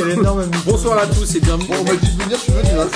[0.00, 1.68] quel énorme Bonsoir à tous et bienvenue.
[1.68, 2.70] Bon, on m'a dit de venir, je suis venu.
[2.70, 2.88] Hein.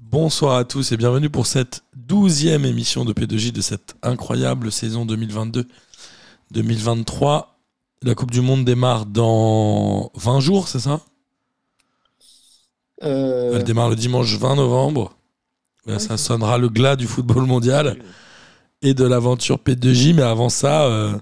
[0.00, 5.06] Bonsoir à tous et bienvenue pour cette douzième émission de P2J de cette incroyable saison
[6.52, 7.46] 2022-2023.
[8.02, 11.00] La Coupe du Monde démarre dans 20 jours, c'est ça?
[13.02, 15.16] Euh, Elle démarre le dimanche 20 novembre.
[15.86, 17.98] Là, ça sonnera le glas du football mondial
[18.82, 20.14] et de l'aventure P2J.
[20.14, 21.14] Mais avant ça, euh,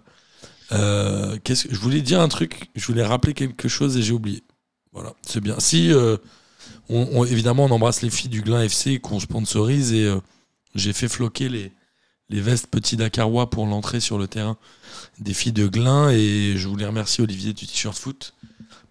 [0.72, 2.70] euh, qu'est-ce que je voulais dire un truc.
[2.74, 4.42] Je voulais rappeler quelque chose et j'ai oublié.
[4.92, 5.56] Voilà, c'est bien.
[5.58, 5.90] Si
[6.88, 10.08] on, on- évidemment on embrasse les filles du Glin FC qu'on sponsorise et
[10.74, 11.72] j'ai fait floquer les
[12.30, 14.56] les vestes petits Dakarois pour l'entrée sur le terrain
[15.18, 18.32] des filles de Glin et je voulais remercier Olivier du t-shirt foot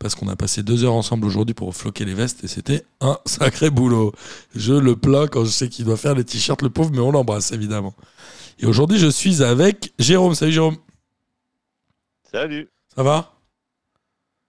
[0.03, 3.17] parce qu'on a passé deux heures ensemble aujourd'hui pour floquer les vestes et c'était un
[3.25, 4.13] sacré boulot.
[4.53, 7.11] Je le plains quand je sais qu'il doit faire les t-shirts, le pauvre, mais on
[7.11, 7.95] l'embrasse évidemment.
[8.59, 10.35] Et aujourd'hui, je suis avec Jérôme.
[10.35, 10.77] Salut Jérôme,
[12.23, 12.69] Salut.
[12.95, 13.33] ça va?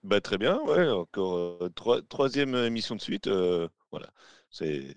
[0.03, 3.27] Bah très bien, ouais, encore euh, trois- troisième émission de suite.
[3.27, 4.11] euh, voilà,
[4.51, 4.95] c'est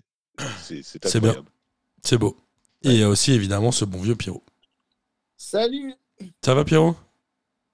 [0.55, 1.31] c'est c'est C'est bien.
[1.31, 1.49] incroyable.
[2.03, 2.37] C'est beau.
[2.83, 4.43] Et il y a aussi évidemment ce bon vieux Pierrot.
[5.37, 5.95] Salut
[6.43, 6.95] Ça va Pierrot?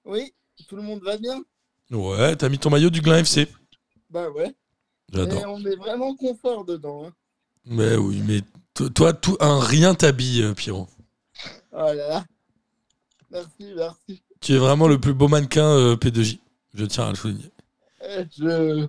[0.06, 0.34] Oui,
[0.68, 1.44] tout le monde va bien?
[1.90, 3.48] Ouais, t'as mis ton maillot du Glin FC.
[4.10, 4.48] Bah ouais.
[4.48, 5.44] Et J'adore.
[5.48, 7.04] on est vraiment confort dedans.
[7.06, 7.12] Hein.
[7.64, 8.40] Mais oui, mais
[8.74, 10.88] to- toi, tout, un rien t'habille, euh, Pierrot.
[11.72, 12.24] Oh là là.
[13.30, 14.22] Merci, merci.
[14.40, 16.38] Tu es vraiment le plus beau mannequin euh, P2J.
[16.74, 17.50] Je tiens à le souligner.
[18.02, 18.86] Eh, je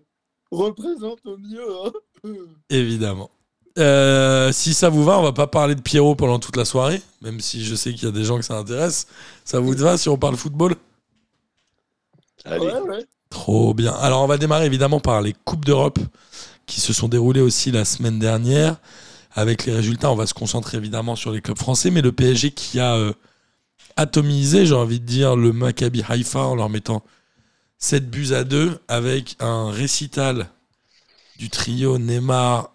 [0.52, 1.68] représente au mieux.
[1.86, 2.30] Hein.
[2.70, 3.30] Évidemment.
[3.78, 7.02] Euh, si ça vous va, on va pas parler de Pierrot pendant toute la soirée,
[7.22, 9.08] même si je sais qu'il y a des gens que ça intéresse.
[9.46, 10.76] Ça vous va si on parle football?
[12.48, 13.06] Allez, Ouais, ouais.
[13.30, 13.94] Trop bien.
[13.94, 16.00] Alors on va démarrer évidemment par les Coupes d'Europe
[16.66, 18.78] qui se sont déroulées aussi la semaine dernière.
[19.34, 22.52] Avec les résultats, on va se concentrer évidemment sur les clubs français, mais le PSG
[22.52, 23.14] qui a euh,
[23.96, 27.04] atomisé, j'ai envie de dire, le Maccabi Haïfa en leur mettant
[27.78, 30.50] 7 buts à 2 avec un récital
[31.38, 32.72] du trio Neymar,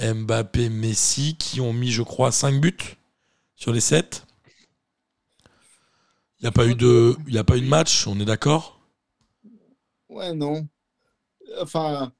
[0.00, 2.96] Mbappé, Messi qui ont mis, je crois, 5 buts
[3.56, 4.24] sur les 7.
[6.40, 8.24] Il n'y a, pas eu de- il y a pas eu de match, on est
[8.24, 8.75] d'accord?
[10.16, 10.66] Ouais, non.
[11.60, 12.12] Enfin,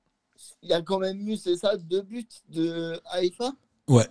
[0.62, 3.52] il y a quand même eu, c'est ça, deux buts de Haïfa
[3.88, 4.06] Ouais.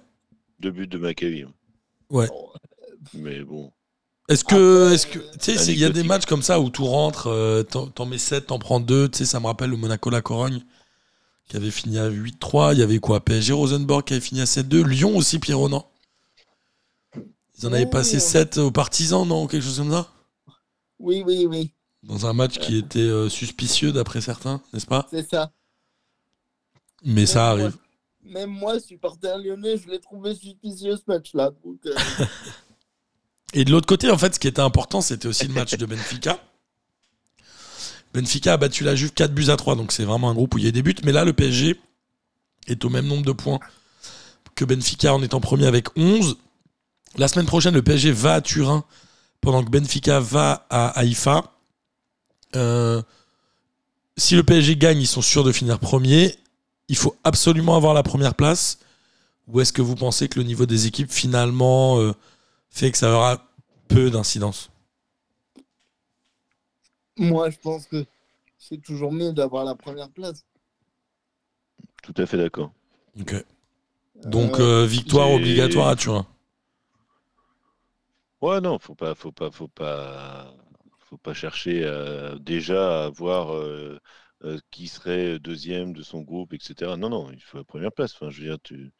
[0.60, 1.44] deux buts de Maccabi.
[1.44, 1.54] hein.
[2.10, 2.28] Ouais.
[2.32, 2.54] Oh,
[3.14, 3.72] Mais bon,
[4.30, 6.86] Est-ce que, est-ce que, tu sais, il y a des matchs comme ça où tout
[6.86, 9.78] rentre, euh, t'en t'en mets 7, t'en prends 2, tu sais, ça me rappelle le
[9.78, 10.64] Monaco-La Corogne
[11.48, 14.46] qui avait fini à 8-3, il y avait quoi PSG Rosenborg qui avait fini à
[14.48, 15.84] 7-2, Lyon aussi, Pierrot, non?
[17.60, 20.12] Ils en avaient Oui, passé on- 7 aux partisans, non Quelque chose comme ça?
[20.98, 21.72] Oui, oui, oui,
[22.06, 25.08] Dans un match qui était euh, suspicieux d'après certains, n'est-ce pas?
[25.10, 25.52] C'est ça.
[27.04, 27.78] Mais ça moi- arrive.
[28.24, 31.52] Même moi, supporter lyonnais, je l'ai trouvé suspicieux ce match-là.
[31.86, 31.96] euh,
[33.54, 35.86] Et de l'autre côté, en fait, ce qui était important, c'était aussi le match de
[35.86, 36.40] Benfica.
[38.14, 40.58] Benfica a battu la Juve 4 buts à 3, donc c'est vraiment un groupe où
[40.58, 40.96] il y a des buts.
[41.04, 41.80] Mais là, le PSG
[42.68, 43.60] est au même nombre de points
[44.56, 46.38] que Benfica en étant premier avec 11.
[47.18, 48.84] La semaine prochaine, le PSG va à Turin,
[49.42, 51.52] pendant que Benfica va à Haïfa.
[52.56, 53.02] Euh,
[54.18, 56.36] si le PSG gagne, ils sont sûrs de finir premier.
[56.88, 58.80] Il faut absolument avoir la première place.
[59.48, 62.14] Ou est-ce que vous pensez que le niveau des équipes, finalement, euh,
[62.70, 63.48] fait que ça aura
[63.88, 64.70] peu d'incidence?
[67.18, 68.06] Moi, je pense que
[68.58, 70.46] c'est toujours mieux d'avoir la première place.
[72.04, 72.72] tout à fait d'accord.
[73.20, 73.34] Ok.
[74.26, 76.26] Donc, Euh, euh, victoire obligatoire à Turin.
[78.42, 80.54] Ouais, non, faut pas, faut pas, faut pas,
[81.06, 84.00] faut pas chercher euh, déjà à voir euh,
[84.44, 86.98] euh, qui serait deuxième de son groupe, etc.
[86.98, 88.14] Non, non, il faut la première place.
[88.16, 88.92] Enfin, je veux dire, tu,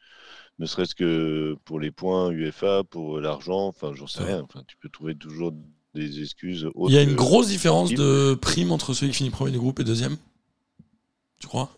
[0.58, 4.26] ne serait-ce que pour les points UEFA, pour l'argent, enfin, j'en sais Ouais.
[4.26, 4.42] rien.
[4.42, 5.52] Enfin, tu peux trouver toujours
[5.94, 6.68] des excuses.
[6.86, 9.80] Il y a une grosse différence de prime entre celui qui finit premier du groupe
[9.80, 10.16] et deuxième
[11.40, 11.70] Tu crois?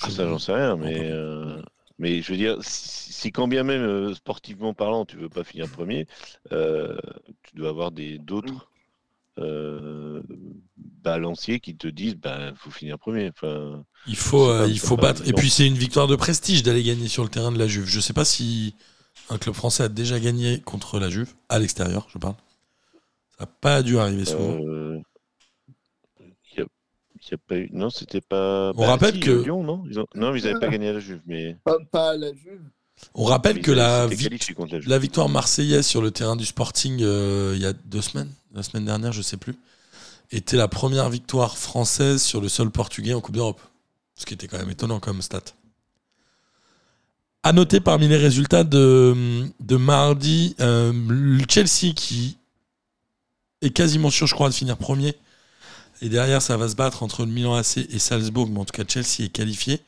[0.00, 1.60] Ah, ça, j'en sais rien, mais, euh,
[1.98, 5.68] mais je veux dire, si, si quand bien même sportivement parlant, tu veux pas finir
[5.68, 6.06] premier,
[6.52, 6.96] euh,
[7.42, 8.70] tu dois avoir des d'autres
[9.38, 10.22] euh,
[10.76, 13.30] balanciers qui te disent, bah, faut finir premier.
[13.30, 15.22] Enfin, Il faut, euh, pas- il faut battre.
[15.26, 17.86] Et puis, c'est une victoire de prestige d'aller gagner sur le terrain de la Juve.
[17.86, 18.74] Je sais pas si
[19.30, 22.34] un club français a déjà gagné contre la Juve, à l'extérieur, je parle.
[23.38, 24.58] Ça n'a pas dû arriver souvent.
[24.66, 24.98] euh,
[26.56, 26.64] y a-
[27.30, 28.72] y a pas eu- non, c'était pas.
[28.76, 30.88] On rappelle si, que- euh, Lyon, non, ils ont- non, mais ils n'avaient pas gagné
[30.88, 32.62] à la Juve, mais Pas, pas à la Juve.
[33.14, 37.72] On rappelle que la, victoire marseillaise sur le terrain du Sporting euh, il y a
[37.72, 39.56] deux semaines, la semaine dernière, je sais plus,
[40.30, 43.60] était la première victoire française sur le sol portugais en Coupe d'Europe.
[44.14, 45.42] Ce qui était quand même étonnant comme stat.
[47.44, 52.36] À noter parmi les résultats de, de mardi, euh, le Chelsea qui
[53.62, 55.14] est quasiment sûr, je crois, de finir premier.
[56.02, 58.72] Et derrière, ça va se battre entre le Milan AC et Salzbourg, mais en tout
[58.72, 59.80] cas, Chelsea est qualifié.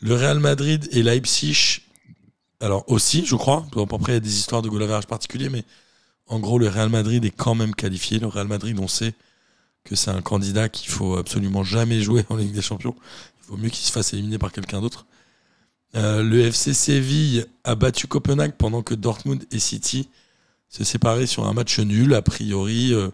[0.00, 1.80] Le Real Madrid et Leipzig,
[2.60, 3.66] alors aussi, je crois.
[3.72, 5.64] Bon, après, il y a des histoires de goal average particulier, mais
[6.26, 8.18] en gros, le Real Madrid est quand même qualifié.
[8.18, 9.14] Le Real Madrid, on sait
[9.84, 12.96] que c'est un candidat qu'il faut absolument jamais jouer en Ligue des Champions.
[13.42, 15.06] Il vaut mieux qu'il se fasse éliminer par quelqu'un d'autre.
[15.94, 20.08] Euh, le FC Séville a battu Copenhague pendant que Dortmund et City
[20.68, 22.14] se séparaient sur un match nul.
[22.14, 23.08] A priori, euh,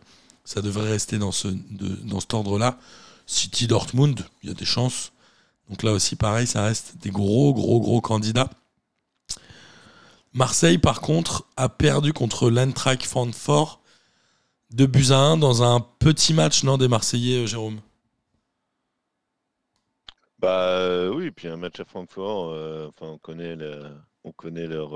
[0.45, 2.79] ça devrait rester dans, ce, dans cet ordre-là.
[3.27, 5.13] City-Dortmund, il y a des chances.
[5.69, 8.51] Donc là aussi, pareil, ça reste des gros, gros, gros candidats.
[10.35, 13.83] Marseille, par contre, a perdu contre l'Eintracht Francfort
[14.73, 17.81] de buts à 1 dans un petit match, non, des Marseillais, euh, Jérôme?
[20.39, 23.57] Bah euh, oui, puis un match à Francfort, euh, enfin on connaît
[24.25, 24.91] on connaît leur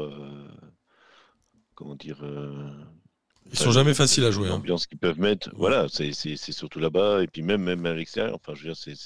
[1.77, 2.25] comment dire
[3.53, 4.47] Ils sont jamais faciles à jouer.
[4.49, 4.51] hein.
[4.51, 5.51] l'ambiance qu'ils peuvent mettre.
[5.57, 6.13] Voilà, c'est
[6.53, 8.35] surtout là-bas et puis même même à l'extérieur.
[8.35, 8.97] Enfin, je veux dire,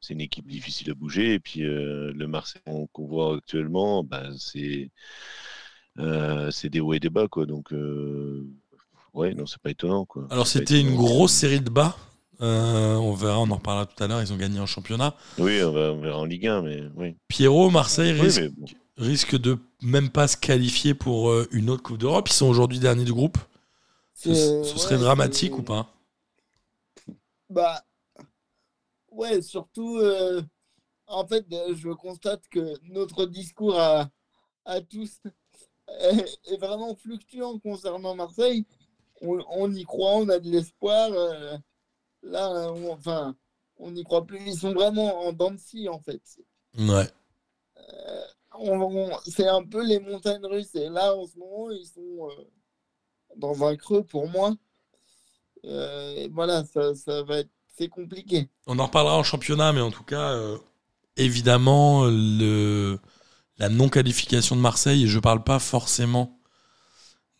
[0.00, 2.62] c'est une équipe difficile à bouger et puis euh, le Marseille
[2.92, 4.90] qu'on voit actuellement, bah, c'est
[5.98, 7.46] euh, des hauts et des bas quoi.
[7.46, 8.46] Donc euh,
[9.12, 10.26] ouais, non, c'est pas étonnant quoi.
[10.30, 11.96] Alors c'était une grosse série de bas.
[12.40, 14.20] Euh, on verra, on en reparlera tout à l'heure.
[14.20, 15.14] Ils ont gagné en championnat.
[15.38, 17.14] Oui, on, va, on verra en Ligue 1, mais oui.
[17.28, 18.66] Pierrot, Marseille Oui, risque, bon.
[18.98, 22.28] risque de même pas se qualifier pour euh, une autre Coupe d'Europe.
[22.28, 23.38] Ils sont aujourd'hui derniers du groupe.
[24.14, 25.88] Ce, C'est- ce serait ouais, dramatique ou pas?
[27.50, 27.84] Bah,
[29.10, 30.42] ouais, surtout, euh,
[31.06, 34.08] en fait, euh, je constate que notre discours à,
[34.64, 35.20] à tous
[36.00, 38.66] est, est vraiment fluctuant concernant Marseille.
[39.20, 41.10] On, on y croit, on a de l'espoir.
[41.12, 41.56] euh,
[42.22, 43.36] là, on- enfin,
[43.76, 44.40] on n'y croit plus.
[44.46, 46.22] Ils sont vraiment en dents de scie, en fait.
[46.78, 47.08] Ouais.
[48.56, 50.74] On- on- c'est un peu les montagnes russes.
[50.76, 52.44] Et là, en ce moment, ils sont euh,
[53.36, 54.54] dans un creux pour moi.
[55.64, 57.50] Euh, voilà, ça, ça va être.
[57.76, 58.48] C'est compliqué.
[58.68, 60.58] On en reparlera en championnat, mais en tout cas, euh,
[61.16, 63.00] évidemment, le,
[63.58, 66.38] la non-qualification de Marseille, et je parle pas forcément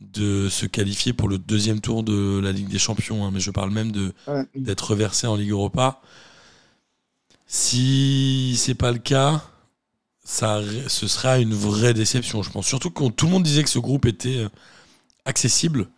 [0.00, 3.50] de se qualifier pour le deuxième tour de la Ligue des Champions, hein, mais je
[3.52, 4.44] parle même de Ouais.
[4.56, 6.00] d'être reversé en Ligue Europa.
[7.46, 9.42] Si c'est pas le cas,
[10.24, 12.66] ça, ce sera une vraie déception, je pense.
[12.66, 14.48] Surtout que tout le monde disait que ce groupe était euh,
[15.24, 15.88] accessible,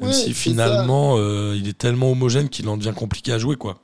[0.00, 3.56] même Ouais, si finalement euh, il est tellement homogène qu'il en devient compliqué à jouer,
[3.56, 3.82] quoi.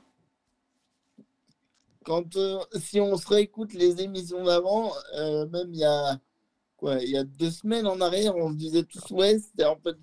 [2.03, 6.19] Quand, euh, si on se réécoute les émissions d'avant, euh, même il y a
[6.77, 9.77] quoi, il y a deux semaines en arrière, on se disait tous ouais, c'est en
[9.77, 9.97] fait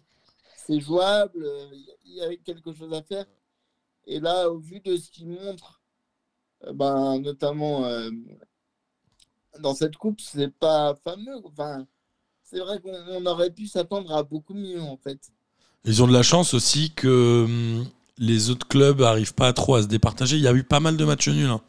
[0.57, 1.47] c'est jouable,
[2.05, 3.27] il y avait quelque chose à faire.
[4.07, 5.83] Et là, au vu de ce qu'ils montrent,
[6.65, 7.85] euh, ben, notamment
[9.61, 11.41] dans cette coupe, c'est pas fameux.
[11.45, 11.87] Enfin,
[12.53, 15.19] c'est vrai qu'on on aurait pu s'attendre à beaucoup mieux en fait.
[15.85, 17.87] Ils ont de la chance aussi que hum,
[18.19, 20.37] les autres clubs arrivent pas trop à se départager.
[20.37, 21.61] Il y a eu pas mal de matchs nuls, hein,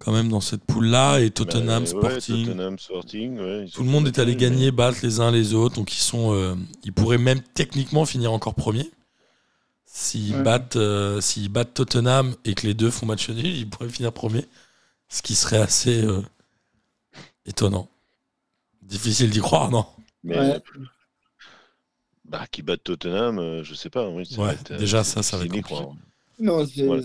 [0.00, 1.20] quand même, dans cette poule-là.
[1.20, 2.46] Et Tottenham, Bah, ouais, Sporting.
[2.46, 5.76] Tottenham, Sporting, ouais, Tout le monde est allé mais- gagner, battre les uns les autres.
[5.76, 8.90] Donc ils sont, euh, ils pourraient même techniquement finir encore premier.
[9.84, 10.42] S'ils Ouais.
[10.42, 14.12] battent, euh, s'ils battent Tottenham et que les deux font match nul, ils pourraient finir
[14.12, 14.46] premier.
[15.08, 16.22] Ce qui serait assez euh,
[17.46, 17.88] étonnant.
[18.90, 19.86] Difficile d'y croire, non
[20.24, 20.60] Mais Ouais.
[22.24, 24.08] bah, qui battent Tottenham, euh, je sais pas.
[24.08, 25.74] Oui, ça Ouais, va être, euh, déjà, ça, ça va être compliqué.
[25.74, 25.94] croire.
[26.38, 27.02] Non, Voilà.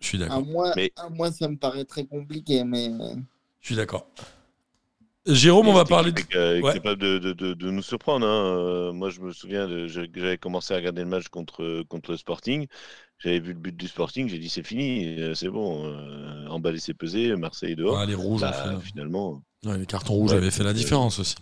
[0.00, 0.44] Je suis à d'accord.
[0.46, 3.14] moi, Mais- à moi, ça me paraît très compliqué, mais euh,
[3.60, 4.06] Je suis d'accord.
[5.26, 6.20] Jérôme, on va parler de...
[6.20, 6.74] est, Ouais.
[6.74, 8.24] capable de, de- de- de nous surprendre.
[8.26, 8.92] hein.
[8.92, 12.66] Moi, je me souviens, j'avais commencé à regarder le match contre, contre le Sporting.
[13.18, 15.84] J'avais vu le but du Sporting, j'ai dit c'est fini, c'est bon.
[15.86, 17.98] Euh, emballer c'est pesé, Marseille est dehors.
[17.98, 21.18] Ah, les rouges Bah, fait- finalement, ouais, les cartons rouges Ouais, avaient fait la différence
[21.18, 21.36] aussi.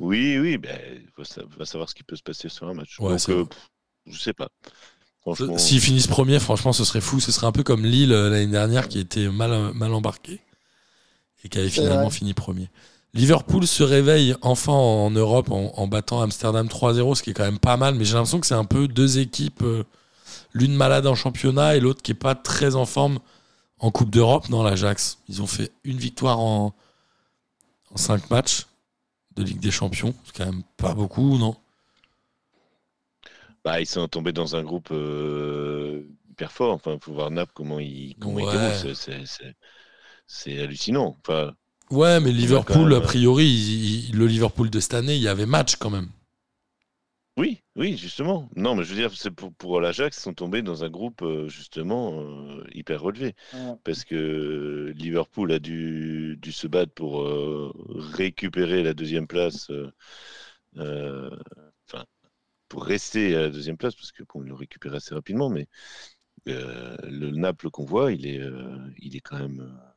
[0.00, 2.74] oui, oui, ben, il faut sa- va savoir ce qui peut se passer sur un
[2.74, 2.98] match.
[2.98, 3.70] Ouais, Donc, euh, pff,
[4.06, 4.48] je sais pas.
[5.20, 7.20] Franchement, S'ils finissent premier, franchement, ce serait fou.
[7.20, 10.40] Ce serait un peu comme Lille euh, l'année dernière qui était mal, mal embarqué
[11.44, 12.16] et qui avait finalement vrai.
[12.16, 12.68] fini premier.
[13.14, 17.44] Liverpool se réveille enfin en Europe en, en battant Amsterdam 3-0, ce qui est quand
[17.44, 19.84] même pas mal, mais j'ai l'impression que c'est un peu deux équipes, euh,
[20.52, 23.20] l'une malade en championnat et l'autre qui est pas très en forme
[23.78, 25.18] en Coupe d'Europe dans l'Ajax.
[25.28, 26.74] Ils ont fait une victoire en,
[27.94, 28.66] en cinq matchs
[29.36, 31.56] de Ligue des Champions, c'est quand même pas beaucoup, non?
[33.64, 36.74] Bah, ils sont tombés dans un groupe euh, hyper fort.
[36.74, 38.94] Enfin, faut voir Naples comment il comment il Ouais.
[40.26, 41.16] C'est- hallucinant.
[41.20, 41.52] Enfin,
[41.90, 45.46] Ouais, mais Liverpool, a priori, il- il- le Liverpool de cette année, il y avait
[45.46, 46.08] match quand même.
[47.36, 48.48] Oui, oui, justement.
[48.54, 51.22] Non, mais je veux dire, c'est pour, pour l'Ajax, ils sont tombés dans un groupe
[51.22, 53.34] euh, justement euh, hyper relevé.
[53.52, 53.76] Ouais.
[53.82, 59.68] Parce que Liverpool a dû, dû se battre pour euh, récupérer la deuxième place.
[59.70, 59.90] euh,
[60.78, 61.30] euh,
[61.88, 62.04] Enfin,
[62.68, 65.68] pour rester à la deuxième place, parce que bon, ils l'ont récupéré assez rapidement, mais
[66.48, 69.60] euh, le Naples qu'on voit, il est, euh, il est quand même.
[69.60, 69.88] euh,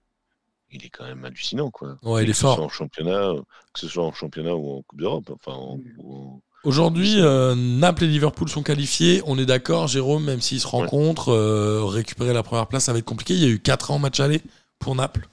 [0.71, 1.97] il est quand même hallucinant, quoi.
[2.01, 2.55] Ouais, il est que ce fort.
[2.55, 3.33] soit en championnat,
[3.73, 7.55] que ce soit en championnat ou en Coupe d'Europe, enfin, en- ou en- Aujourd'hui, euh,
[7.55, 9.21] Naples et Liverpool sont qualifiés.
[9.25, 12.99] On est d'accord, Jérôme, même s'ils se rencontrent, euh, récupérer la première place, ça va
[12.99, 13.35] être compliqué.
[13.35, 14.41] Il y a eu 4 ans match aller
[14.77, 15.29] pour Naples.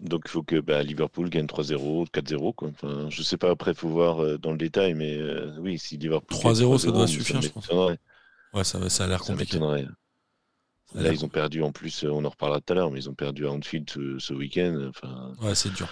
[0.00, 2.54] Donc il faut que bah, Liverpool gagne 3-0, 4-0.
[2.54, 2.70] Quoi.
[2.70, 5.20] Enfin, je sais pas, après, il faut voir euh, dans le détail, mais
[5.60, 6.34] oui, si Liverpool.
[6.34, 7.68] 3-0, gagne ça doit 3-0, suffire, je pense.
[8.54, 9.58] Ouais, ça, ça a l'air compliqué.
[9.58, 13.14] Là, ils ont perdu en plus, on en reparlera tout à l'heure, mais ils ont
[13.14, 14.88] perdu à Anfield ce, ce week-end.
[14.88, 15.88] Enfin, Ouais, c'est dur.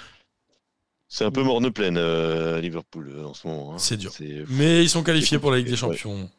[1.13, 3.75] C'est un peu morne pleine euh, à Liverpool euh, en ce moment.
[3.75, 3.79] hein.
[3.79, 4.13] C'est dur.
[4.49, 5.77] Mais ils sont qualifiés pour la Ligue des Ouais.
[5.77, 6.31] Champions.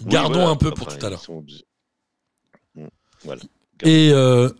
[0.00, 0.48] Oui, Gardons voilà.
[0.50, 1.20] un peu pour tout à l'heure.
[1.22, 1.44] sont-
[3.24, 3.42] Voilà.
[3.84, 4.50] Et euh,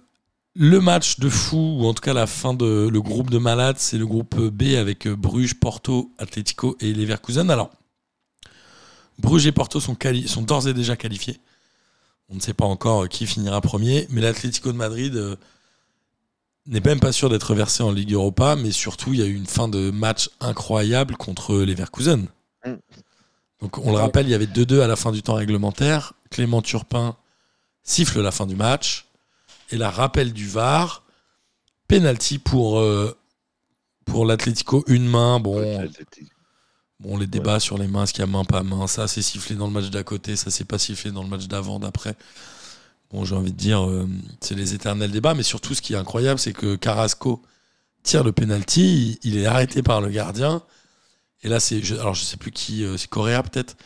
[0.55, 3.79] le match de fou, ou en tout cas la fin de le groupe de malades,
[3.79, 7.51] c'est le groupe B avec Bruges, Porto, Atlético et Leverkusen.
[7.51, 7.71] Alors,
[9.19, 9.97] Bruges et Porto sont,
[10.43, 11.41] d'ores et déjà qualifiés.
[12.29, 15.37] On ne sait pas encore qui finira premier, mais l'Atlético de Madrid euh,
[16.67, 19.35] n'est même pas sûr d'être versé en Ligue Europa, mais surtout il y a eu
[19.35, 22.29] une fin de match incroyable contre Leverkusen.
[22.65, 22.75] Mm.
[23.61, 26.15] Donc on le rappelle, il y avait 2-2 à la fin du temps réglementaire.
[26.31, 27.17] Clément Turpin
[27.83, 29.07] siffle la fin du match.
[29.71, 31.05] Et la rappel du VAR.
[31.89, 33.17] Penalty pour, euh,
[34.05, 35.41] pour l'Atlético, une main.
[35.41, 35.89] Bon, Ouais,
[37.03, 39.23] bon, les débats sur les mains, est-ce qu'il y a main, pas main, ça c'est
[39.23, 42.15] sifflé dans le match d'à côté, ça c'est pas sifflé dans le match d'avant, d'après.
[43.13, 44.09] Bon, j'ai envie de dire, euh,
[44.41, 47.43] c'est les éternels débats, mais surtout ce qui est incroyable, c'est que Carrasco
[48.05, 50.63] tire le penalty, il, il est arrêté par le gardien.
[51.43, 53.77] Et là, c'est, je- alors je sais plus qui, euh, c'est Correa peut-être,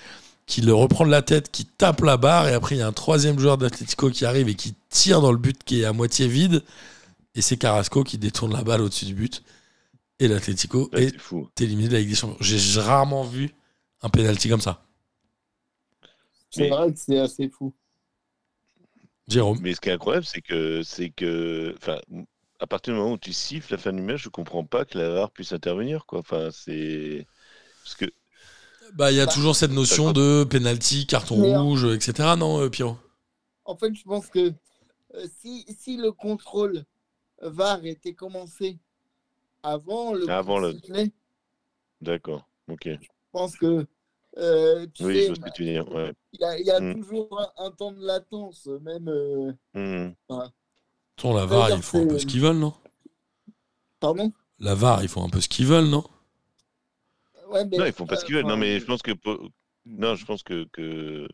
[0.47, 2.88] qui le reprend de la tête, qui tape la barre, et après il y a
[2.88, 5.92] un troisième joueur d'Atlético qui arrive et qui tire dans le but qui est à
[5.95, 6.62] moitié vide,
[7.37, 9.42] et c'est Carrasco qui détourne la balle au-dessus du but.
[10.21, 11.49] Et l'Atlético ouais, est c'est fou.
[11.61, 12.38] éliminé de la Ligue des Champions.
[12.40, 13.52] J'ai rarement vu
[14.02, 14.85] un penalty comme ça.
[16.50, 17.73] C'est vrai que c'est assez fou.
[19.28, 19.61] Jérôme.
[19.61, 21.99] Mais ce qui est incroyable, c'est que, c'est que, enfin,
[22.61, 24.99] à partir du moment où tu siffles la fin du match, je comprends pas que
[24.99, 26.21] la VAR puisse intervenir, quoi.
[26.21, 27.26] Enfin, c'est
[27.85, 28.06] parce que
[28.95, 32.37] Bah, il y a Bah, toujours cette notion de penalty, carton Mais, rouge, etc.
[32.37, 32.99] Non, euh, Pierrot?
[33.66, 34.54] En fait, je pense que
[35.14, 36.85] euh, si, si le contrôle
[37.42, 38.78] VAR était commencé
[39.62, 41.12] avant le Avant le- sifflet,
[42.00, 42.88] d'accord, ok.
[43.00, 43.87] je pense que
[44.38, 45.88] euh, tu Oui, sais, je vois ce que tu veux dire.
[45.93, 46.12] Ouais.
[46.33, 46.95] il y a, il y a Mm.
[46.95, 49.09] toujours un, un temps de latence, même.
[49.09, 50.14] euh, Mhm.
[51.16, 52.75] Ton la VAR, ils font un peu ce qu'ils veulent, non?
[54.00, 54.33] Pardon?
[54.59, 56.05] La VAR, ils font un peu ce qu'ils veulent, non?
[57.49, 58.47] Ouais, mais, Non, ils font pas ce qu'ils euh, veulent.
[58.47, 59.12] Non, mais je pense que
[59.87, 61.28] non, je pense que, que...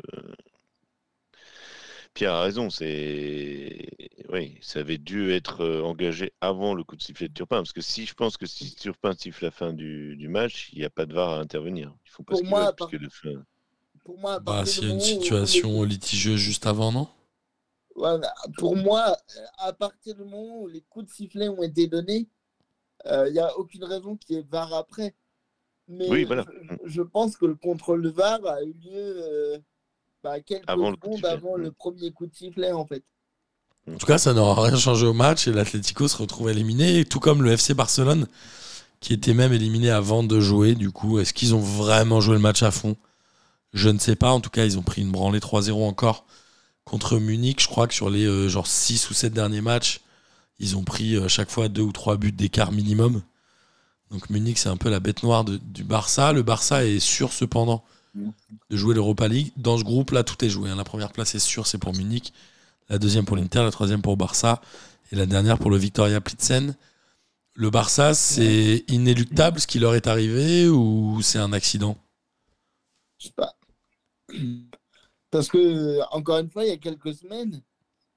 [2.13, 2.71] euh, Pierre a raison.
[2.71, 3.89] C'est
[4.29, 7.73] oui, ça avait dû être euh, engagé avant le coup de sifflet de Turpin, parce
[7.73, 10.85] que si je pense que si Turpin siffle la fin du, du match, il n'y
[10.85, 11.95] a pas de VAR à intervenir.
[12.07, 13.45] Ils font pas Pour moi, que le fin-
[14.05, 17.09] Pour moi, Bah, s'il y a une situation litigieuse juste avant, non?
[18.57, 22.29] Pour moi, euh, à partir du moment où les coups de sifflet ont été donnés,
[23.05, 25.15] il n'y a aucune raison qu'il y ait VAR après.
[25.89, 26.45] Mais Oui, voilà.
[26.85, 29.59] je, je pense que le contrôle de VAR a eu lieu euh,
[30.23, 31.63] bah, quelques Avant le secondes avant Mm.
[31.63, 33.03] le premier coup de sifflet, en fait.
[33.93, 37.19] En tout cas, ça n'aura rien changé au match et l'Atlético se retrouve éliminé, tout
[37.21, 38.29] comme le FC Barcelone,
[39.01, 40.75] qui était même éliminé avant de jouer.
[40.77, 42.97] Du coup, est-ce qu'ils ont vraiment joué le match à fond?
[43.73, 44.31] Je ne sais pas.
[44.31, 46.25] En tout cas, ils ont pris une branlée 3-0 encore
[46.85, 47.61] contre Munich.
[47.63, 50.01] Je crois que sur les euh, genre 6 ou 7 derniers matchs,
[50.61, 53.23] ils ont pris euh, chaque fois deux ou trois buts d'écart minimum.
[54.13, 56.33] Donc Munich, c'est un peu la bête noire de- du Barça.
[56.33, 57.83] Le Barça est sûr cependant
[58.15, 59.53] de jouer l'Europa League.
[59.57, 60.71] Dans ce groupe-là, tout est joué.
[60.71, 60.77] hein.
[60.77, 62.33] La première place est sûre, c'est pour Munich.
[62.89, 64.61] La deuxième pour l'Inter, la troisième pour Barça.
[65.11, 66.75] Et la dernière pour le Victoria Plitzen.
[67.55, 71.99] Le Barça, c'est inéluctable ce qui leur est arrivé ou c'est un accident?
[73.19, 73.55] Je sais pas.
[75.31, 77.63] Parce que, encore une fois, il y a quelques semaines,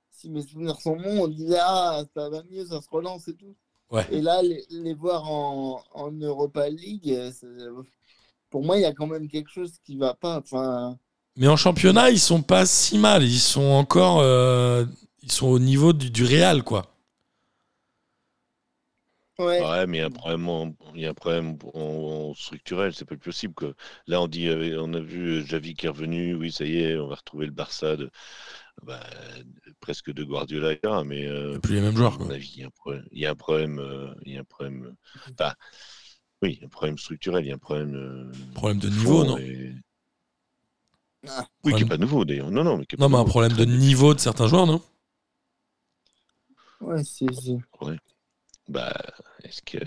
[0.10, 3.36] si mes souvenirs sont bons, on disait Ah, ça va mieux, ça se relance et
[3.36, 3.56] tout.
[3.92, 4.08] Ouais.
[4.12, 7.14] Et là, les, les voir en, en Europa League,
[8.56, 10.38] pour moi, il y a quand même quelque chose qui va pas.
[10.40, 10.98] Enfin,
[11.38, 13.24] Mais en championnat, ils sont pas si mal.
[13.24, 14.20] Ils sont encore.
[14.20, 14.86] euh,
[15.22, 16.88] ils sont au niveau du, du Real, quoi.
[19.40, 19.70] ouais.
[19.70, 21.80] Ouais, mais il y a un problème, en- il y a un problème en-
[22.32, 23.74] en structurel, c'est pas possible que
[24.06, 26.78] là on dit, euh, on a vu euh, Javi qui est revenu, oui ça y
[26.80, 28.12] est, on va retrouver le Barça de,
[28.84, 29.02] bah,
[29.80, 32.32] presque de Guardiola, mais Il euh, n'y a plus les mêmes joueurs, quoi.
[32.32, 34.42] avis, il y a un problème, il y a un problème, euh, il y a
[34.42, 34.94] un problème, euh,
[35.40, 35.54] enfin,
[36.46, 38.90] oui, il y a un problème structurel, il y a un problème, euh, Problème de
[38.90, 39.74] niveau, non et-
[41.64, 42.52] Oui, qui n'est pas nouveau d'ailleurs.
[42.52, 43.30] Non, non, mais qui est Non, pas mais un nouveau.
[43.32, 44.82] problème de niveau de certains joueurs, non?
[46.82, 47.26] Ouais, c'est.
[47.34, 47.58] c'est-
[48.68, 48.94] Bah,
[49.44, 49.78] est-ce que.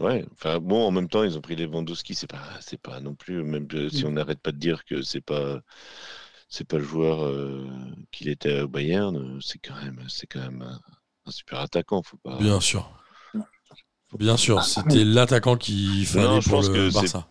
[0.00, 3.14] Ouais, enfin bon, en même temps, ils ont pris Lewandowski, c'est pas, c'est pas non
[3.14, 5.60] plus, même euh, si on n'arrête pas de dire que c'est pas,
[6.48, 7.68] c'est pas le joueur euh,
[8.10, 10.80] qu'il était au Bayern, c'est quand même, c'est quand même un,
[11.26, 12.38] un super attaquant, faut pas.
[12.38, 12.90] Bien sûr.
[14.18, 17.28] Bien sûr, c'était l'attaquant qu'il fallait Non, je pour pense le que c'est- Barça.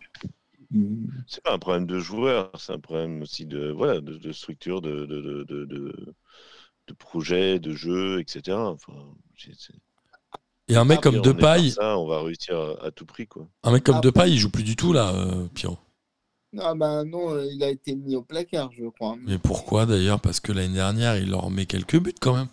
[1.27, 4.81] C'est pas un problème de joueur, c'est un problème aussi de, voilà, de, de structure,
[4.81, 6.15] de, de, de, de, de-
[6.87, 8.57] de projet, de jeu, etc.
[8.57, 8.93] Enfin,
[10.67, 13.47] Et un mec Ah, comme Depay, Ça, on va réussir à, à tout prix, quoi.
[13.63, 14.01] un mec comme Ah.
[14.01, 15.77] Depay, il joue plus du tout là, euh, Pierrot.
[16.59, 19.15] Ah bah non, euh, il a été mis au placard, je crois.
[19.25, 20.19] Mais pourquoi d'ailleurs?
[20.19, 22.47] Parce que l'année dernière, il leur met quelques buts quand même.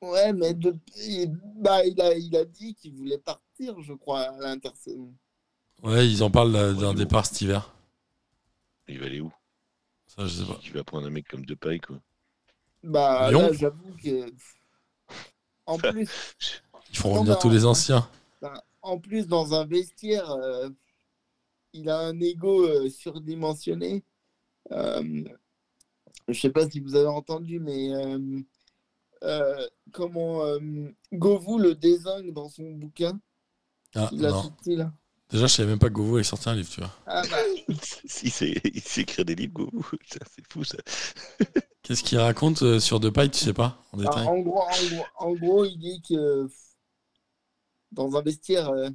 [0.00, 1.26] Ouais, mais depuis,
[1.56, 5.14] bah, il, a, il a dit qu'il voulait partir, je crois, à l'intersaison.
[5.82, 7.72] Ouais, ils en parlent d'un départ cet hiver.
[8.88, 9.32] Il va aller où?
[10.08, 10.58] Ça, je sais pas.
[10.60, 12.00] Qui va prendre un mec comme Depay, quoi.
[12.82, 13.32] Bah Lyon?
[13.32, 14.32] là, j'avoue que.
[15.66, 16.36] En plus,
[16.90, 18.08] Ils font revenir bah, tous les en- anciens.
[18.42, 20.70] ben, en plus, dans un vestiaire, euh,
[21.72, 24.02] il a un ego euh, surdimensionné.
[24.72, 25.24] Euh,
[26.28, 28.40] je sais pas si vous avez entendu, mais euh,
[29.92, 30.58] comment euh,
[31.12, 33.18] Govou le désingue dans son bouquin?
[33.94, 34.42] Ah, Il a non.
[34.42, 34.92] sorti là.
[35.30, 36.92] Déjà, je savais même pas que Govo allait sortir un livre, tu vois.
[37.06, 37.36] Ah, bah,
[37.68, 40.78] il s'écrit des livres, Govou, ça, c'est fou ça.
[41.82, 44.26] Qu'est-ce qu'il raconte euh, sur Depay, tu sais pas, en bah, détail?
[44.26, 46.48] en, gros, en, gros, en gros, il dit que
[47.92, 48.88] dans un vestiaire, euh,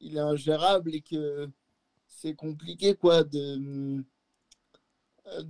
[0.00, 1.48] il est ingérable et que
[2.06, 4.04] c'est compliqué quoi de
[5.26, 5.42] euh,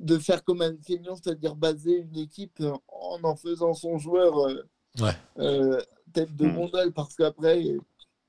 [0.00, 4.62] de faire comme un Kenyan, c'est-à-dire baser une équipe en en faisant son joueur euh,
[5.00, 5.16] Ouais.
[5.38, 5.80] euh,
[6.14, 6.48] tête de Hmm.
[6.48, 7.64] gondole parce qu'après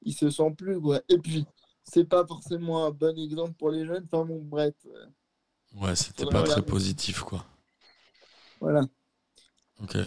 [0.03, 1.01] il se sent plus quoi.
[1.09, 1.45] Et puis
[1.83, 4.05] c'est pas forcément un bon exemple pour les jeunes.
[4.11, 5.05] Enfin bon, bref, euh,
[5.75, 7.45] Ouais, c'était pas très positif, quoi.
[8.59, 8.87] voilà.
[9.83, 9.97] Ok.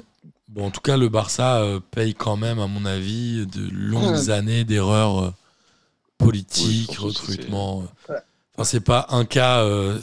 [0.49, 4.31] Bon, en tout cas, le Barça euh, paye quand même, à mon avis, de longues
[4.31, 5.31] années d'erreurs euh,
[6.19, 7.85] politiques, Oui, recrutement.
[8.57, 9.99] Enfin, c'est pas un cas, euh,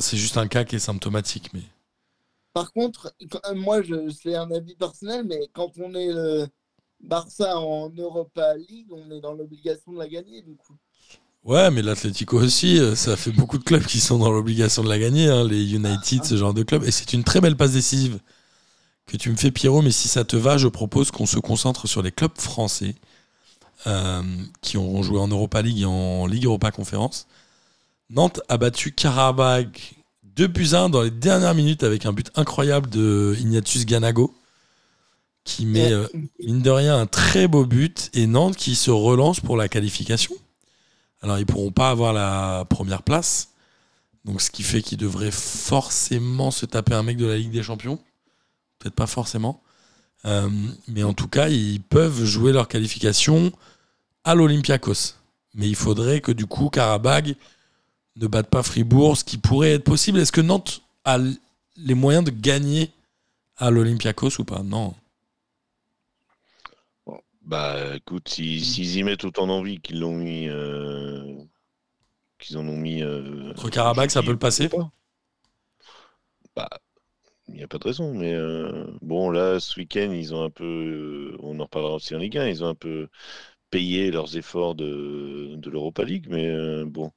[0.00, 1.62] c'est juste un cas qui est symptomatique, mais
[2.54, 3.14] Par contre,
[3.46, 6.46] euh, moi, je, c'est un avis personnel, mais quand on est le
[7.00, 10.76] Barça en Europa League, on est dans l'obligation de la gagner, du coup.
[11.44, 14.88] ouais, mais l'Atlético aussi, euh, ça fait beaucoup de clubs qui sont dans l'obligation de
[14.88, 17.72] la gagner, hein, les United, ce genre de clubs, et c'est une très belle passe
[17.72, 18.18] décisive
[19.06, 19.82] que tu me fais, Pierrot.
[19.82, 22.94] Mais si ça te va, je propose qu'on se concentre sur les clubs français
[23.86, 24.22] euh,
[24.62, 27.26] qui auront joué en Europa League et en Ligue Europa Conférence.
[28.12, 29.94] Nantes a battu Karabakh
[30.36, 34.34] 2 buts 1 dans les dernières minutes avec un but incroyable de Ignatius Ganago
[35.44, 36.06] qui met, euh,
[36.38, 40.34] mine de rien, un très beau but et Nantes qui se relance pour la qualification.
[41.22, 43.48] Alors, ils pourront pas avoir la première place.
[44.24, 47.62] Donc, ce qui fait qu'ils devraient forcément se taper un mec de la Ligue des
[47.62, 47.98] Champions.
[48.78, 49.62] Peut-être pas forcément.
[50.26, 50.48] Euh,
[50.86, 53.52] mais en tout cas, ils peuvent jouer leur qualification
[54.22, 55.14] à l'Olympiakos.
[55.54, 57.36] Mais il faudrait que du coup, Karabag
[58.16, 60.18] ne batte pas Fribourg, ce qui pourrait être possible.
[60.18, 61.18] Est-ce que Nantes a
[61.76, 62.90] les moyens de gagner
[63.56, 64.62] à l'Olympiakos ou pas?
[64.62, 64.94] Non.
[67.42, 71.42] Bah écoute, si- s'ils y mettent autant d'envie qu'ils l'ont mis, euh,
[72.38, 73.02] qu'ils en ont mis.
[73.02, 74.68] euh, Karabakh, ça peut le passer?
[74.68, 74.92] pas
[76.56, 76.68] Bah,
[77.48, 78.14] il n'y a pas de raison.
[78.14, 80.64] Mais euh, bon, là, ce week-end, ils ont un peu.
[80.64, 82.48] euh, on en reparlera aussi en Ligue 1.
[82.48, 83.08] Ils ont un peu
[83.70, 86.26] payé leurs efforts de, de l'Europa League.
[86.30, 87.12] Mais bon,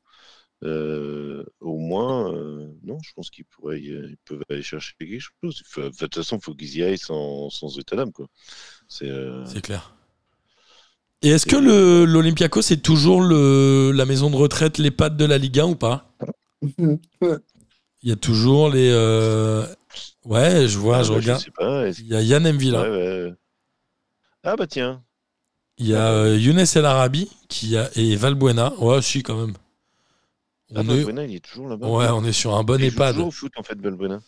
[0.61, 5.61] au moins, euh, non, je pense qu'ils pourraient, y- ils peuvent aller chercher quelque chose.
[5.77, 8.11] De toute façon, il faut qu'ils y aillent sans, sans état d'âme.
[8.11, 8.27] quoi.
[8.87, 9.09] C'est.
[9.09, 9.93] euh, C'est clair.
[11.21, 15.25] Et est-ce que le- l'Olympiakos c'est toujours le, la maison de retraite, les pattes de
[15.25, 16.13] la Ligue 1 ou pas?
[18.03, 18.89] Il y a toujours les.
[18.91, 19.65] euh,
[20.25, 21.41] Ouais, je vois, ah, je bah, regarde.
[21.41, 21.87] sais pas.
[21.87, 22.81] est-ce Il y a Yann Mvila.
[22.91, 23.33] Ouais.
[24.43, 25.03] Ah bah tiens.
[25.77, 28.73] Il y a euh, Younes El Arabi qui a, et Valbuena.
[28.79, 29.55] Ouais, si, quand même.
[30.73, 31.87] Ah, On est, il est toujours là-bas.
[31.87, 33.13] ouais, on est sur un bon Il joue EHPAD.
[33.13, 34.19] toujours au foot en fait, Valbuena.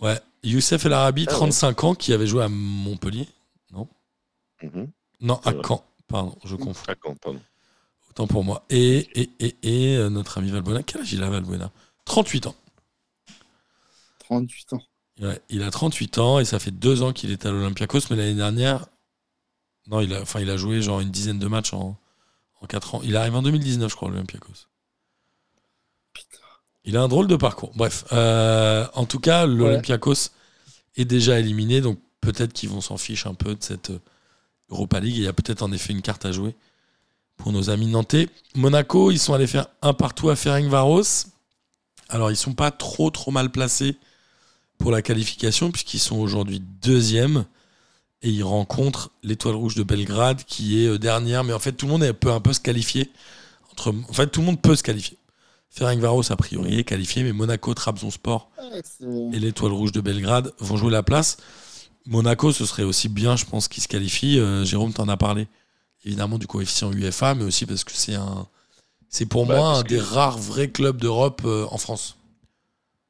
[0.00, 0.20] Ouais.
[0.44, 1.36] Youssef El Arabi, Ah ouais.
[1.38, 3.28] 35 ans, qui avait joué à Montpellier.
[4.62, 4.90] Mhm.
[5.20, 5.62] Non, à vrai.
[5.66, 5.84] Caen.
[6.06, 6.84] Pardon, je confonds.
[6.88, 7.40] Ah, quand, pardon.
[8.10, 8.64] Autant pour moi.
[8.70, 11.72] Et, et, et, et euh, notre ami Valbuena, quel âge il a, Valbuena?
[12.04, 12.54] 38 ans.
[14.20, 14.82] 38 ans.
[15.20, 18.16] Ouais, il a 38 ans et ça fait deux ans qu'il est à l'Olympiakos, mais
[18.16, 18.86] l'année dernière,
[19.88, 21.96] non, il a, enfin, il a joué genre une dizaine de matchs en,
[22.60, 23.00] en 4 ans.
[23.04, 24.68] Il arrive en 2019, je crois, à l'Olympiakos.
[26.84, 27.72] Il a un drôle de parcours.
[27.74, 30.30] Bref, euh, en tout cas, l'Olympiakos
[30.96, 34.00] est déjà éliminé, donc peut-être qu'ils vont s'en ficher un peu de cette euh,
[34.70, 35.16] Europa League.
[35.16, 36.54] Il y a peut-être en effet une carte à jouer
[37.36, 38.28] pour nos amis nantais.
[38.54, 41.26] Monaco, ils sont allés faire un partout à Ferencvaros
[42.08, 43.96] Alors, ils sont pas trop trop mal placés
[44.78, 47.44] pour la qualification, puisqu'ils sont aujourd'hui deuxième
[48.22, 51.44] et ils rencontrent l'Étoile Rouge de Belgrade, qui est euh, dernière.
[51.44, 53.10] Mais en fait, tout le monde peut un peu se qualifier.
[53.72, 53.94] Entre...
[54.08, 55.16] En fait, tout le monde peut se qualifier.
[55.74, 58.50] Ferencvaros, a priori, est qualifié, mais Monaco, Trabzonspor
[59.32, 61.38] et l'Étoile Rouge de Belgrade vont jouer la place.
[62.04, 64.38] Monaco, ce serait aussi bien, je pense, qu'ils se qualifient.
[64.38, 65.48] Euh, Jérôme t'en a parlé,
[66.04, 68.46] évidemment, du coefficient UEFA, mais aussi parce que c'est un,
[69.08, 72.16] c'est pour Bah, moi un que- des rares vrais clubs d'Europe euh, en France.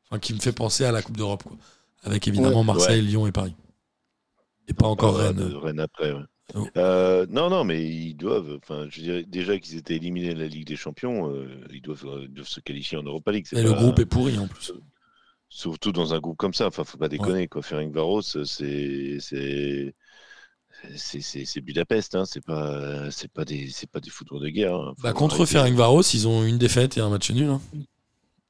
[0.08, 1.56] Enfin, qui me fait penser à la Coupe d'Europe, quoi.
[2.04, 2.64] Avec évidemment Ouais.
[2.66, 3.06] Marseille, Ouais.
[3.08, 3.54] Lyon et Paris.
[4.68, 5.40] Et pas encore Rennes.
[5.62, 6.22] Rennes après, ouais.
[6.54, 6.66] Oh.
[6.76, 8.58] Euh, non, non, mais ils doivent.
[8.62, 12.06] Enfin, je dirais déjà qu'ils étaient éliminés de la Ligue des Champions, euh, ils doivent,
[12.06, 13.46] euh, doivent se qualifier en Europa League.
[13.52, 14.72] Et le groupe est pourri en plus.
[15.48, 16.66] Surtout dans un groupe comme ça.
[16.66, 17.46] Enfin, faut pas déconner.
[17.48, 17.62] Quoi.
[17.62, 19.18] Ferencvaros, c'est
[21.62, 22.14] Budapest.
[22.16, 22.24] Hein.
[22.24, 24.74] C'est pas c'est pas des c'est pas des foudres de guerre.
[24.74, 24.94] hein.
[25.02, 25.44] Bah, contre.
[25.46, 27.48] Ferencvaros, ils ont une défaite et un match nul.
[27.48, 27.60] hein.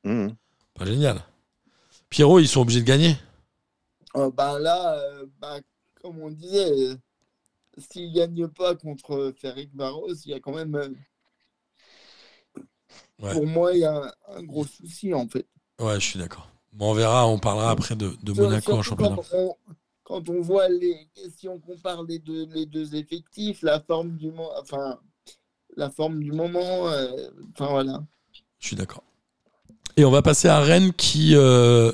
[0.04, 0.34] Mhm.
[0.74, 1.20] Pas génial.
[2.08, 3.16] Pierrot, ils sont obligés de gagner.
[4.16, 5.58] Euh, bah là, euh, bah,
[6.02, 6.70] comme on disait,
[7.76, 10.88] euh, s'ils ne gagnent pas contre Ferenc Varos, il y a quand même, euh,
[13.22, 13.32] Ouais.
[13.32, 15.46] pour moi, il y a un, gros souci en fait.
[15.78, 16.48] Ouais, je suis d'accord.
[16.72, 19.16] Bon, on verra, on parlera après de, Monaco en championnat.
[19.16, 19.56] Quand on,
[20.02, 24.30] quand on voit les, si on compare les deux, les deux effectifs, la forme du,
[24.60, 24.98] enfin,
[25.76, 28.02] la forme du moment, euh, enfin voilà.
[28.58, 29.04] Je suis d'accord.
[29.96, 31.92] Et on va passer à Rennes qui, euh,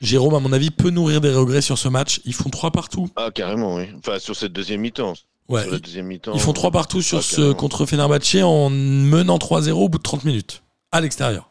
[0.00, 2.20] Jérôme, à mon avis, peut nourrir des regrets sur ce match.
[2.24, 3.08] Ils font trois partout.
[3.16, 3.84] Ah, carrément, oui.
[3.98, 5.14] Enfin, sur cette deuxième mi-temps.
[5.48, 6.32] Ouais, sur la ils, deuxième mi-temps.
[6.34, 7.54] ils font trois partout sur Ah, ce carrément.
[7.54, 10.62] contre Fenerbahçe en menant 3-0 au bout de 30 minutes.
[10.92, 11.50] À l'extérieur.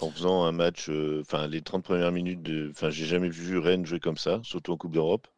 [0.00, 2.68] En faisant un match, euh, enfin, les 30 premières minutes de.
[2.72, 5.28] Enfin, j'ai jamais vu Rennes jouer comme ça, surtout en Coupe d'Europe.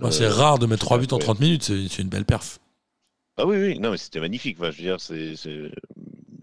[0.00, 1.24] Ouais, c'est Euh, rare de mettre 3 buts en incroyable.
[1.24, 2.58] 30 minutes, c'est une belle perf.
[3.36, 4.56] Ah oui, oui, non, mais c'était magnifique.
[4.60, 5.34] Enfin, je veux dire, c'est-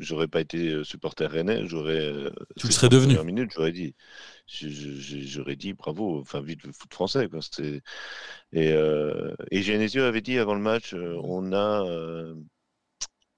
[0.01, 1.99] j'aurais pas été euh, supporter rennais, j'aurais.
[1.99, 3.17] euh, Tu le serais 30 devenu.
[3.23, 3.95] minutes, j'aurais dit,
[4.47, 6.19] j'aurais dit bravo.
[6.21, 7.39] Enfin, vive le foot français, quoi.
[8.53, 12.35] Et euh, et Genesio avait dit avant le match, euh, on a euh,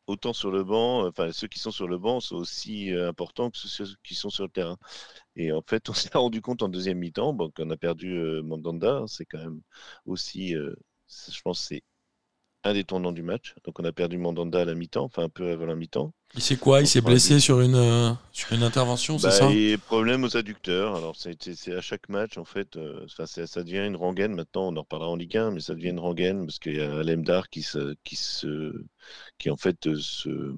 [0.08, 3.58] autant sur le banc, enfin ceux qui sont sur le banc sont aussi importants que
[3.58, 4.78] ceux qui sont sur le terrain.
[5.36, 8.42] Et en fait, on s'est rendu compte en deuxième mi-temps, bon, qu'on a perdu euh,
[8.44, 9.62] Mandanda, c'est quand même
[10.06, 11.84] aussi, je pense, c'est
[12.66, 13.56] un des tournants du match.
[13.66, 16.14] Donc on a perdu Mandanda à la mi-temps, enfin un peu avant la mi-temps.
[16.36, 16.82] Il sait quoi?
[16.82, 19.52] Il s'est blessé sur une, euh, sur une intervention, c'est Bah, ça?
[19.52, 20.96] et problème aux adducteurs.
[20.96, 23.96] Alors c'est c'est- c'est à chaque match en fait, euh, enfin, c'est- ça devient une
[23.96, 24.68] rengaine maintenant.
[24.70, 27.04] On en reparlera en Ligue 1, mais ça devient une rengaine parce qu'il y a
[27.04, 28.74] Lemdar qui se, qui se,
[29.38, 30.56] qui en fait euh, se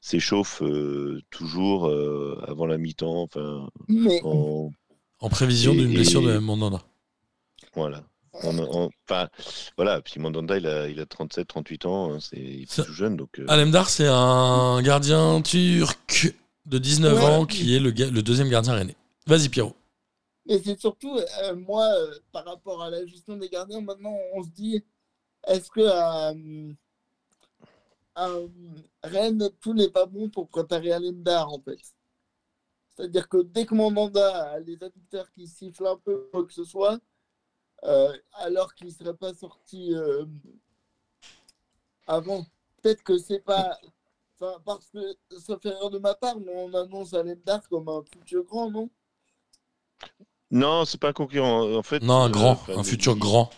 [0.00, 3.22] s'échauffe euh, toujours euh, avant la mi-temps.
[3.22, 4.70] Enfin, Mais en-
[5.20, 6.82] En prévision d'une blessure de Mandanda.
[7.74, 8.04] voilà.
[8.44, 9.28] En- Enfin,
[9.76, 10.00] voilà.
[10.02, 12.12] Puis Mandanda, il a, il a 37, 38 ans.
[12.14, 13.38] hein, c'est il est tout jeune, donc.
[13.38, 16.34] euh, Alemdar, c'est un gardien turc
[16.66, 17.24] de 19 Ouais.
[17.24, 18.96] ans qui est le, deuxième gardien rennais.
[19.26, 19.74] Vas-y, Pierrot.
[20.46, 24.42] Mais c'est surtout, euh, moi, euh, par rapport à la gestion des gardiens, maintenant, on
[24.42, 24.82] se dit,
[25.46, 26.72] est-ce que euh,
[28.18, 28.48] euh,
[29.02, 31.78] Rennes, tout n'est pas bon pour préparer à l'Endar, en fait?
[32.96, 36.52] C'est-à-dire que dès que mon mandat a les adducteurs qui sifflent un peu, quoi que
[36.52, 36.98] ce soit,
[37.84, 40.24] euh, alors qu'ils ne seraient pas sortis euh,
[42.08, 42.44] avant,
[42.82, 43.78] peut-être que c'est pas.
[44.40, 48.02] Enfin, parce que, sauf erreur de ma part, mais on annonce à l'Endar comme un
[48.02, 48.90] futur grand, non?
[50.50, 51.74] Non, c'est pas un concurrent.
[51.76, 53.50] En fait, Non, un euh, grand, enfin, un futur grand.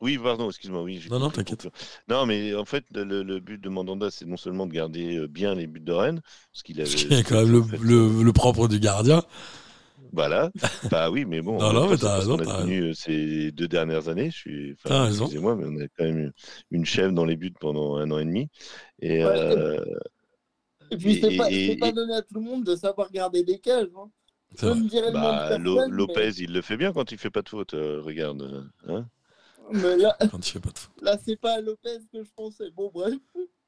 [0.00, 0.82] Oui, pardon, excuse-moi.
[0.82, 1.68] Oui, Non, non, t'inquiète.
[2.08, 5.54] Non, mais en fait, le, le but de Mandanda, c'est non seulement de garder bien
[5.54, 6.20] les buts de Rennes,
[6.52, 6.90] ce qu'il avait.
[6.90, 9.22] Ce qui est quand même le, en fait, le- le propre du gardien.
[10.12, 10.50] Voilà.
[10.90, 11.58] Bah oui, mais bon.
[11.58, 14.30] Non, non, mais t'as raison, qu'on a euh, ces deux dernières années.
[14.30, 14.72] Je suis.
[14.74, 15.24] enfin, T'as raison.
[15.24, 16.32] Excusez-moi, mais on a quand même eu
[16.70, 18.48] une chèvre dans les buts pendant un an et demi.
[19.00, 19.24] Et.
[19.24, 19.30] Ouais.
[19.30, 19.84] euh,
[20.90, 22.76] Et puis, Et- c'est pas, et- c'est pas et- donné à tout le monde de
[22.76, 23.88] savoir garder des cages.
[23.96, 24.10] Hein.
[24.60, 27.72] Bah, personne, Lopez, il le fait bien quand il fait pas de faute.
[27.72, 28.70] euh, regarde.
[28.86, 29.06] hein.
[29.72, 30.92] Mais là, Quand il fait pas de faute.
[31.00, 32.70] là c'est pas à Lopez que je pensais.
[32.72, 33.14] Bon, bref.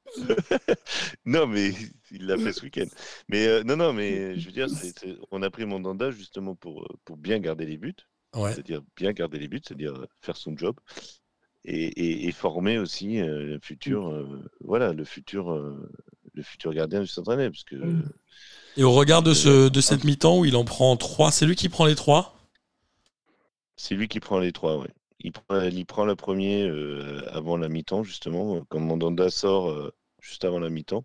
[1.27, 1.73] Non, mais
[2.11, 2.87] il l'a fait ce week-end.
[3.29, 4.67] Mais euh, non, non, mais je veux dire,
[5.31, 7.95] on a pris Mandanda justement pour, euh, pour bien garder les buts.
[8.35, 8.53] Ouais.
[8.53, 10.75] c'est-à-dire bien garder les buts, c'est-à-dire euh, faire son job
[11.65, 15.89] et, et- et former aussi euh, le futur, euh, voilà, le futur, euh,
[16.33, 18.13] le futur gardien du parce que Mm.
[18.77, 21.55] Et au regard de, ce, de cette mi-temps où il en prend 3, c'est lui
[21.55, 22.37] qui prend les 3
[23.77, 24.79] c'est lui qui prend les trois.
[24.79, 24.91] Ouais.
[25.25, 30.61] Il prend, le premier euh, avant la mi-temps justement, quand Mandanda sort euh, juste avant
[30.61, 31.05] la mi-temps.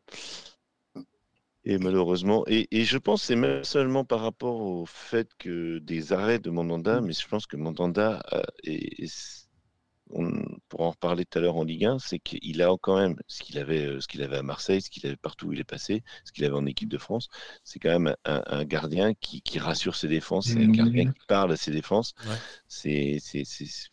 [1.66, 6.14] Et malheureusement, et, et je pense c'est même seulement par rapport au fait que des
[6.14, 9.48] arrêts de Mandanda, mais je pense que Mandanda, euh, est-
[10.12, 13.42] on- en reparler tout à l'heure en Ligue 1, c'est qu'il a quand même ce
[13.42, 15.64] qu'il avait, euh, ce qu'il avait à Marseille, ce qu'il avait partout où il est
[15.64, 17.28] passé, ce qu'il avait en équipe de France.
[17.64, 21.58] C'est quand même un, gardien qui, rassure ses défenses, c'est un gardien qui parle à
[21.58, 22.14] ses défenses.
[22.68, 23.44] C'est, c'est,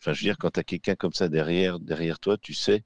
[0.01, 2.83] enfin, je veux dire, quand tu as quelqu'un comme ça derrière, derrière toi, tu sais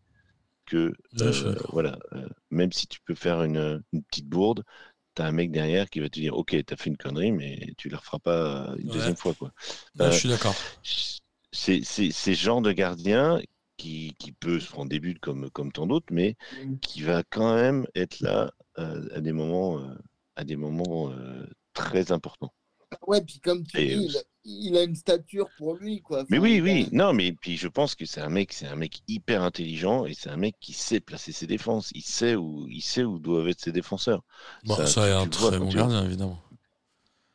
[0.65, 4.63] que, euh, voilà, euh, même si tu peux faire une, petite bourde,
[5.15, 7.31] tu as un mec derrière qui va te dire, ok, tu as fait une connerie,
[7.31, 9.51] mais tu ne la referas pas une deuxième fois, quoi.
[9.99, 10.55] je suis d'accord
[11.51, 13.41] c'est ce genre de gardien
[13.81, 16.77] qui, qui peut se prendre des buts comme, comme tant d'autres, mais mmh.
[16.81, 19.95] qui va quand même être là euh, à des moments, euh,
[20.35, 22.53] à des moments euh, très importants.
[23.07, 26.25] Ouais, puis comme tu dis, il, a une stature pour lui, quoi.
[26.29, 28.99] mais oui, oui, non, mais puis je pense que c'est un mec, c'est un mec
[29.07, 31.89] hyper intelligent et c'est un mec qui sait placer ses défenses.
[31.95, 34.23] Il sait où, il sait où doivent être ses défenseurs.
[34.65, 36.39] Bon, ça, ça est un très bon gardien, évidemment.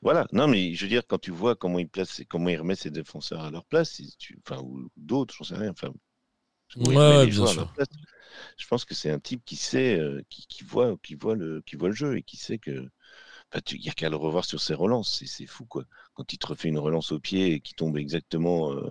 [0.03, 2.77] Voilà, non, mais je veux dire, quand tu vois comment il place, comment il remet
[2.77, 4.01] ses défenseurs à leur place,
[4.47, 5.91] enfin, ou d'autres, j'en sais rien, enfin,
[6.77, 7.73] ouais, bien sûr.
[8.57, 11.77] je pense que c'est un type qui sait, euh, qui, voit, qui, voit le, qui
[11.77, 12.89] voit le jeu et qui sait que.
[13.71, 15.85] Il n'y a qu'à le revoir sur ses relances, c'est fou quoi.
[16.15, 18.91] Quand il te refait une relance au pied et qui tombe exactement euh,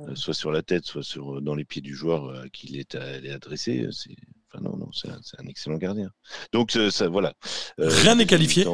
[0.00, 2.78] euh, soit sur la tête, soit sur, dans les pieds du joueur à qui il
[2.78, 2.94] est,
[3.30, 4.14] adressé, c'est.
[4.52, 6.10] Enfin, non, un, excellent gardien.
[6.52, 7.34] Donc, ça, voilà.
[7.78, 8.66] Rien n'est qualifié.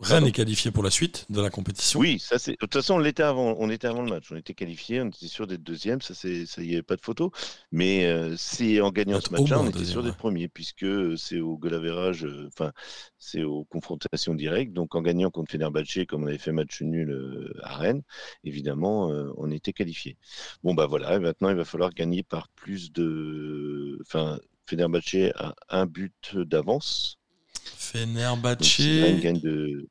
[0.00, 2.00] Rien n'est qualifié pour la suite de la compétition.
[2.00, 2.52] Oui, ça c'est.
[2.52, 5.06] De toute façon, on était avant, on était avant le match, on était qualifié, on
[5.06, 7.30] était sûr d'être deuxième, ça c'est, ça y avait pas de photo.
[7.70, 11.56] Mais euh, c'est en gagnant ce match-là, on était sûr d'être premier, puisque c'est au
[11.56, 12.72] golavérage, euh, enfin
[13.18, 14.72] c'est aux confrontations directes.
[14.72, 18.02] Donc en gagnant contre Fenerbahçe, comme on avait fait match nul euh, à Rennes,
[18.42, 20.16] évidemment, on était qualifié.
[20.64, 25.86] Bon bah voilà, maintenant il va falloir gagner par plus de, enfin Fenerbahçe a un
[25.86, 27.18] but d'avance.
[27.64, 29.20] Fenerbahçe.
[29.20, 29.88] gagne de.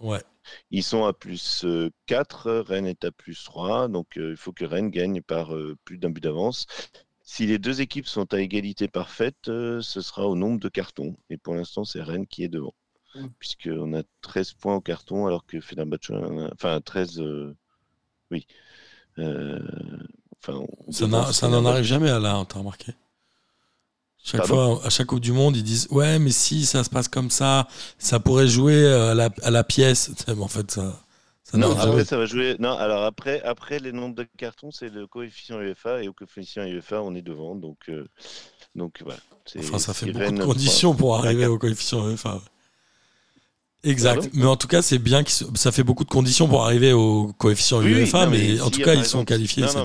[0.00, 0.22] Ouais.
[0.70, 1.64] Ils sont à plus
[2.06, 5.54] 4, euh, Rennes est à plus 3, donc euh, il faut que Rennes gagne par
[5.54, 6.66] euh, plus d'un but d'avance.
[7.22, 11.16] Si les deux équipes sont à égalité parfaite, ce sera au nombre de cartons.
[11.28, 12.74] Et pour l'instant, c'est Rennes qui est devant.
[13.14, 13.26] Mm.
[13.38, 16.10] Puisqu'on a 13 points au carton, alors que Fenerbahçe.
[16.54, 17.22] Enfin, 13.
[18.32, 18.46] oui.
[19.16, 22.94] Enfin, ça n'en arrive jamais à là, t'as remarqué?
[24.22, 27.08] Chaque fois, à chaque Coupe du Monde, ils disent Ouais, mais si ça se passe
[27.08, 30.10] comme ça, ça pourrait jouer à la, à la pièce.
[30.28, 31.00] en fait, ça.
[31.42, 32.56] ça non, après, ça va jouer.
[32.58, 36.02] Non, alors après, après les nombres de cartons, c'est le coefficient UEFA.
[36.02, 37.54] Et au coefficient UEFA, on est devant.
[37.54, 38.06] Donc, euh,
[38.74, 39.20] donc voilà.
[39.58, 42.40] Enfin, ça fait beaucoup de conditions pour arriver au coefficient UEFA.
[43.82, 44.30] Exact.
[44.34, 47.32] mais en tout cas, c'est bien que ça fait beaucoup de conditions pour arriver au
[47.38, 49.66] coefficient UEFA, mais, en tout cas, ils sont qualifiés.
[49.66, 49.84] ça,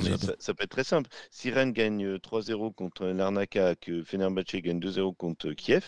[0.53, 1.09] peut être très simple.
[1.31, 5.85] Si Rennes gagne 3-0 contre Larnaca, que Fenerbahçe gagne 2-0 contre Kiev,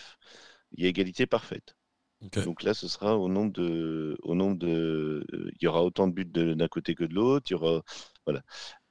[0.76, 1.74] il y a égalité parfaite.
[2.44, 6.12] Donc là, ce sera au nombre de, au nombre de, il y aura autant de
[6.12, 7.46] buts d'un côté que de l'autre.
[7.50, 7.82] Il y aura,
[8.26, 8.42] voilà.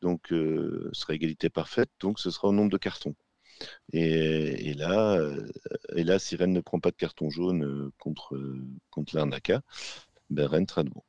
[0.02, 1.90] Donc, euh, ce sera égalité parfaite.
[2.00, 3.16] Donc, ce sera au nombre de cartons.
[3.94, 5.50] Et, là, euh,
[5.96, 9.62] et là, si Rennes ne prend pas de carton jaune euh, contre, euh, contre l'Arnaca,
[10.30, 11.06] ben Rennes sera devant.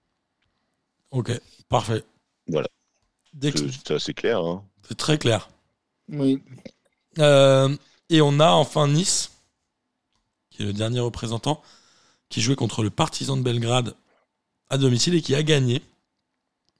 [1.11, 1.33] Ok,
[1.69, 2.05] parfait.
[2.47, 2.69] Voilà.
[3.41, 4.41] C'est assez clair.
[4.41, 4.65] Hein.
[4.87, 5.49] C'est très clair.
[6.09, 6.43] Oui.
[7.17, 9.33] et on a enfin Nice,
[10.51, 11.63] qui est le dernier représentant,
[12.29, 13.95] qui jouait contre le Partizan de Belgrade
[14.71, 15.83] à domicile et qui a gagné.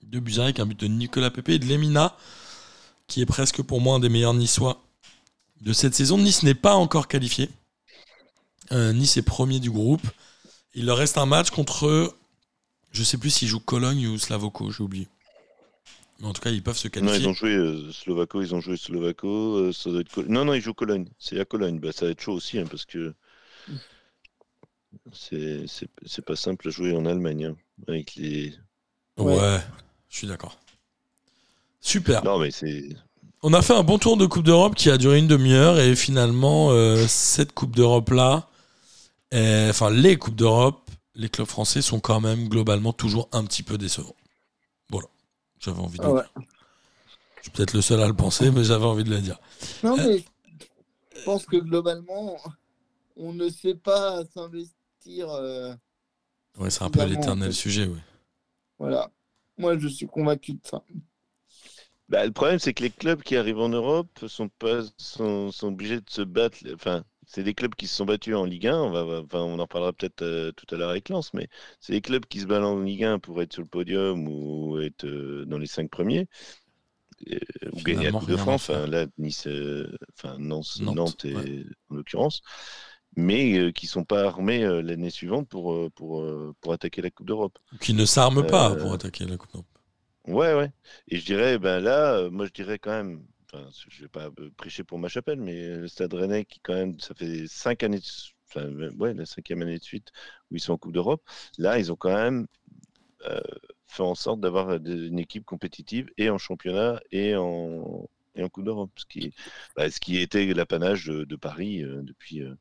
[0.03, 2.17] Deux buts avec un but de Nicolas Pepe et de Lemina,
[3.09, 4.88] qui est presque pour moi un des meilleurs niçois
[5.61, 6.19] de cette saison.
[6.19, 7.51] Nice n'est pas encore qualifié.
[8.73, 10.07] Euh, nice est premier du groupe.
[10.75, 12.15] Il leur reste un match contre.
[12.93, 15.09] Je sais plus s'ils jouent Cologne ou Slavoko, j'ai oublié.
[16.21, 17.19] Mais en tout cas, ils peuvent se qualifier.
[17.19, 19.57] Non, ils ont joué euh, Slovako, ils ont joué Slovako.
[19.57, 21.09] Euh, ça doit être Non, non, ils jouent Cologne.
[21.19, 21.79] C'est à Cologne.
[21.79, 23.15] Bah, ça va être chaud aussi, hein, parce que
[25.13, 27.47] c'est pas simple à jouer en Allemagne.
[27.47, 28.55] Hein, avec les...
[29.17, 29.61] ouais,
[30.09, 30.59] je suis d'accord.
[31.81, 32.25] Super.
[32.25, 32.89] Non, mais c'est.
[33.43, 35.95] On a fait un bon tour de Coupe d'Europe qui a duré une demi-heure et
[35.95, 38.49] finalement, euh, cette Coupe d'Europe-là,
[39.33, 43.79] enfin les Coupes d'Europe, les clubs français sont quand même globalement toujours un petit peu
[43.79, 44.17] décevants.
[44.91, 45.07] Voilà,
[45.61, 46.31] j'avais envie de le dire.
[47.37, 49.39] Je suis peut-être le seul à le penser, mais j'avais envie de le dire.
[49.85, 50.25] Non, euh, mais
[51.17, 52.37] je pense que globalement,
[53.17, 55.31] on ne sait pas s'investir.
[55.31, 55.75] Euh,
[56.59, 57.99] oui, c'est un peu l'éternel sujet, oui.
[58.81, 59.11] Voilà.
[59.57, 60.83] Moi, je suis convaincu de ça.
[62.09, 66.01] Bah, le problème, c'est que les clubs qui arrivent en Europe sont, pas, sont, obligés
[66.01, 66.57] de se battre.
[66.73, 68.81] Enfin, c'est des clubs qui se sont battus en Ligue 1.
[68.81, 71.49] On, va, enfin, on en parlera peut-être euh, tout à l'heure avec Lens, mais
[71.81, 74.81] c'est des clubs qui se battent en Ligue 1 pour être sur le podium ou
[74.81, 76.29] être euh, dans les cinq premiers.
[77.73, 78.71] ou gagner la Coupe de France.
[78.71, 81.27] Enfin, là, Nice, euh, enfin, Nantes, Nantes,
[81.91, 82.41] en l'occurrence.
[83.17, 86.25] Mais qui ne sont pas armés l'année suivante pour, pour,
[86.61, 87.59] pour attaquer la Coupe d'Europe.
[87.81, 89.78] Qui ne s'arment pas pour attaquer la Coupe d'Europe.
[90.29, 90.71] Ouais, ouais.
[91.09, 94.27] Et je dirais, ben là, euh, moi je dirais quand même, enfin, je vais pas
[94.41, 97.83] euh, prêcher pour ma chapelle, mais le Stade Rennais qui quand même, ça fait cinq
[97.83, 98.05] années, de,
[98.49, 100.13] enfin, euh, ouais, la cinquième année de suite
[100.51, 101.23] où ils sont en Coupe d'Europe.
[101.57, 102.47] Là, ils ont quand même
[103.27, 103.41] euh,
[103.87, 108.49] fait en sorte d'avoir des- une équipe compétitive et en championnat et en, et en
[108.51, 109.35] Coupe d'Europe, ce qui,
[109.77, 112.55] bah, ce qui était l'apanage de, de Paris euh, depuis, euh,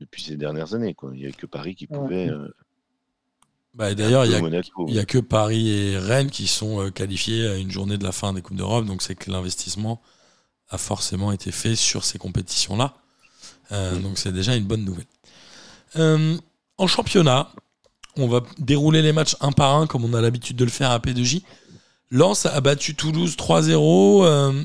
[0.00, 0.94] depuis ces dernières années.
[0.94, 1.12] Quoi.
[1.14, 1.96] Il n'y a que Paris qui Ouais.
[1.98, 2.28] pouvait.
[2.28, 2.48] euh,
[3.74, 7.56] Bah, D'ailleurs, il a n'y a que Paris et Rennes qui sont euh, qualifiés à
[7.56, 10.00] une journée de la fin des Coupes d'Europe, donc c'est que l'investissement
[10.70, 12.94] a forcément été fait sur ces compétitions-là.
[13.72, 14.02] Euh, Mm.
[14.02, 15.06] Donc c'est déjà une bonne nouvelle.
[15.96, 16.36] Euh,
[16.78, 17.52] en championnat,
[18.16, 20.90] on va dérouler les matchs un par un comme on a l'habitude de le faire
[20.90, 21.42] à P2J.
[22.10, 24.24] Lens a battu Toulouse 3-0.
[24.24, 24.64] euh,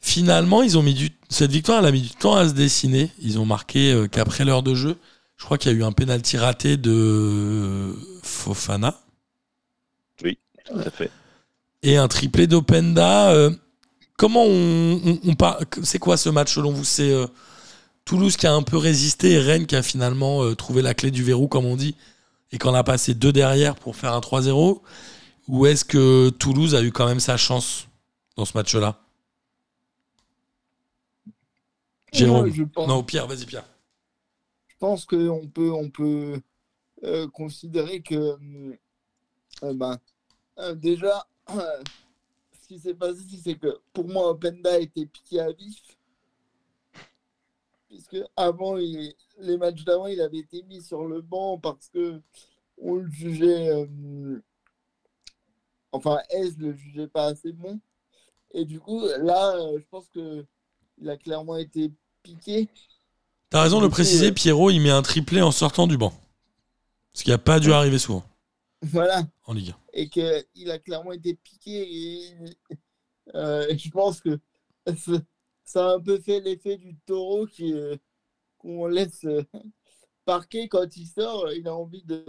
[0.00, 1.10] finalement, ils ont mis du...
[1.28, 3.10] cette victoire elle a mis du temps à se dessiner.
[3.20, 4.96] Ils ont marqué qu'après l'heure de jeu,
[5.38, 9.00] je crois qu'il y a eu un pénalty raté de Fofana
[10.18, 10.28] Tout
[10.78, 11.10] à fait.
[11.82, 13.30] et un triplé d'Openda.
[13.30, 13.50] euh,
[14.18, 16.84] comment on, on, on par- C'est quoi ce match selon vous?
[16.84, 17.26] C'est euh,
[18.04, 21.10] Toulouse qui a un peu résisté et Rennes qui a finalement euh, trouvé la clé
[21.10, 21.94] du verrou, comme on dit,
[22.52, 24.80] et qu'on a passé deux derrière pour faire un 3-0
[25.48, 27.86] Ou est-ce que Toulouse a eu quand même sa chance
[28.36, 28.98] dans ce match-là?
[32.12, 32.44] Jérôme.
[32.44, 33.64] Ouais, je pense, Non, Pierre, vas-y Pierre.
[34.78, 36.40] Je pense qu'on peut, on peut
[37.02, 38.38] euh, considérer que
[39.64, 39.96] euh,
[40.58, 45.98] euh, déjà, ce qui s'est passé, c'est que pour moi, Openda été piqué à vif.
[47.88, 49.16] Puisque avant, les
[49.58, 52.22] matchs d'avant, il avait été mis sur le banc parce que
[52.80, 53.88] on le jugeait.
[55.90, 57.80] enfin, S le jugeait pas assez bon.
[58.52, 60.46] Et du coup, là, je pense que
[60.98, 61.90] il a clairement été
[62.22, 62.68] piqué.
[63.50, 64.32] T'as raison de le préciser.
[64.32, 66.12] Pierrot, il met un triplé en sortant du banc.
[67.14, 68.22] Ce qui n'a pas dû arriver souvent
[68.82, 69.22] Voilà.
[69.44, 69.76] en Ligue 1.
[69.94, 72.26] et qu'il a clairement été piqué.
[72.26, 72.34] Et,
[73.34, 74.38] euh, et je pense que
[75.64, 77.96] ça- a un peu fait l'effet du taureau qui, euh,
[78.58, 79.42] qu'on laisse euh,
[80.24, 81.50] parquer quand il sort.
[81.52, 82.24] Il a envie de,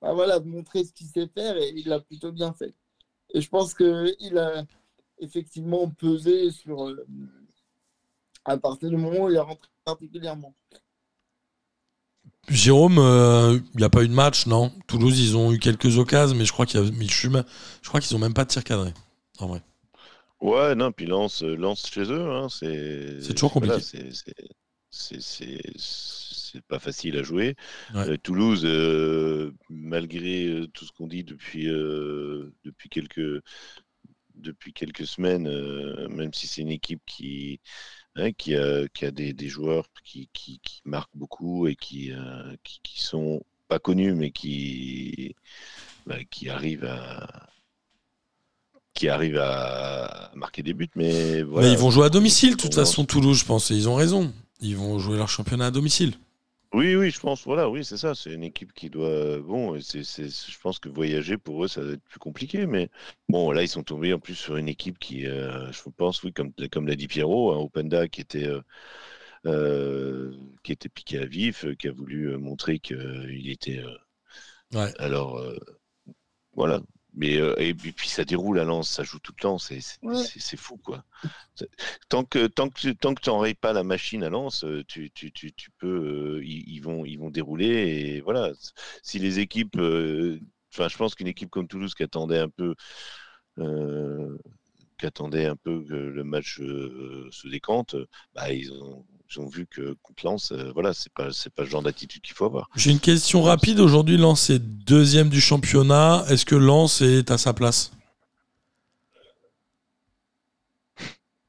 [0.00, 2.74] bah voilà, de montrer ce qu'il sait faire et il l'a plutôt bien fait.
[3.34, 4.64] Et je pense qu'il a
[5.18, 6.94] effectivement pesé sur.
[8.44, 10.54] à partir du moment où il est rentré particulièrement.
[12.48, 14.72] Jérôme, euh, il n'y a pas eu de match, non?
[14.86, 17.28] Toulouse, ils ont eu quelques occasions, mais je crois qu'il y a, mais je, suis
[17.28, 17.44] ma-
[17.82, 18.92] je crois qu'ils ont même pas de tir cadré,
[19.38, 19.62] en vrai.
[20.40, 23.20] Ouais, non, puis lance, lance chez eux, hein, c'est.
[23.22, 23.76] C'est toujours compliqué.
[23.92, 24.12] voilà,
[24.90, 25.62] c'est-
[26.68, 27.54] pas facile à jouer.
[27.94, 28.10] Ouais.
[28.10, 33.42] Euh, Toulouse, euh, malgré euh, tout ce qu'on dit depuis, euh, depuis, quelques,
[34.34, 37.60] depuis quelques semaines, euh, même si c'est une équipe qui,
[38.16, 42.12] hein, qui a, qui a des, des joueurs qui, qui, qui marquent beaucoup et qui,
[42.12, 45.34] euh, qui, sont pas connus, mais qui,
[46.06, 47.48] bah, qui arrivent à
[48.94, 51.66] qui arrivent à marquer des buts, mais voilà.
[51.66, 53.94] Mais ils vont jouer à domicile, de toute façon, Toulouse, je pense, et ils ont
[53.94, 54.32] raison.
[54.60, 56.12] Ils vont jouer leur championnat à domicile.
[56.74, 58.14] Oui, oui, je pense, voilà, oui, c'est ça.
[58.14, 59.38] C'est une équipe qui doit.
[59.40, 62.66] Bon, c'est, c'est, je pense que voyager pour eux, ça va être plus compliqué.
[62.66, 62.88] Mais
[63.28, 66.32] bon, là, ils sont tombés en plus sur une équipe qui, euh, je pense, oui,
[66.32, 68.62] comme, comme l'a dit Pierrot, un Openda qui était, euh,
[69.46, 73.82] euh, qui était piqué à vif, qui a voulu montrer qu'il était.
[74.72, 74.92] Ouais.
[74.98, 75.42] Alors,
[76.54, 76.80] voilà.
[77.14, 79.80] Mais euh, et puis, puis ça déroule à Lens, ça joue tout le temps, c'est,
[80.02, 80.24] Ouais.
[80.56, 81.04] fou, quoi.
[82.08, 84.84] Tant que tant que tu- tant que tu n'enrayes pas la machine à Lens, euh,
[84.86, 88.52] tu, tu, tu, tu peux, euh, ils, ils vont ils vont dérouler et voilà.
[89.02, 90.40] Si les équipes, euh,
[90.72, 92.74] enfin, je pense qu'une équipe comme Toulouse qui attendait un peu,
[93.58, 94.36] euh,
[95.02, 97.96] qui attendait un peu que le match euh, se décante,
[98.36, 101.64] bah ils ont ils ont vu que contre Lens, euh, voilà, c'est pas c'est pas
[101.64, 102.70] le genre d'attitude qu'il faut avoir.
[102.76, 103.80] J'ai une question rapide.
[103.80, 106.24] Aujourd'hui, Lens est deuxième du championnat.
[106.28, 107.90] Est-ce que Lens est à sa place?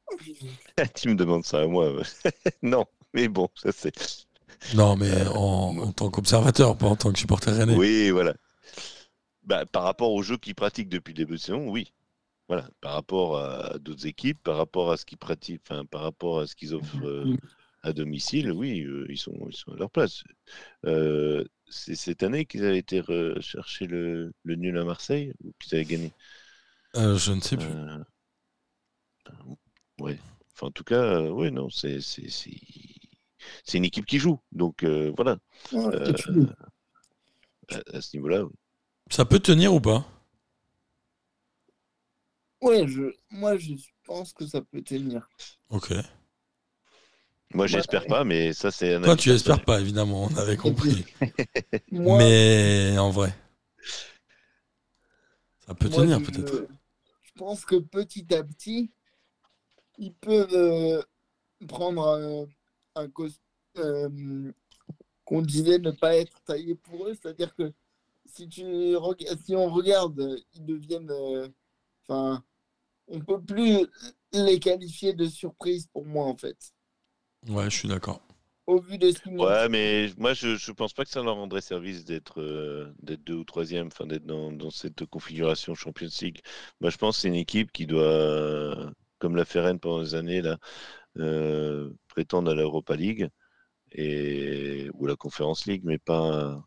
[0.95, 1.91] Tu me demandes ça à moi,
[2.63, 2.85] non.
[3.13, 3.93] Mais bon, ça c'est.
[4.73, 7.75] Non, mais Euh, en tant qu'observateur, pas en tant que supporter rennais.
[7.75, 8.33] Oui, voilà.
[9.43, 11.91] Bah, par rapport au jeu qu'ils pratiquent depuis le début de saison, oui.
[12.47, 12.69] Voilà.
[12.81, 16.47] Par rapport à d'autres équipes, par rapport à ce qu'ils pratiquent, enfin, par rapport à
[16.47, 17.27] ce qu'ils offrent euh,
[17.83, 20.23] à domicile, oui, euh, ils, sont, ils sont à leur place.
[20.85, 23.01] Euh, c'est cette année qu'ils avaient été
[23.41, 26.13] chercher le, le nul à Marseille ou qu'ils avaient gagné?
[26.95, 27.69] Euh, je ne sais plus.
[27.71, 28.03] Euh,
[29.99, 30.19] Ouais.
[30.55, 32.59] Enfin, en tout cas, oui, non, c'est c'est- c'est-
[33.65, 34.39] c'est une équipe qui joue.
[34.51, 35.37] Donc, euh, voilà.
[35.71, 36.45] Ouais, Euh,
[37.93, 38.45] à ce niveau-là,
[39.09, 40.05] Ça peut tenir ou pas?
[42.63, 43.73] Ouais, je, moi, je
[44.05, 45.27] pense que ça peut tenir.
[45.69, 45.93] Ok.
[47.53, 51.05] moi, j'espère pas, mais ça, c'est un Toi, tu espères pas, évidemment, on avait compris.
[51.91, 53.33] Moi, Mais en vrai.
[55.65, 56.67] Ça peut Moi, tenir je- peut-être.
[57.21, 58.91] Je pense que petit à petit,
[59.97, 61.01] ils peuvent euh,
[61.67, 62.47] prendre un,
[63.01, 63.39] un cos-
[63.77, 64.51] euh,
[65.25, 67.15] qu'on disait ne pas être taillé pour eux.
[67.15, 67.73] C'est-à-dire que
[68.25, 68.63] si, tu
[69.45, 71.11] si on regarde, euh, ils deviennent.
[71.11, 71.47] euh,
[72.09, 72.43] Enfin,
[73.13, 73.87] on peut plus
[74.33, 76.57] les qualifier de surprise pour moi, en fait.
[77.47, 78.21] Ouais, je suis d'accord.
[78.65, 79.29] Au vu de ce.
[79.29, 83.23] Ouais, mais moi, je ne pense pas que ça leur rendrait service d'être euh, d'être
[83.23, 86.39] deux ou troisième, enfin d'être dans, dans cette configuration Champions League.
[86.79, 88.89] Moi, je pense que c'est une équipe qui doit, euh,
[89.19, 90.57] comme l'a fait Rennes pendant des années, là,
[91.17, 93.27] euh, prétendre à l'Europa League
[93.91, 96.63] et, ou la Conference League, mais pas.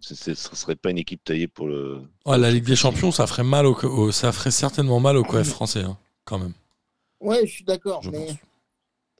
[0.00, 2.02] Ce ne serait pas une équipe taillée pour le.
[2.26, 5.48] Ouais, la Ligue des Champions, ça ferait mal au, ça ferait certainement mal au coef
[5.48, 6.52] français, hein, quand même.
[7.20, 8.02] Ouais, je suis d'accord.
[8.02, 8.36] Je Mais pense.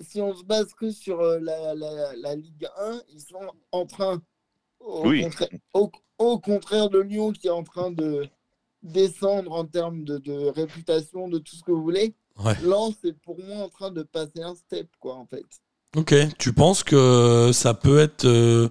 [0.06, 3.40] si on se base que sur euh, la, la- la Ligue 1, ils sont
[3.72, 4.20] en train,
[4.80, 5.22] au, Oui.
[5.22, 8.28] contraire, au- au contraire de Lyon, qui est en train de
[8.82, 12.54] descendre en termes de, de réputation, de tout ce que vous voulez, Ouais.
[12.62, 15.42] Lens est pour moi en train de passer un step, quoi, en fait.
[15.96, 18.68] Ok, tu penses que ça peut être euh,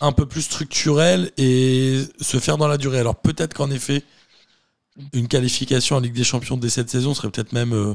[0.00, 2.98] un peu plus structurel et se faire dans la durée.
[2.98, 4.04] Alors peut-être qu'en effet,
[5.12, 7.94] une qualification en Ligue des Champions dès cette saison serait peut-être même euh,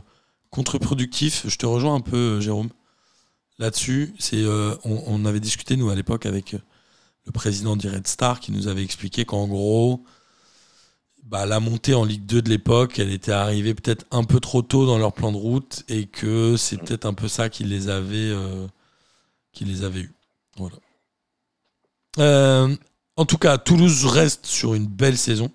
[0.50, 1.44] contre-productif.
[1.48, 2.70] Je te rejoins un peu, euh, Jérôme,
[3.60, 4.16] là-dessus.
[4.34, 6.56] Euh, on, avait discuté, nous, à l'époque, avec
[7.26, 10.04] le président du Red Star qui nous avait expliqué qu'en gros,
[11.24, 14.62] bah, la montée en Ligue 2 de l'époque, elle était arrivée peut-être un peu trop
[14.62, 17.90] tôt dans leur plan de route et que c'est peut-être un peu ça qui les
[17.90, 18.34] avait,
[19.54, 20.14] qui les avait eus.
[20.58, 20.76] Voilà.
[22.20, 22.76] Euh,
[23.18, 25.52] en tout cas, Toulouse reste sur une belle saison.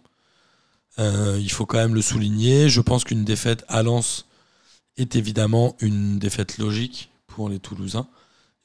[0.98, 2.68] Euh, il faut quand même le souligner.
[2.68, 4.26] Je pense qu'une défaite à Lens
[4.96, 8.09] est évidemment une défaite logique pour les Toulousains.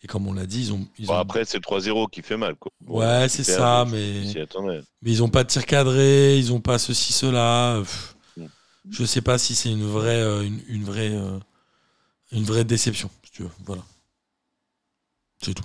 [0.02, 0.86] Et comme on l'a dit, ils ont.
[1.00, 2.56] Ils Bon, ont- après, c'est 3-0 qui fait mal.
[2.56, 2.72] Quoi.
[2.88, 4.24] Ouais, c'est ça, mais-
[5.06, 7.78] ils n'ont pas de tir cadré, ils n'ont pas ceci, cela.
[7.80, 8.10] Pff,
[8.86, 8.91] Mm.
[8.91, 11.14] Je sais pas si c'est une vraie, euh, une, une vraie,
[12.34, 13.50] une vraie déception, si tu veux.
[13.64, 13.82] Voilà.
[15.41, 15.64] C'est tout.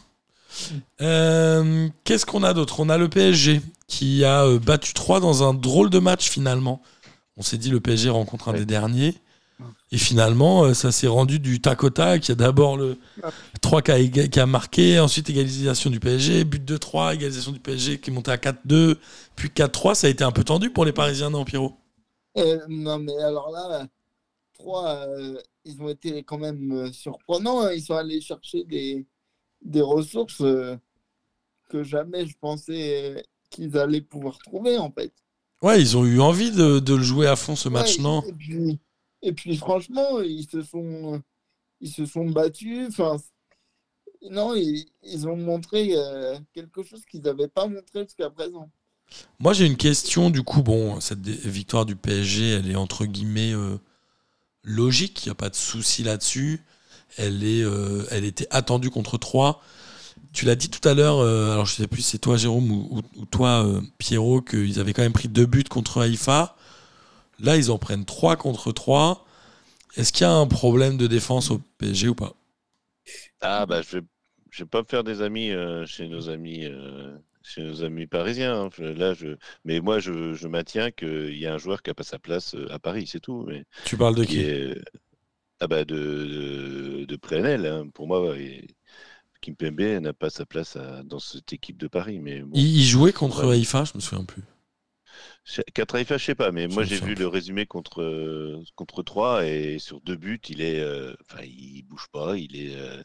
[1.01, 2.81] Euh, Qu'est-ce qu'on a d'autre?
[2.81, 6.83] On a le PSG qui a euh, battu 3 dans un drôle de match finalement.
[7.37, 8.59] On s'est dit le PSG rencontre un Ouais.
[8.61, 9.15] des derniers.
[9.91, 12.27] Et finalement, euh, ça s'est rendu du tac au tac.
[12.27, 12.97] Il y a d'abord le
[13.61, 17.59] 3 qui a, qui a marqué, ensuite égalisation du PSG, but de 3, égalisation du
[17.59, 18.97] PSG qui est monté à 4-2,
[19.35, 19.95] puis 4-3.
[19.95, 21.75] Ça a été un peu tendu pour les Parisiens, non, Pierrot?
[22.37, 23.87] Euh, non, mais alors là,
[24.59, 25.35] trois, euh,
[25.65, 27.63] ils ont été quand même surprenants.
[27.63, 27.73] hein.
[27.73, 29.07] Ils sont allés chercher des,
[29.63, 30.77] des ressources euh,
[31.69, 35.13] que jamais je pensais qu'ils allaient pouvoir trouver, en fait.
[35.63, 38.33] Ouais, ils ont eu envie de, de le jouer à fond ce match, non et
[38.33, 38.79] puis,
[39.23, 41.21] et puis franchement, ils se sont,
[41.81, 42.87] ils se sont battus.
[42.89, 43.17] Enfin,
[44.31, 48.71] non, ils, ils ont montré euh, quelque chose qu'ils n'avaient pas montré jusqu'à présent.
[49.39, 50.31] Moi, j'ai une question.
[50.31, 53.79] Du coup, bon, cette victoire du PSG, elle est entre guillemets euh,
[54.63, 55.25] logique.
[55.25, 56.61] Il n'y a pas de souci là-dessus.
[57.17, 59.63] Elle, est, euh, elle était attendue contre 3.
[60.33, 62.71] Tu l'as dit tout à l'heure, euh, alors je sais plus si c'est toi, Jérôme,
[62.71, 66.57] ou, ou- ou toi, euh, Pierrot, qu'ils avaient quand même pris deux buts contre Haïfa.
[67.41, 69.27] Là, ils en prennent 3 contre 3.
[69.97, 72.35] Est-ce qu'il y a un problème de défense au PSG ou pas?
[73.41, 74.07] Ah, bah, je vais,
[74.51, 75.51] je vais pas me faire des amis
[75.87, 76.67] chez nos amis.
[77.43, 78.65] Chez nos amis parisiens.
[78.67, 78.71] hein.
[78.77, 79.37] Je- Là, je...
[79.65, 82.55] Mais moi, je, je maintiens qu'il y a un joueur qui n'a pas sa place
[82.71, 83.45] à Paris, c'est tout.
[83.49, 84.47] Mais Tu parles de qui qui?
[84.47, 84.77] est
[85.61, 87.89] ah bah de, de, de Plenel, hein.
[87.95, 88.35] Pour moi,
[89.41, 92.21] Kim Pembe n'a pas sa place à- dans cette équipe de Paris.
[92.21, 93.55] Mais bon, il, il jouait contre Ouais.
[93.55, 94.43] Haïfa, je me souviens plus.
[95.75, 99.47] Contre Haïfa, je sais pas, mais Je moi j'ai vu le résumé contre contre 3
[99.47, 103.03] et sur deux buts, il est euh, enfin il bouge pas, il est euh,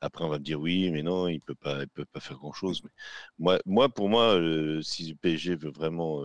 [0.00, 2.38] après on va me dire oui, mais non, il peut pas il peut pas faire
[2.38, 2.90] grand-chose mais
[3.38, 6.22] moi moi pour moi euh, si le PSG veut vraiment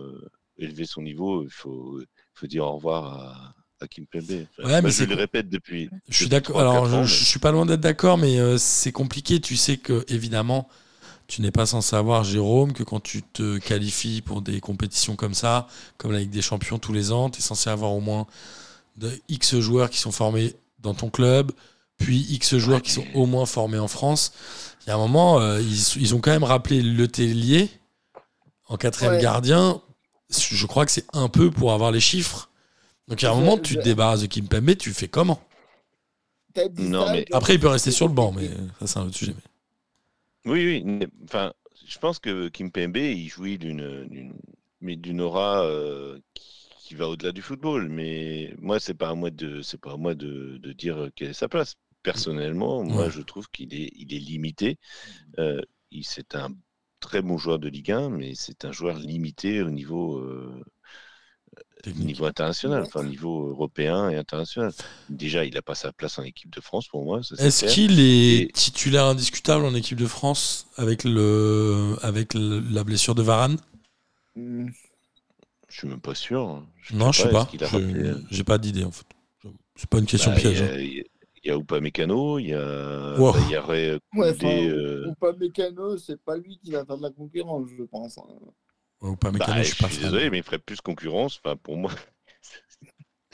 [0.58, 2.00] élever son niveau, il faut
[2.34, 3.54] faut dire au revoir à
[3.88, 4.22] Pembe.
[4.58, 5.88] Enfin, Ouais, mais moi, c'est je le répète depuis.
[6.08, 6.60] Je suis d'accord.
[6.60, 9.40] Alors, je, ans, je mais- suis pas loin d'être d'accord, mais euh, c'est compliqué.
[9.40, 10.68] Tu sais que, évidemment,
[11.26, 15.34] tu n'es pas sans savoir, Jérôme, que quand tu te qualifies pour des compétitions comme
[15.34, 15.66] ça,
[15.96, 18.26] comme la Ligue des Champions tous les ans, tu es censé avoir au moins
[18.96, 21.52] de X joueurs qui sont formés dans ton club,
[21.96, 24.32] puis X joueurs qui sont au moins formés en France.
[24.86, 27.68] Il y a un moment, euh, ils, ils ont quand même rappelé Le Tellier
[28.68, 29.22] en quatrième Ouais.
[29.22, 29.80] gardien.
[30.30, 32.49] Je crois que c'est un peu pour avoir les chiffres.
[33.10, 35.08] Donc, il y a un Je- moment, tu te débarrasses de Kim Pembe, tu fais
[35.08, 35.40] comment?
[36.78, 38.48] Non, mais- après, il peut rester sur le banc, mais
[38.80, 39.34] ça, c'est un autre sujet.
[40.46, 40.82] Oui, oui.
[40.84, 41.52] mais, Enfin,
[41.86, 44.34] je pense que Kim Pembe, il jouit d'une, d'une-
[44.80, 47.88] mais d'une aura euh, qui, qui va au-delà du football.
[47.88, 51.30] Mais moi, c'est pas à moi de, c'est pas à moi de, de dire quelle
[51.30, 51.74] est sa place.
[52.02, 53.10] Personnellement, moi, Ouais.
[53.10, 54.78] je trouve qu'il est, il est limité.
[55.38, 56.48] Euh, il, c'est un
[57.00, 60.18] très bon joueur de Ligue 1, mais c'est un joueur limité au niveau.
[60.18, 60.62] euh,
[61.82, 62.06] technique.
[62.06, 62.86] niveau international, Ouais.
[62.86, 64.72] enfin niveau européen et international.
[65.08, 67.22] Déjà, il n'a pas sa place en équipe de France pour moi.
[67.22, 67.74] ça, c'est Est-ce clair.
[67.74, 73.14] qu'il est Et- titulaire indiscutable en équipe de France avec, le, avec le- la blessure
[73.14, 73.56] de Varane?
[74.36, 74.68] Hmm.
[75.68, 76.64] Je suis même pas sûr.
[76.82, 77.42] Je Non, je sais pas.
[77.60, 79.06] a euh, J'ai pas d'idée en fait.
[79.76, 80.58] C'est pas une question bah, piège.
[80.58, 80.72] Il y hein.
[80.74, 81.04] a- il y a-
[81.42, 83.32] il y a Upamecano, il y a, Wow.
[83.32, 86.84] bah, y aurait Ouais, Koundé, enfin, euh, ou pas mécano, c'est pas lui qui va
[86.84, 88.18] faire de la concurrence, je pense.
[89.02, 90.10] Ou pas Mécano, bah, je suis pas je suis fan.
[90.10, 91.40] désolé, mais il ferait plus concurrence.
[91.44, 91.92] Enfin, pour moi.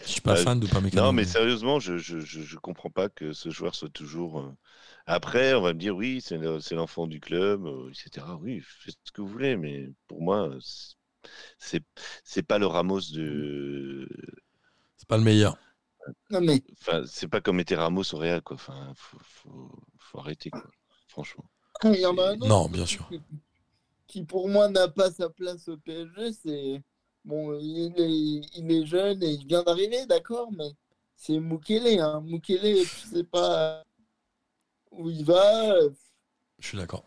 [0.02, 1.06] Je suis pas Bah, fan de pas Mécano.
[1.06, 4.40] Non, mais sérieusement, je, je, je, je comprends pas que ce joueur soit toujours.
[4.40, 4.52] euh,
[5.06, 8.36] Après, on va me dire oui, c'est le- c'est l'enfant du club, euh, etc.
[8.36, 10.50] Oui, faites ce que vous voulez, mais pour moi,
[11.58, 11.84] c'est-
[12.24, 14.08] c'est pas le Ramos de.
[14.96, 15.56] C'est pas le meilleur.
[16.30, 18.54] Non, mais Enfin, c'est pas comme était Ramos au Real, quoi.
[18.56, 20.70] Enfin, faut, faut, faut arrêter, quoi.
[21.08, 21.44] Franchement.
[21.84, 23.10] il y en a un autre Non, bien sûr.
[24.07, 26.32] Qui, pour moi n'a pas sa place au PSG.
[26.32, 26.82] C'est
[27.24, 30.70] bon, il est, il est jeune et il vient d'arriver, d'accord, mais
[31.16, 31.98] c'est Mukele.
[32.00, 32.20] Hein.
[32.24, 33.82] Mukele, tu sais pas
[34.90, 35.78] où il va.
[36.59, 37.04] Je suis d'accord.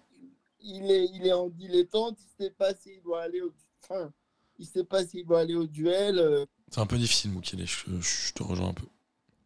[0.62, 2.18] Il est, il est en dilettante.
[2.22, 4.12] Il sait pas s'il doit aller au, enfin,
[4.58, 6.20] il sait pas s'il doit aller au duel.
[6.20, 7.66] euh, C'est un peu difficile, Moukele.
[7.66, 8.86] Je, je te rejoins un peu.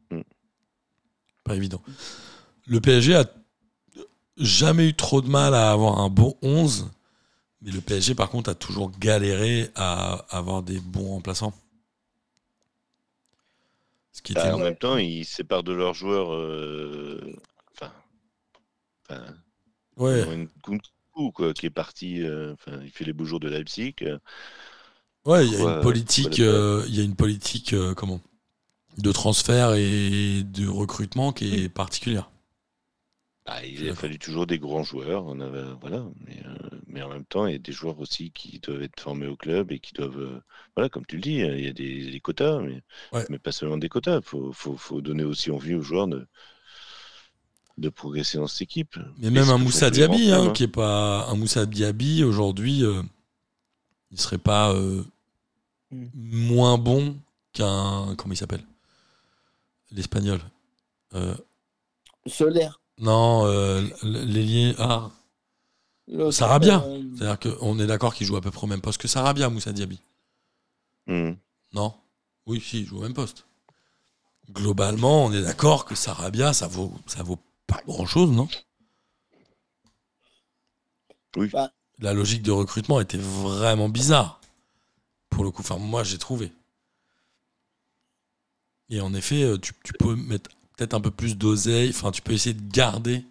[0.10, 0.22] Mm.
[1.44, 1.82] Pas évident.
[2.66, 3.26] Le PSG a
[4.38, 6.90] jamais eu trop de mal à avoir un bon 11.
[7.64, 11.54] Mais le PSG, par contre, a toujours galéré à avoir des bons remplaçants.
[14.12, 14.50] Ce qui était.
[14.50, 16.34] Bah, en même temps, ils séparent de leurs joueurs.
[16.34, 17.20] euh,
[17.74, 17.92] Enfin.
[19.10, 19.36] enfin
[19.98, 20.26] Ouais,
[21.34, 22.22] quoi, qui est parti.
[22.22, 23.96] euh, Enfin, il fait les beaux jours de Leipzig.
[25.26, 28.20] ouais, il y a une politique, euh, il y a une politique, euh, comment,
[29.00, 32.32] de transfert et de recrutement qui est particulière.
[33.46, 37.10] Bah, il a fallu toujours des grands joueurs, on avait, voilà, mais, euh, mais en
[37.10, 39.80] même temps, il y a des joueurs aussi qui doivent être formés au club et
[39.80, 40.40] qui doivent, euh,
[40.78, 42.82] voilà, comme tu le dis, il y a des, des quotas, mais,
[43.12, 43.26] Ouais.
[43.30, 44.18] mais pas seulement des quotas.
[44.20, 46.26] Il faut, faut, faut donner aussi envie aux joueurs de,
[47.78, 48.98] de progresser dans cette équipe.
[49.18, 50.52] Mais Et même un Moussa Diaby, hein, hein.
[50.54, 53.02] qui est pas un Moussa Diaby aujourd'hui, euh,
[54.12, 55.04] il serait pas euh,
[55.92, 56.08] Mm.
[56.16, 57.20] moins bon
[57.52, 58.64] qu'un comment il s'appelle?
[59.92, 60.40] L'espagnol.
[61.14, 61.36] Euh,
[62.26, 62.80] Solaire.
[63.00, 64.76] Non, euh, l'ailier.
[64.78, 65.10] Ah,
[66.32, 66.84] Sarabia.
[66.86, 69.50] euh, c'est-à-dire qu'on est d'accord qu'il joue à peu près au même poste que Sarabia,
[69.50, 70.00] Moussa Diaby.
[71.08, 71.38] Mhm.
[71.74, 71.94] Non
[72.46, 73.46] Oui, si, il joue au même poste.
[74.52, 78.48] Globalement, on est d'accord que Sarabia, ça vaut, ça vaut pas grand-chose, non?
[81.38, 81.50] Oui.
[81.50, 81.72] Bah.
[82.00, 84.42] La logique de recrutement était vraiment bizarre.
[85.30, 86.52] Pour le coup, enfin, moi, j'ai trouvé.
[88.90, 91.90] Et en effet, euh, tu, tu peux mettre peut-être un peu plus d'oseille.
[91.90, 93.24] Enfin, tu peux essayer de garder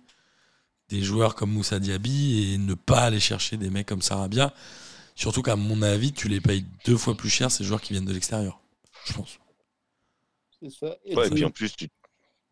[0.89, 4.53] des joueurs comme Moussa Diaby et ne pas aller chercher des mecs comme Sarabia.
[5.15, 8.05] Surtout qu'à mon avis, tu les payes deux fois plus cher ces joueurs qui viennent
[8.05, 8.61] de l'extérieur.
[9.07, 9.39] Je pense.
[10.61, 10.97] c'est ça.
[11.05, 11.89] Et Ouais, et puis en plus, tu,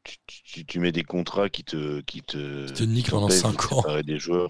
[0.04, 3.42] tu, tu- tu mets des contrats qui te, qui te, Qui te niquent pendant t'empêchent
[3.42, 3.82] cinq de ans.
[3.82, 4.48] séparer des joueurs.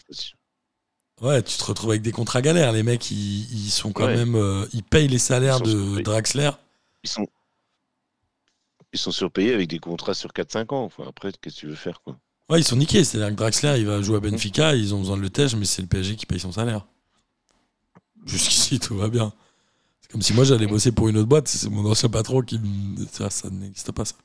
[1.20, 2.72] Ouais, tu te retrouves avec des contrats galères.
[2.72, 4.16] Les mecs, ils, ils sont quand Ouais.
[4.16, 4.34] même.
[4.36, 6.00] euh, ils payent les salaires Ils sont de.
[6.02, 6.50] Draxler.
[7.04, 7.26] Ils sont,
[8.92, 10.84] ils sont surpayés avec des contrats sur 4-5 ans.
[10.84, 12.16] Enfin, après, qu'est-ce que tu veux faire quoi?
[12.48, 13.04] Ouais, ils sont niqués.
[13.04, 14.74] C'est-à-dire que Draxler, il va jouer à Benfica.
[14.74, 16.86] Ils ont besoin de le tège, mais c'est le PSG qui paye son salaire.
[18.26, 19.32] Jusqu'ici, tout va bien.
[20.00, 21.46] C'est comme si moi, j'allais bosser pour une autre boîte.
[21.46, 23.06] C'est mon ancien patron qui me.
[23.12, 24.16] Ça, ça n'existe pas, ça.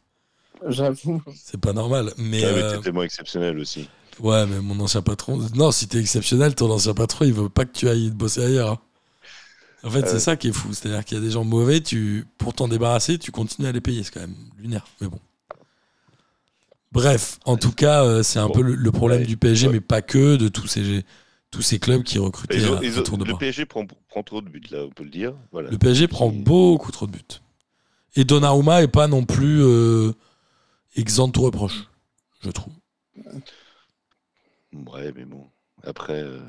[0.67, 1.21] J'avoue.
[1.35, 2.13] C'est pas normal.
[2.17, 2.43] Mais.
[2.43, 3.87] Ouais, mais euh, t'es tellement exceptionnel aussi.
[4.19, 5.37] Ouais, mais mon ancien patron.
[5.53, 8.81] Non, si t'es exceptionnel, ton ancien patron, il veut pas que tu ailles bosser ailleurs.
[9.85, 10.19] En fait, c'est ouais.
[10.19, 10.73] ça qui est fou.
[10.73, 12.25] C'est-à-dire qu'il y a des gens mauvais, tu...
[12.37, 14.03] pour t'en débarrasser, tu continues à les payer.
[14.03, 14.85] C'est quand même lunaire.
[14.99, 15.19] Mais bon.
[16.91, 18.53] Bref, en tout cas, euh, c'est un Bon.
[18.53, 19.25] peu le, le problème Ouais.
[19.27, 19.73] du PSG, Ouais.
[19.73, 21.03] mais pas que, de tous ces,
[21.51, 23.39] tous ces clubs qui recrutaient Ils ont- à tour de le bras.
[23.39, 25.33] PSG prend, prend trop de buts, là, on peut le dire.
[25.51, 25.69] Voilà.
[25.69, 27.41] Le PSG prend beaucoup trop de buts.
[28.15, 30.13] Et Donnarumma est pas non plus euh,
[30.95, 31.87] exempt de tout reproche,
[32.41, 32.73] je trouve.
[34.73, 35.45] Ouais, mais bon.
[35.85, 36.39] Après, euh,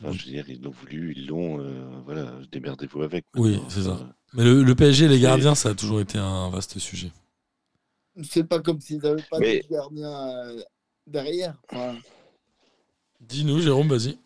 [0.00, 1.60] enfin, je veux dire, ils l'ont voulu, ils l'ont.
[1.60, 3.24] euh, voilà, démerdez-vous avec.
[3.36, 3.68] Oui, maintenant.
[3.68, 3.92] c'est ça.
[3.92, 7.12] Enfin, Mais le, le PSG et les gardiens, ça a toujours été un vaste sujet.
[8.22, 10.62] C'est pas comme s'ils n'avaient pas Mais- de gardien euh,
[11.06, 11.60] derrière.
[11.70, 11.96] Enfin,
[13.20, 14.18] Dis-nous, Jérôme, vas-y.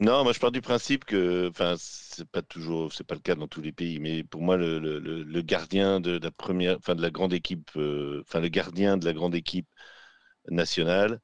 [0.00, 3.36] Non, moi je pars du principe que, enfin, c'est pas toujours, c'est pas le cas
[3.36, 6.76] dans tous les pays, mais pour moi le, le- le- le gardien de la première,
[6.78, 9.68] enfin de la grande équipe, euh, enfin le gardien de la grande équipe
[10.48, 11.20] nationale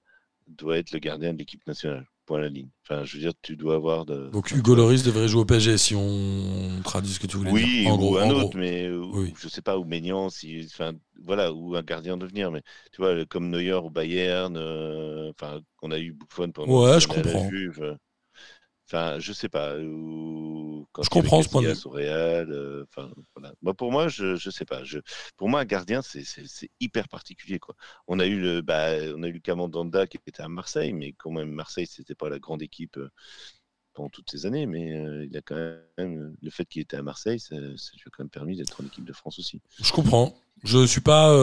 [0.47, 2.07] doit être le gardien de l'équipe nationale.
[2.37, 2.69] À la ligne.
[2.85, 4.31] Enfin, je veux dire, tu dois avoir de.
[4.33, 7.83] Donc Hugo Loris devrait jouer au PSG si on traduit ce que tu voulais Oui,
[7.83, 7.93] dire.
[7.93, 8.59] En ou gros, un autre, gros.
[8.59, 9.33] mais euh, Oui.
[9.39, 12.63] je sais pas, ou Maignan, si, enfin, voilà, ou un gardien de venir, mais
[12.93, 17.07] tu vois, comme Neuer au Bayern, euh, enfin, qu'on a eu Buffon pendant Ouais, je
[17.07, 17.49] la comprends.
[17.49, 17.95] Juve, euh,
[18.91, 19.79] Enfin, je sais pas.
[19.79, 22.51] Ou ou quand Je comprends ce point de au Real.
[22.51, 23.55] euh, enfin, voilà.
[23.63, 24.85] Moi, pour moi, je, je sais pas.
[24.85, 24.99] Je,
[25.37, 26.25] pour moi, un gardien, c'est,
[26.81, 27.59] hyper particulier.
[27.59, 27.75] Quoi.
[28.07, 31.13] On a eu le, bah, on a eu le Camandanda qui était à Marseille, mais
[31.13, 33.11] quand même, Marseille, c'était pas la grande équipe euh,
[33.95, 35.57] pendant toutes ces années, mais euh, il a quand
[35.99, 38.81] même le fait qu'il était à Marseille, ça, ça lui a quand même permis d'être
[38.81, 39.61] en équipe de France aussi.
[39.83, 40.35] Je comprends.
[40.65, 41.35] Je suis pas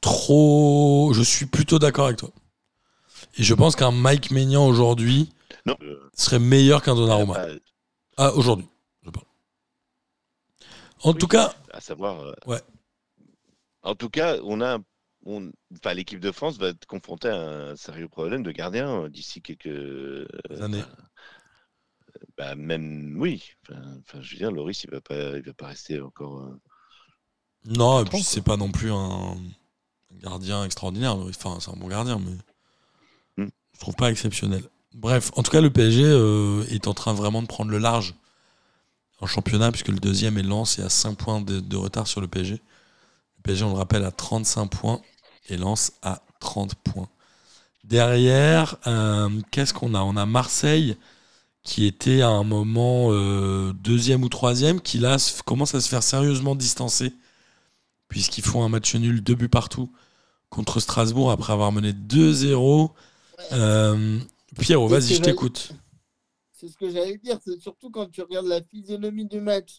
[0.00, 1.12] trop.
[1.12, 2.32] Je suis plutôt d'accord avec toi.
[3.38, 5.30] Et je pense qu'un Mike Maignan aujourd'hui
[5.68, 7.34] euh, serait meilleur qu'un Donnarumma.
[7.34, 7.46] bah,
[8.16, 8.66] Ah, aujourd'hui,
[9.04, 9.26] je parle.
[11.02, 11.18] En Oui.
[11.18, 12.20] tout cas, à savoir.
[12.20, 12.60] euh, Ouais.
[13.82, 14.78] En tout cas, on a.
[15.26, 19.08] On, enfin, l'équipe de France va être confrontée à un sérieux problème de gardien euh,
[19.08, 20.26] d'ici quelques euh,
[20.60, 20.82] années.
[22.36, 23.44] bah, même oui.
[23.70, 26.40] Enfin, je veux dire, Loris, il va pas, il va pas rester encore.
[26.42, 26.60] euh,
[27.66, 29.36] non, et puis c'est pas non plus un
[30.12, 31.16] gardien extraordinaire.
[31.16, 32.32] Enfin, c'est un bon gardien, mais.
[33.78, 34.64] Je trouve pas exceptionnel.
[34.94, 38.16] Bref, en tout cas, le PSG euh, est en train vraiment de prendre le large
[39.20, 42.26] en championnat, puisque le deuxième est Lens et à 5 points de, retard sur le
[42.26, 42.54] PSG.
[42.54, 45.00] Le PSG, on le rappelle, à 35 points
[45.48, 47.08] et Lens à 30 points.
[47.84, 50.00] Derrière, euh, qu'est-ce qu'on a?
[50.00, 50.96] On a Marseille
[51.62, 56.02] qui était à un moment euh, deuxième ou troisième, qui là commence à se faire
[56.02, 57.12] sérieusement distancer,
[58.08, 59.92] puisqu'ils font un match nul, deux buts partout
[60.50, 62.90] contre Strasbourg après avoir mené 2-0.
[63.52, 64.18] Euh,
[64.58, 65.72] Pierrot, vas-y, je t'écoute.
[66.52, 69.78] C'est ce que j'allais dire, c'est surtout quand tu regardes la physionomie du match.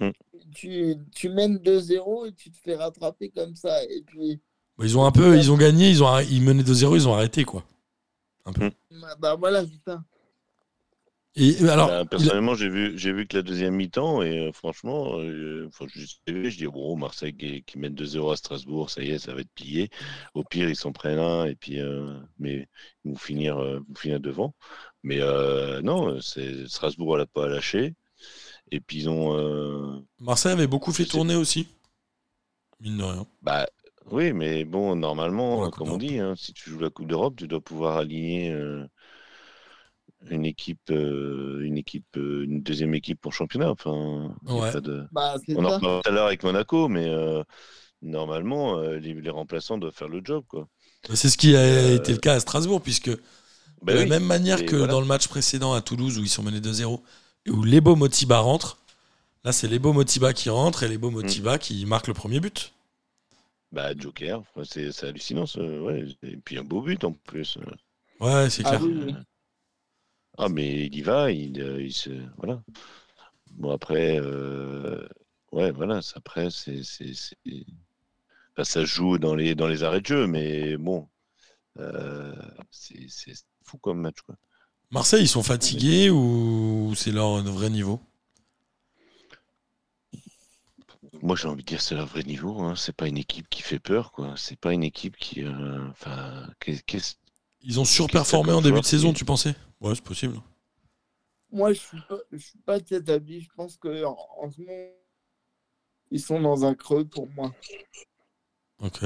[0.00, 0.10] Hmm.
[0.54, 3.82] Tu, tu mènes 2-0 et tu te fais rattraper comme ça.
[3.84, 4.40] Et puis,
[4.76, 7.14] Bah, Ils ont un peu, ils ont gagné, ils ont ils menaient 2-0, ils ont
[7.14, 7.64] arrêté quoi.
[8.46, 10.02] bah, bah voilà, c'est ça.
[11.36, 14.48] Et euh, alors, bah, il- personnellement, j'ai vu, j'ai vu que la deuxième mi-temps et
[14.48, 18.90] euh, franchement, euh, enfin, je, je dis bon, Marseille qui, qui mène 2-0 à Strasbourg,
[18.90, 19.88] ça y est, ça va être plié.
[20.34, 22.66] Au pire, ils s'en prennent un et puis, euh, mais
[23.04, 24.54] ils vont finir, vont finir devant.
[25.04, 25.18] Mais
[25.82, 27.94] non, c'est Strasbourg n'a pas lâché.
[28.72, 31.68] Et puis ils ont, Marseille avait beaucoup fait tourner aussi.
[32.80, 33.26] Mine de rien.
[33.42, 33.66] Bah
[34.10, 37.46] oui, mais bon, normalement, comme on dit, hein, si tu joues la Coupe d'Europe, tu
[37.48, 38.50] dois pouvoir aligner
[40.30, 43.70] une équipe, euh, une équipe, euh, une deuxième équipe pour championnat.
[43.70, 44.70] Enfin, Ouais.
[44.72, 45.04] pas de...
[45.12, 47.42] Bah, On en reparlera tout à l'heure avec Monaco, mais euh,
[48.02, 50.68] normalement, euh, les, les remplaçants doivent faire le job, quoi.
[51.08, 53.10] Bah, C'est ce qui a Euh, été le cas à Strasbourg, puisque
[53.82, 54.92] Bah de la oui, même manière et que voilà.
[54.92, 57.02] dans le match précédent à Toulouse où ils sont menés 2-0
[57.46, 58.78] et où Lebo Motiba rentre,
[59.44, 61.58] là c'est Lebo Motiba qui rentre et Lebo Motiba Mm.
[61.58, 62.74] qui marque le premier but.
[63.72, 66.04] Bah Joker, c'est hallucinant, ça, ouais.
[66.22, 67.58] Et puis un beau but en plus.
[68.20, 68.80] Ouais, c'est Ah clair.
[68.80, 69.14] oui, oui.
[70.38, 72.10] Ah, mais il y va, il, euh, il se.
[72.38, 72.62] Voilà.
[73.52, 75.06] Bon, après, euh,
[75.52, 76.82] ouais, voilà, après, c'est.
[78.52, 81.08] enfin, ça joue dans les, dans les arrêts de jeu, mais bon,
[81.78, 82.34] euh,
[82.70, 83.08] c'est
[83.64, 84.36] fou comme match, quoi.
[84.90, 88.00] Marseille, ils sont fatigués ou c'est leur vrai niveau?
[91.22, 92.74] Moi, j'ai envie de dire, c'est leur vrai niveau, hein.
[92.76, 94.34] C'est pas une équipe qui fait peur, quoi.
[94.36, 95.42] C'est pas une équipe qui.
[95.44, 96.46] euh, Enfin.
[97.62, 99.54] Ils ont surperformé en début de saison, tu pensais?
[99.80, 100.38] Ouais, c'est possible.
[101.50, 103.40] Moi, je suis pas, je suis pas avis.
[103.40, 104.92] Je pense que en, en ce moment,
[106.10, 107.54] ils sont dans un creux pour moi.
[108.80, 109.04] Ok.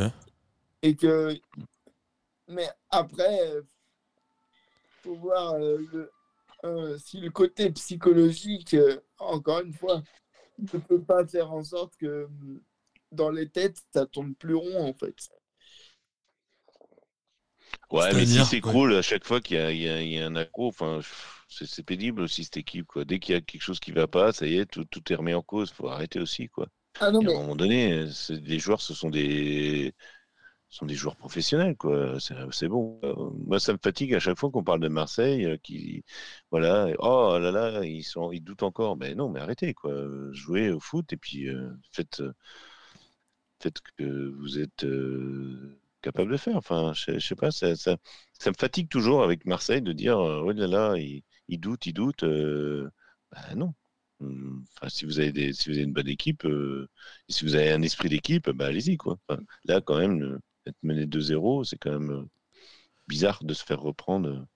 [0.82, 1.38] Et que,
[2.48, 3.62] mais après,
[5.02, 6.12] faut voir euh, le,
[6.64, 10.02] euh, si le côté psychologique, euh, encore une fois,
[10.58, 12.28] ne peut pas faire en sorte que
[13.10, 15.16] dans les têtes, ça tourne plus rond en fait.
[17.92, 20.18] Ouais, mais si s'écroule à chaque fois qu'il y a, il y a- il y
[20.18, 21.00] a un accro, enfin,
[21.48, 23.04] c'est pénible aussi cette équipe, quoi.
[23.04, 25.16] Dès qu'il y a quelque chose qui va pas, ça y est, tout, tout est
[25.16, 25.70] remis en cause.
[25.72, 26.68] Faut arrêter aussi, quoi.
[27.00, 29.94] Ah non, Et à mais un moment donné, les joueurs, ce sont des,
[30.70, 32.18] ce sont des joueurs professionnels, quoi.
[32.52, 33.00] C'est bon.
[33.46, 36.04] Moi, ça me fatigue à chaque fois qu'on parle de Marseille, euh, qui,
[36.52, 38.96] voilà, oh là là, ils sont, ils doutent encore.
[38.98, 39.94] Mais non, mais arrêtez, quoi.
[40.32, 42.22] Jouez au foot et puis euh, faites,
[43.96, 46.56] que vous êtes euh, capable de faire.
[46.56, 47.96] Enfin, je, je sais pas, ça, ça,
[48.38, 51.86] ça me fatigue toujours avec Marseille de dire, euh, oh là là, ils, ils doutent,
[51.86, 52.24] ils doutent.
[52.24, 52.90] euh,
[53.32, 53.74] bah non.
[54.20, 56.88] Hum, Enfin, si vous avez des, si vous avez une bonne équipe, euh,
[57.28, 59.18] et si vous avez un esprit d'équipe, bah allez-y quoi.
[59.28, 62.24] Enfin, là, quand même, être mené 2-0, c'est quand même euh,
[63.08, 64.46] bizarre de se faire reprendre.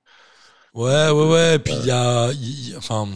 [0.74, 1.58] Ouais, ouais, ouais.
[1.58, 2.32] Puis il y a.
[2.32, 3.08] il- il- enfin,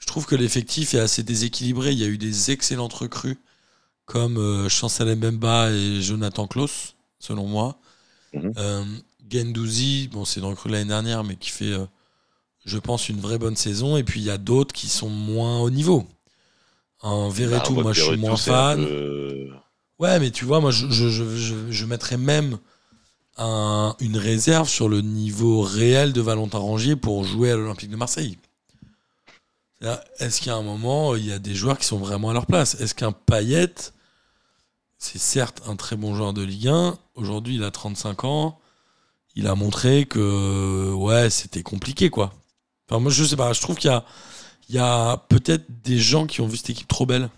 [0.00, 1.92] je trouve que l'effectif est assez déséquilibré.
[1.92, 3.38] Il y a eu des excellentes recrues
[4.06, 7.78] comme euh, Chancel Mbemba et Jonathan Klaus, selon moi.
[8.32, 8.52] Mhm.
[8.58, 8.84] Euh,
[9.30, 11.86] Gendouzi, bon, c'est une recrue de l'année dernière, mais qui fait, euh,
[12.64, 13.96] je pense, une vraie bonne saison.
[13.96, 16.06] Et puis il y a d'autres qui sont moins au niveau.
[17.02, 18.84] Bah, Verretou, voit moi je suis moins fan.
[18.84, 19.50] peu-
[19.98, 22.58] Ouais, mais tu vois, moi, je, je, je, je- mettrais même
[23.38, 27.96] un- une réserve sur le niveau réel de Valentin Rangier pour jouer à l'Olympique de
[27.96, 28.36] Marseille.
[30.18, 32.32] Est-ce qu'il y a un moment, il y a des joueurs qui sont vraiment à
[32.32, 32.74] leur place?
[32.80, 33.72] Est-ce qu'un Payet,
[34.98, 38.60] c'est certes un très bon joueur de Ligue 1, aujourd'hui il a 35 ans,
[39.36, 42.34] il a montré que ouais, c'était compliqué quoi.
[42.90, 44.04] Enfin, moi je sais pas, je trouve qu'il y a,
[44.68, 47.30] il y a peut-être des gens qui ont vu cette équipe trop belle.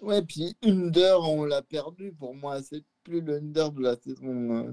[0.00, 2.12] Ouais, puis Under, on l'a perdu.
[2.12, 4.72] Pour moi, c'est plus le Under de la saison euh,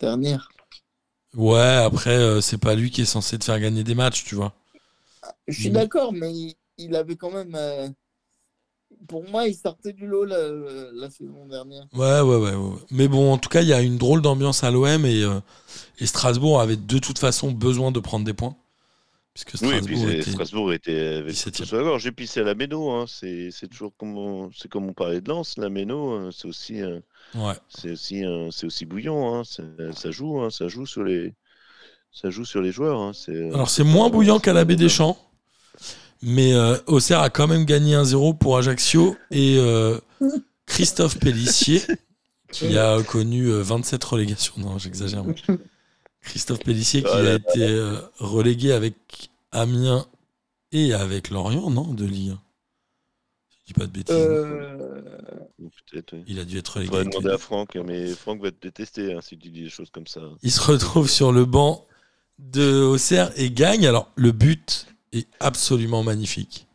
[0.00, 0.52] dernière.
[1.34, 4.34] Ouais, après, euh, c'est pas lui qui est censé te faire gagner des matchs, tu
[4.36, 4.52] vois.
[5.48, 7.54] Je suis d'accord, mais il, il avait quand même.
[7.54, 7.88] euh,
[9.08, 10.36] pour moi, il sortait du lot la,
[10.92, 11.84] la saison dernière.
[11.94, 12.78] Ouais, ouais, ouais, ouais.
[12.90, 15.40] Mais bon, en tout cas, il y a une drôle d'ambiance à l'OM et, euh,
[15.98, 18.56] et Strasbourg avait de toute façon besoin de prendre des points.
[19.32, 20.30] Puisque Oui, et puis Strasbourg c'est- était.
[20.32, 21.52] Strasbourg était avait le 17e.
[21.52, 22.06] couteau sur la gorge.
[22.06, 23.04] Et puis c'est la Méno, hein.
[23.08, 26.48] c'est c'est toujours comme on, c'est comme on parlait de Lens, la Méno, euh, c'est
[26.48, 26.98] aussi, euh,
[27.36, 27.54] Ouais.
[27.68, 29.42] c'est aussi, euh, c'est aussi bouillant, hein.
[29.44, 30.50] Ça, joue, hein.
[30.50, 31.32] ça joue sur les,
[32.12, 33.00] ça joue sur les joueurs.
[33.00, 33.12] hein.
[33.54, 35.16] Alors, c'est moins bouillant qu'à la baie des Champs.
[36.22, 39.16] Mais euh, Auxerre a quand même gagné 1-0 pour Ajaccio.
[39.30, 39.98] Et euh,
[40.66, 41.82] Christophe Pellissier,
[42.52, 44.54] qui a connu euh, 27 relégations.
[44.58, 45.24] Non, j'exagère.
[46.20, 48.94] Christophe Pellissier, qui a été euh, relégué avec
[49.52, 50.06] Amiens
[50.72, 52.40] et avec Lorient, non De Ligue 1.
[53.50, 54.14] Je dis pas de bêtises.
[54.14, 55.00] Euh,
[55.58, 55.70] oui.
[56.26, 56.88] Il a dû être relégué.
[56.88, 59.68] Faudrait avec demander à Franck, mais Franck va te détester hein, si tu dis des
[59.70, 60.20] choses comme ça.
[60.42, 61.86] Il se retrouve sur le banc
[62.38, 63.86] de Auxerre et gagne.
[63.86, 66.66] Alors, le but est absolument magnifique.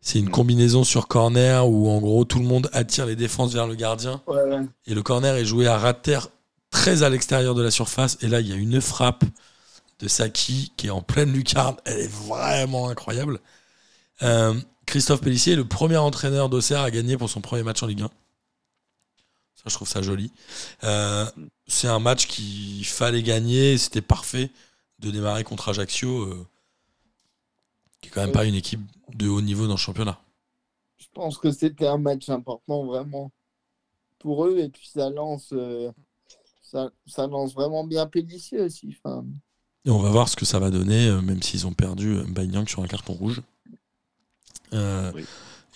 [0.00, 0.30] C'est une Mm.
[0.30, 4.22] combinaison sur corner où, en gros, tout le monde attire les défenses vers le gardien.
[4.26, 4.60] ouais, ouais.
[4.86, 6.28] Et le corner est joué à terre,
[6.70, 8.18] très à l'extérieur de la surface.
[8.20, 9.24] Et là, il y a une frappe
[9.98, 11.76] de Saki qui est en pleine lucarne.
[11.84, 13.40] Elle est vraiment incroyable.
[14.22, 14.54] Euh,
[14.86, 18.02] Christophe Pellissier est le premier entraîneur d'Auxerre à gagner pour son premier match en Ligue
[18.02, 18.10] 1.
[19.56, 20.30] Ça, je trouve ça joli.
[20.84, 21.26] Euh,
[21.66, 23.76] c'est un match qu'il fallait gagner.
[23.78, 24.50] C'était parfait
[25.00, 26.46] de démarrer contre Ajaccio, euh,
[28.00, 28.80] qui est quand même pas une équipe
[29.14, 30.18] de haut niveau dans le championnat.
[30.98, 33.30] Je pense que c'était un match important vraiment
[34.18, 34.58] pour eux.
[34.58, 35.90] Et puis ça lance, euh,
[36.62, 38.96] ça, ça lance vraiment bien Pellissier aussi.
[39.84, 42.24] Et on va voir ce que ça va donner, euh, même s'ils ont perdu euh,
[42.26, 43.42] Mbanyang sur un carton rouge.
[44.72, 45.24] Euh, Oui.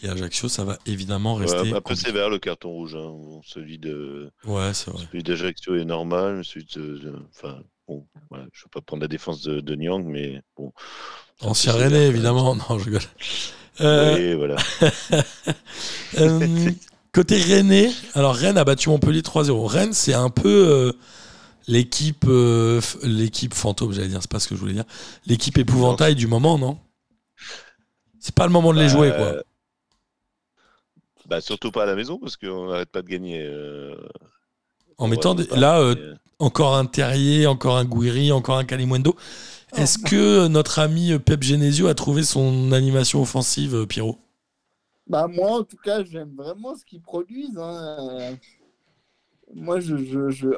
[0.02, 1.58] Et Ajaccio, ça va évidemment Ouais, rester.
[1.58, 2.06] un peu compliqué.
[2.06, 2.96] sévère le carton rouge.
[2.96, 3.40] hein.
[3.44, 5.04] Celui de Ouais, c'est vrai.
[5.06, 9.08] celui d'Ajaccio est normal, celui de, de- enfin bon, voilà, je veux pas prendre la
[9.08, 10.72] défense de, de Nyang, mais bon.
[11.42, 11.92] Ancien même.
[11.94, 12.54] évidemment.
[12.70, 13.00] Non, je rigole.
[13.80, 14.56] Euh, Oui, voilà.
[16.18, 16.70] euh,
[17.12, 19.66] côté Rennais, alors Rennes a battu Montpellier 3-0.
[19.66, 20.92] Rennes, c'est un peu euh,
[21.66, 24.84] l'équipe euh, l'équipe fantôme, j'allais dire, c'est pas ce que je voulais dire.
[25.26, 26.78] L'équipe épouvantail du moment, non?
[28.18, 29.26] C'est pas le moment de les jouer, quoi.
[29.26, 29.42] Euh,
[31.26, 33.40] Bah, surtout pas à la maison parce qu'on n'arrête pas de gagner.
[33.42, 33.94] euh,
[34.98, 39.16] En mettant des- là, euh, euh, encore un Terrier, encore un Guiri, encore un Calimundo.
[39.76, 44.18] Est-ce que notre ami Pep Genesio a trouvé son animation offensive, euh, Pierrot?
[45.06, 47.58] Bah, moi, en tout cas, j'aime vraiment ce qu'ils produisent.
[47.58, 48.38] hein.
[49.54, 50.48] Moi, je, je, je-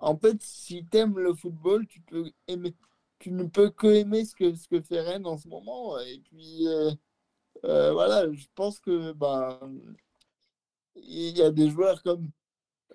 [0.00, 2.74] En fait, si tu aimes le football, tu peux aimer.
[3.20, 5.98] Tu ne peux que aimer ce que, ce que fait Rennes en ce moment.
[6.00, 6.92] Et puis, euh,
[7.64, 9.60] euh, voilà, je pense que bah,
[10.96, 12.30] il y a des joueurs comme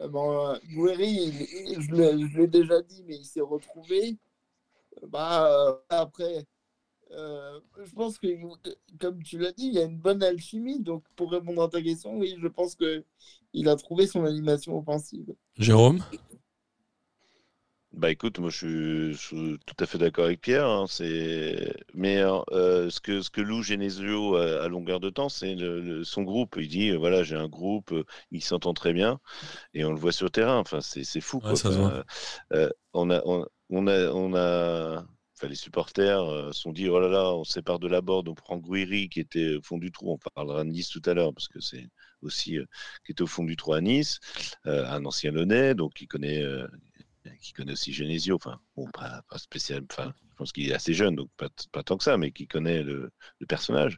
[0.09, 4.17] bon, Guéry, il- je l'ai déjà dit, mais il s'est retrouvé.
[5.07, 6.45] Bah, euh, après,
[7.11, 8.27] euh, je pense que,
[8.99, 10.81] comme tu l'as dit, il y a une bonne alchimie.
[10.81, 13.03] Donc, pour répondre à ta question, oui, je pense que
[13.53, 15.33] il a trouvé son animation offensive.
[15.57, 16.01] Jérôme?
[17.93, 20.65] Bah écoute, moi je suis, je suis tout à fait d'accord avec Pierre.
[20.67, 21.73] hein, c'est...
[21.93, 22.17] Mais
[22.51, 26.03] euh, ce, que, ce que loue Genesio à, à longueur de temps, c'est le- le-
[26.03, 26.55] son groupe.
[26.59, 29.19] Il dit, euh, voilà, j'ai un groupe, euh, il s'entend très bien,
[29.73, 30.59] et on le voit sur le terrain.
[30.59, 31.41] Enfin, c'est, c'est fou.
[31.41, 31.55] Ouais, quoi.
[31.55, 32.03] ça se Enfin, voit.
[32.53, 35.05] euh, on a, on, on a, on a...
[35.37, 38.01] Enfin, les supporters euh, se sont dit, oh là là, on se sépare de la
[38.01, 40.13] borde, on prend Guiri qui était au fond du trou.
[40.13, 41.87] On parlera de Nice tout à l'heure, parce que c'est
[42.21, 42.65] aussi euh,
[43.05, 44.19] qui était au fond du trou à Nice,
[44.67, 46.67] euh, un ancien Lyonnais, donc il connaît, euh,
[47.41, 50.93] qui connaît aussi Genesio, enfin, bon, pas, pas spécial, enfin, je pense qu'il est assez
[50.93, 53.97] jeune, donc pas, pas tant que ça, mais qui connaît le, le personnage.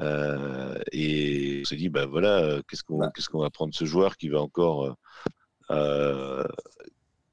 [0.00, 3.08] Euh, et on s'est dit, bah voilà, qu'est-ce qu'on Ouais.
[3.14, 4.94] qu'est-ce qu'on va prendre ce joueur qui va encore, euh,
[5.70, 6.44] euh,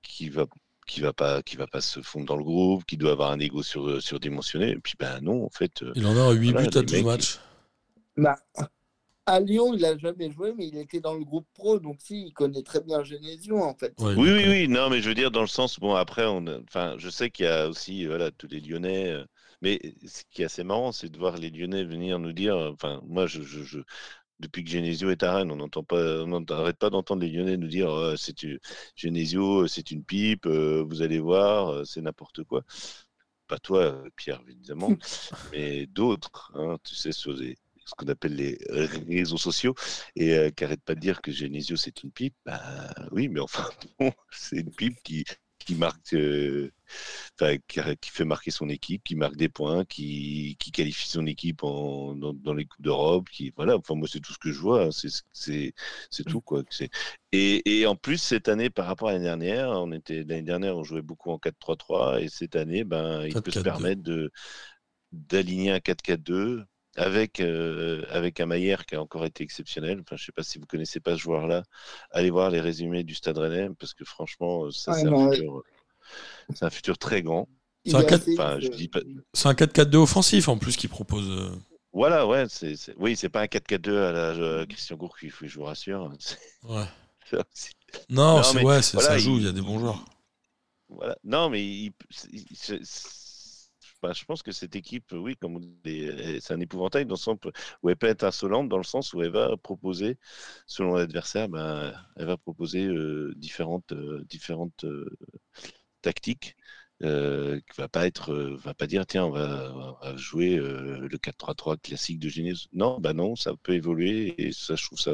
[0.01, 0.45] qui va
[0.87, 3.39] qui va pas qui va pas se fondre dans le groupe, qui doit avoir un
[3.39, 4.71] ego sur, surdimensionné.
[4.71, 7.03] Et puis ben non, en fait, Il en a 8 Voilà, buts à les 12
[7.03, 7.39] mecs, matchs.
[8.17, 8.37] Bah,
[9.31, 11.79] à Lyon, il a jamais joué, mais il était dans le groupe pro.
[11.79, 13.95] Donc, si, il connaît très bien Genesio, en fait.
[13.99, 14.47] Ouais, Oui, oui, connaît.
[14.47, 17.09] oui, non, mais je veux dire, dans le sens, bon, après, on a- enfin, je
[17.09, 19.25] sais qu'il y a aussi, voilà, tous les Lyonnais, euh,
[19.61, 22.71] mais ce qui est assez marrant, c'est de voir les Lyonnais venir nous dire, euh,
[22.73, 23.79] enfin, moi, je, je, je-
[24.39, 27.57] depuis que Genesio est à Rennes, on n'entend pas, on n'arrête pas d'entendre les Lyonnais
[27.57, 28.59] nous dire, euh, c'est une-
[28.95, 32.63] Genesio, euh, c'est une pipe, euh, vous allez voir, euh, c'est n'importe quoi.
[33.47, 34.97] pas toi, euh, Pierre, évidemment,
[35.51, 37.57] mais d'autres, hein, tu sais, sur les,
[37.91, 38.57] ce qu'on appelle les
[39.07, 39.75] réseaux sociaux,
[40.15, 42.35] et euh, qui n'arrêtent pas de dire que Genesio, c'est une pipe.
[42.45, 42.59] Ben,
[43.11, 43.69] oui, mais enfin,
[43.99, 45.25] bon, c'est une pipe qui,
[45.59, 46.71] qui marque, euh,
[47.67, 51.63] qui, qui fait marquer son équipe, qui marque des points, qui, qui qualifie son équipe
[51.63, 53.77] en, dans, dans les coupes d'Europe, qui voilà.
[53.77, 55.73] Enfin moi c'est tout ce que je vois, hein, c'est c'est
[56.09, 56.63] c'est tout quoi.
[57.31, 60.77] Et, et en plus cette année par rapport à l'année dernière, on était l'année dernière
[60.77, 63.63] on jouait beaucoup en 4-3-3 et cette année ben il peut se 4-4-2.
[63.63, 64.31] permettre de
[65.11, 66.65] d'aligner un 4-4-2
[66.97, 69.99] avec, euh, avec un Maillère qui a encore été exceptionnel.
[70.01, 71.63] Enfin, je ne sais pas si vous ne connaissez pas ce joueur-là.
[72.11, 75.29] Allez voir les résumés du Stade Rennais parce que franchement, ça, Ouais, c'est, non, un
[75.29, 75.35] ouais.
[75.37, 75.63] futur,
[76.53, 77.47] c'est un futur très grand.
[77.85, 78.99] C'est un est quatre- assez- Enfin, je dis pas-
[79.33, 81.29] C'est un 4-4-2 offensif en plus qui propose.
[81.29, 81.49] euh,
[81.93, 82.45] Voilà, ouais.
[82.49, 86.11] C'est, c'est- Oui, c'est pas un 4-4-2 à la euh, Christian Gourcuff, je vous rassure.
[86.63, 86.85] Ouais.
[88.09, 90.03] Non, Non, c'est mais ouais, voilà, ça joue, il y a des bons joueurs.
[90.89, 91.17] Voilà.
[91.23, 91.93] Non, mais il-
[92.33, 92.81] il- c'est-
[94.01, 97.37] enfin, je pense que cette équipe, oui, comme c'est un épouvantail dans le sens
[97.83, 100.17] où elle peut être insolente, dans le sens où elle va proposer,
[100.67, 105.09] selon l'adversaire, ben, elle va proposer euh, différentes, euh, différentes euh,
[106.01, 106.55] tactiques.
[107.03, 111.17] Euh, qui va pas être, euh, va pas dire tiens on va, jouer euh, le
[111.17, 112.67] 4-3-3 classique de Genèse.
[112.73, 115.13] Non, bah non, ça peut évoluer et ça je trouve ça,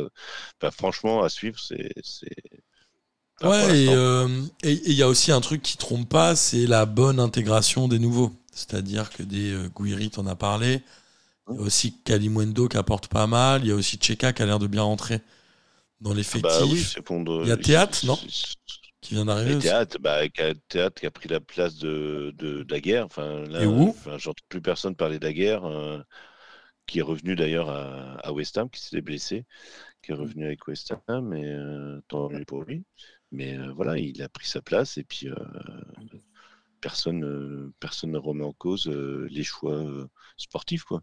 [0.71, 1.93] franchement à suivre c'est,
[3.43, 3.93] Ouais, et l'instant.
[3.93, 4.27] euh,
[4.63, 8.31] il y a aussi un truc qui trompe pas, c'est la bonne intégration des nouveaux.
[8.51, 10.81] C'est-à-dire que des euh, Guiri, t'en as parlé.
[11.51, 13.63] Il y a aussi Kalimundo qui apporte pas mal.
[13.63, 15.21] Il y a aussi Cheka qui a l'air de bien rentrer
[16.01, 16.41] dans l'effectif.
[16.41, 16.83] Bah oui,
[17.23, 18.19] de- Il y a Théâtre, non
[19.01, 19.59] qui vient d'arriver.
[19.59, 23.05] Théâtre, bah, qui a, Théâtre qui a pris la place de, de Daguerre.
[23.05, 26.01] Enfin, là, Et où enfin, j'entends plus personne parler Daguerre, euh,
[26.87, 29.45] qui est revenu d'ailleurs à, à West Ham, qui s'était blessé,
[30.03, 32.85] qui est revenu avec West Ham, mais euh, tant mieux pour lui.
[33.31, 35.35] Mais euh, voilà, il a pris sa place et puis euh,
[36.81, 40.07] personne, euh, personne ne remet en cause euh, les choix euh,
[40.37, 41.01] sportifs, quoi.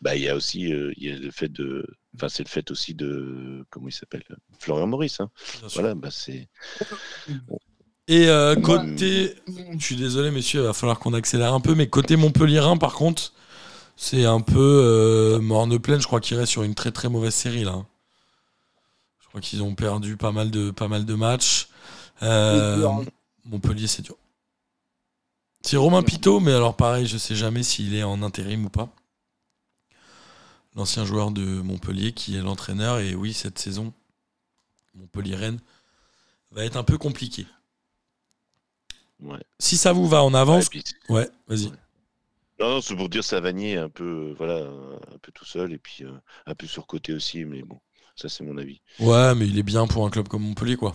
[0.00, 2.48] Bah, il y a aussi, euh, il y a le fait de, enfin, c'est le
[2.48, 4.22] fait aussi de, comment il s'appelle,
[4.58, 5.20] Florian Maurice.
[5.20, 5.30] hein.
[5.74, 6.48] Voilà, bah, c'est.
[8.06, 9.34] Et euh, Moi- côté.
[9.78, 11.74] Je suis désolé, messieurs, il va falloir qu'on accélère un peu.
[11.74, 13.32] Mais côté Montpellierin, par contre,
[13.96, 16.00] c'est un peu euh, morne pleine.
[16.00, 17.86] Je crois qu'il reste sur une très très mauvaise série là.
[19.34, 21.68] Je crois qu'ils ont perdu pas mal de, pas mal de matchs.
[22.22, 23.04] Euh, hein.
[23.44, 24.16] Montpellier, c'est dur.
[25.62, 28.94] C'est Romain Pitot, mais alors pareil, je sais jamais s'il est en intérim ou pas.
[30.76, 33.00] L'ancien joueur de Montpellier qui est l'entraîneur.
[33.00, 33.92] Et oui, cette saison,
[34.94, 35.58] Montpellier-Rennes
[36.52, 37.46] va être un peu compliquée.
[39.20, 39.42] Ouais.
[39.58, 40.68] Si ça vous va, on Ouais, avance.
[40.68, 41.72] puis, Ouais, vas-y.
[42.60, 44.58] Non, non, c'est pour dire Savanier un peu, voilà,
[45.12, 46.12] un peu tout seul et puis euh,
[46.46, 47.80] un peu surcoté aussi, mais bon,
[48.16, 48.80] ça c'est mon avis.
[49.00, 50.94] Ouais, mais il est bien pour un club comme Montpellier, quoi.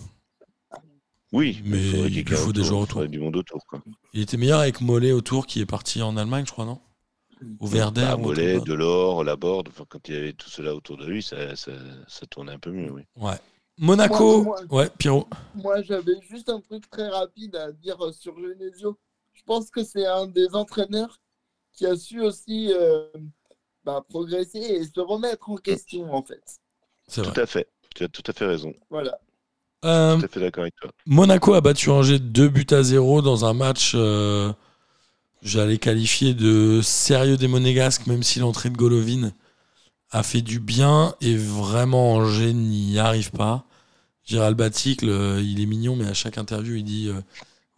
[1.32, 3.06] Oui, Mais il faut des autour, joueurs autour.
[3.06, 3.80] du monde autour, quoi.
[4.12, 6.80] Il était meilleur avec Mollet autour qui est parti en Allemagne, je crois, non?
[7.60, 8.00] Au Verder.
[8.02, 11.54] Bah, Mollet, Delors, Laborde, enfin, quand il y avait tout cela autour de lui, ça,
[11.54, 11.70] ça,
[12.08, 13.02] ça tournait un peu mieux, oui.
[13.16, 13.38] Ouais.
[13.78, 14.42] Monaco.
[14.42, 15.26] Moi- Ouais, Pierrot.
[15.54, 18.98] Moi, j'avais juste un truc très rapide à dire euh, sur Genesio.
[19.32, 21.16] Je pense que c'est un des entraîneurs
[21.72, 23.06] qui a su aussi euh,
[23.84, 26.59] bah, progresser et se remettre en question, en fait.
[27.10, 27.32] C'est vrai.
[27.32, 29.18] Tout à fait, tu as tout à fait raison, Voilà.
[29.84, 30.90] Euh, tout à fait d'accord avec toi.
[31.06, 34.52] Monaco a battu Angers 2 buts à 0 dans un match, euh,
[35.42, 39.32] j'allais qualifier de sérieux des monégasques, même si l'entrée de Golovin
[40.10, 43.64] a fait du bien et vraiment Angers n'y arrive pas.
[44.24, 47.20] Gérald Baticle, euh, il est mignon, mais à chaque interview, il dit euh,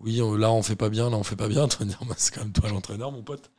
[0.02, 1.68] Oui, là on fait pas bien, là on fait pas bien.
[1.78, 3.50] Bah, C'est quand même toi l'entraîneur, mon pote.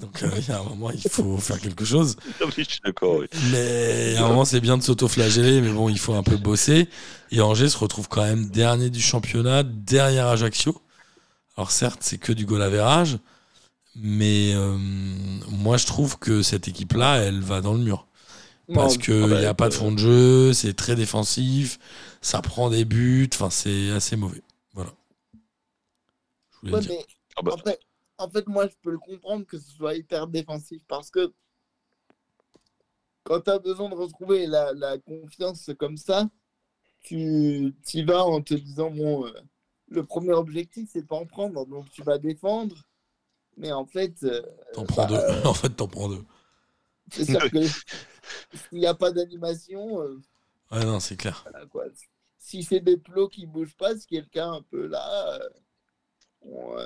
[0.00, 2.16] Donc euh, il y a un moment, il faut faire quelque chose.
[2.40, 3.26] Non, mais je suis d'accord, oui.
[3.50, 6.88] Mais à un moment, c'est bien de s'auto-flageller, mais bon, il faut un peu bosser.
[7.30, 10.80] Et Angers se retrouve quand même dernier du championnat, derrière Ajaccio.
[11.56, 13.18] Alors certes, c'est que du goal average,
[13.94, 14.76] mais euh,
[15.50, 18.06] moi je trouve que cette équipe-là, elle va dans le mur.
[18.74, 21.78] Parce qu'il ah bah, n'y a pas de euh, fond de jeu, c'est très défensif,
[22.20, 24.42] ça prend des buts, enfin c'est assez mauvais.
[26.72, 27.06] Ouais, mais
[27.36, 27.80] Ah bah, en, fait,
[28.18, 31.32] en fait, moi, je peux le comprendre que ce soit hyper défensif parce que
[33.24, 36.28] quand tu as besoin de retrouver la, la confiance comme ça,
[37.00, 39.32] tu y vas en te disant bon, euh,
[39.88, 42.76] le premier objectif, c'est pas en prendre, donc tu vas défendre.
[43.56, 44.42] Mais en fait, euh,
[44.74, 45.44] T'en prends bah, deux.
[45.48, 46.24] en fait, t'en prends deux.
[47.10, 47.62] c'est sûr que
[48.68, 50.20] s'il n'y a pas d'animation, euh,
[50.72, 51.46] Ouais, non, c'est clair.
[51.48, 51.84] voilà, quoi.
[52.38, 55.38] si c'est des plots qui bougent pas, si quelqu'un un peu là,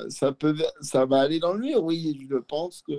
[0.09, 2.93] ça, peut, ça va aller dans le mur, oui, je pense que.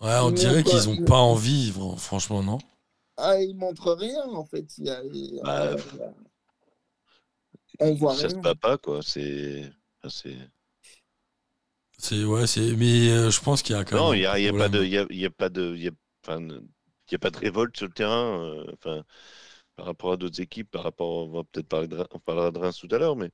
[0.00, 2.58] Ouais, on dirait qu'ils ont il- pas envie, fr- franchement, non?
[3.16, 4.66] Ah, il montre rien en fait.
[4.78, 5.76] Il y a- il y a- Bah,
[7.80, 8.42] on voit ça se rien.
[8.42, 9.00] bat pas, quoi.
[9.02, 9.70] C'est.
[10.08, 10.36] c'est-
[11.98, 14.18] C'est ouais, c'est mais euh, je pense qu'il y a quand Non, même.
[14.18, 15.48] il n'y a, un il y a pas de, il y a, y a pas
[15.48, 15.92] de, il y a,
[17.10, 18.40] il pas de révolte sur le terrain.
[18.42, 19.02] euh, Enfin,
[19.76, 22.58] par rapport à d'autres équipes, par rapport, on va peut-être parler de, on parlera de
[22.58, 23.30] Reims tout à l'heure, mais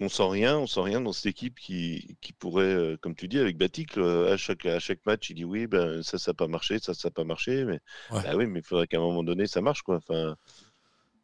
[0.00, 3.28] on sent rien, on sent rien dans cette équipe qui, qui pourrait, euh, comme tu
[3.28, 6.30] dis, avec Batic, euh, à chaque, à chaque match, il dit oui, ben ça, ça
[6.32, 7.80] n'a pas marché, ça, ça n'a pas marché, mais
[8.10, 8.22] Ouais.
[8.22, 9.96] bah oui, mais il faudrait qu'à un moment donné, ça marche, quoi.
[9.96, 10.36] Enfin,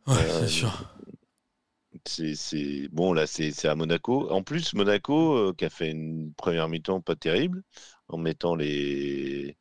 [0.07, 0.71] Ouais, euh, c'est sûr.
[2.07, 4.31] c'est, bon là, c'est, à Monaco.
[4.31, 7.63] En plus, Monaco qui a fait une première mi-temps pas terrible
[8.09, 9.57] en mettant les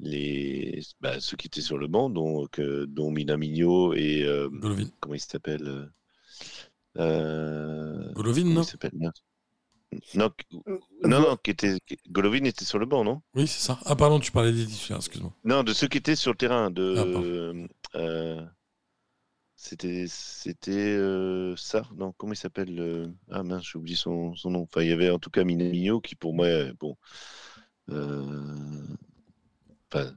[0.00, 4.26] les bah, ceux qui étaient sur le banc, donc dont Minamino et
[5.00, 5.90] comment il s'appelle
[6.98, 8.62] euh, Golovin, non
[10.14, 10.30] non,
[11.04, 11.78] non, non, qui était
[12.08, 13.20] Golovin était sur le banc, non?
[13.34, 13.78] Oui, c'est ça.
[13.84, 15.32] Ah pardon, tu parlais des titulaires, excuse-moi.
[15.44, 16.70] Non, de ceux qui étaient sur le terrain.
[16.70, 18.42] De, Ah, euh,
[19.54, 24.62] c'était c'était euh, Sarr, non, comment il s'appelle Ah mince, j'ai oublié son, son nom.
[24.62, 26.48] Enfin, il y avait en tout cas Minamino qui pour moi,
[26.80, 26.96] bon.
[29.92, 30.10] Enfin,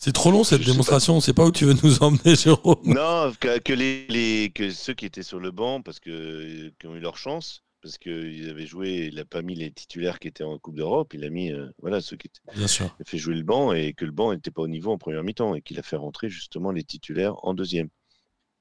[0.00, 2.76] C'est trop long cette Je démonstration, on sait pas où tu veux nous emmener, Jérôme.
[2.84, 6.86] non, que, que les, les- que ceux qui étaient sur le banc, parce que qui
[6.86, 10.28] ont eu leur chance, parce qu'ils avaient joué, il n'a pas mis les titulaires qui
[10.28, 12.40] étaient en Coupe d'Europe, il a mis euh, voilà ceux qui étaient.
[12.56, 12.94] Bien sûr.
[12.98, 14.98] Il a fait jouer le banc et que le banc n'était pas au niveau en
[14.98, 17.88] première mi-temps et qu'il a fait rentrer justement les titulaires en deuxième.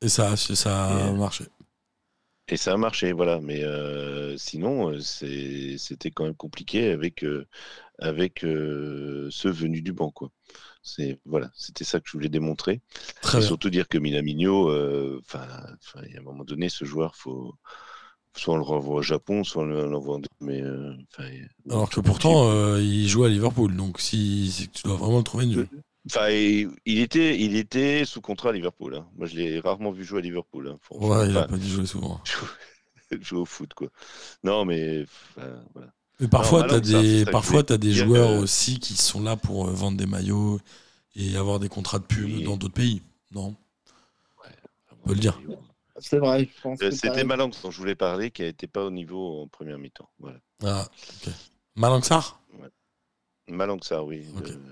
[0.01, 1.45] Et ça, ça a Et, euh, marché.
[2.49, 3.39] Et ça a marché, voilà.
[3.41, 7.45] Mais euh, sinon, c'était quand même compliqué avec, euh,
[7.99, 10.31] avec ceux venus du banc, quoi.
[10.87, 12.81] C'est voilà, c'était ça que je voulais démontrer.
[13.21, 13.47] Très et bien.
[13.47, 15.45] surtout dire que Minamino, euh, enfin,
[16.11, 17.53] y a un moment donné, ce joueur, faut
[18.35, 20.93] soit on le renvoie au Japon, soit on l'envoie en mais euh,
[21.69, 25.47] Alors que pourtant, euh, il joue à Liverpool, donc si tu dois vraiment le trouver
[25.47, 25.67] nul.
[26.09, 28.95] Enfin, il, était, il était sous contrat à Liverpool.
[28.95, 29.07] hein.
[29.17, 30.69] Moi, je l'ai rarement vu jouer à Liverpool.
[30.69, 30.77] hein.
[30.91, 32.21] Ouais, il a Enfin, pas dû jouer souvent.
[33.21, 33.89] jouer au foot, quoi.
[34.43, 35.91] Non, mais voilà.
[36.19, 39.35] Mais parfois, tu as des, ça parfois, t'as des joueurs que- aussi qui sont là
[39.35, 40.59] pour euh, vendre des maillots
[41.15, 42.43] et avoir des contrats de pub Oui.
[42.43, 43.01] dans d'autres pays.
[43.31, 43.55] Non?
[45.05, 45.39] Peut le dire.
[45.99, 46.79] C'est vrai, je pense.
[46.81, 50.09] Euh, C'était Malang dont je voulais parler, qui n'était pas au niveau en première mi-temps.
[50.19, 50.39] Voilà.
[50.63, 50.87] Ah,
[51.25, 51.33] ok.
[51.75, 52.03] Malang
[53.81, 54.25] ça, oui,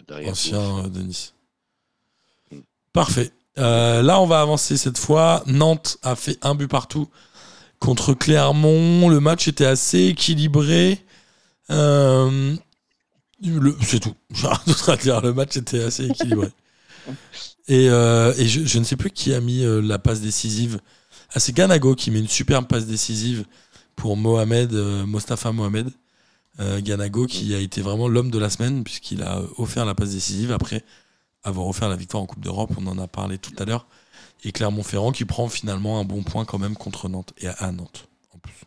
[0.07, 1.33] de- Ancien euh, de Nice.
[2.51, 2.59] Mm.
[2.91, 3.31] Parfait.
[3.57, 5.43] Euh, là, on va avancer cette fois.
[5.47, 7.07] Nantes a fait un but partout
[7.79, 9.07] contre Clermont.
[9.09, 10.99] Le match était assez équilibré.
[11.72, 12.55] Euh,
[13.82, 14.16] C'est tout.
[14.34, 15.22] Rien d'autre à dire.
[15.22, 16.49] Le match était assez équilibré.
[17.68, 20.80] Et, euh, je, ne sais plus qui a mis euh, la passe décisive.
[21.34, 23.45] Ah, c'est Ganago qui met une superbe passe décisive
[23.95, 25.89] pour Mohamed, Mostafa Mohamed.
[26.57, 30.53] Ganago qui a été vraiment l'homme de la semaine puisqu'il a offert la passe décisive
[30.53, 30.86] après
[31.43, 32.72] avoir offert la victoire en Coupe d'Europe.
[32.78, 33.88] On en a parlé tout à l'heure.
[34.43, 38.07] Et Clermont-Ferrand qui prend finalement un bon point quand même contre Nantes et à Nantes
[38.34, 38.61] en plus.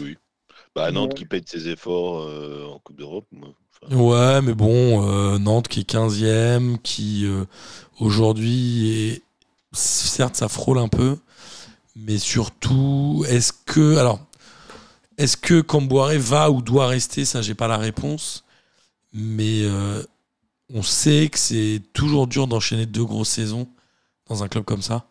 [0.00, 0.16] Oui.
[0.74, 1.14] Bah, Nantes Ouais.
[1.14, 3.26] qui paye de ses efforts euh, en Coupe d'Europe.
[3.32, 7.44] enfin, Ouais, mais bon, euh, Nantes qui est 15e, qui euh,
[8.00, 9.22] aujourd'hui est.
[9.72, 11.18] Certes, ça frôle un peu,
[11.96, 13.96] mais surtout, est-ce que.
[13.98, 14.20] Alors,
[15.18, 17.24] est-ce que Camboire va ou doit rester?
[17.24, 18.44] Ça, j'ai pas la réponse.
[19.12, 20.02] Mais euh,
[20.72, 23.68] on sait que c'est toujours dur d'enchaîner deux grosses saisons
[24.28, 25.06] dans un club comme ça.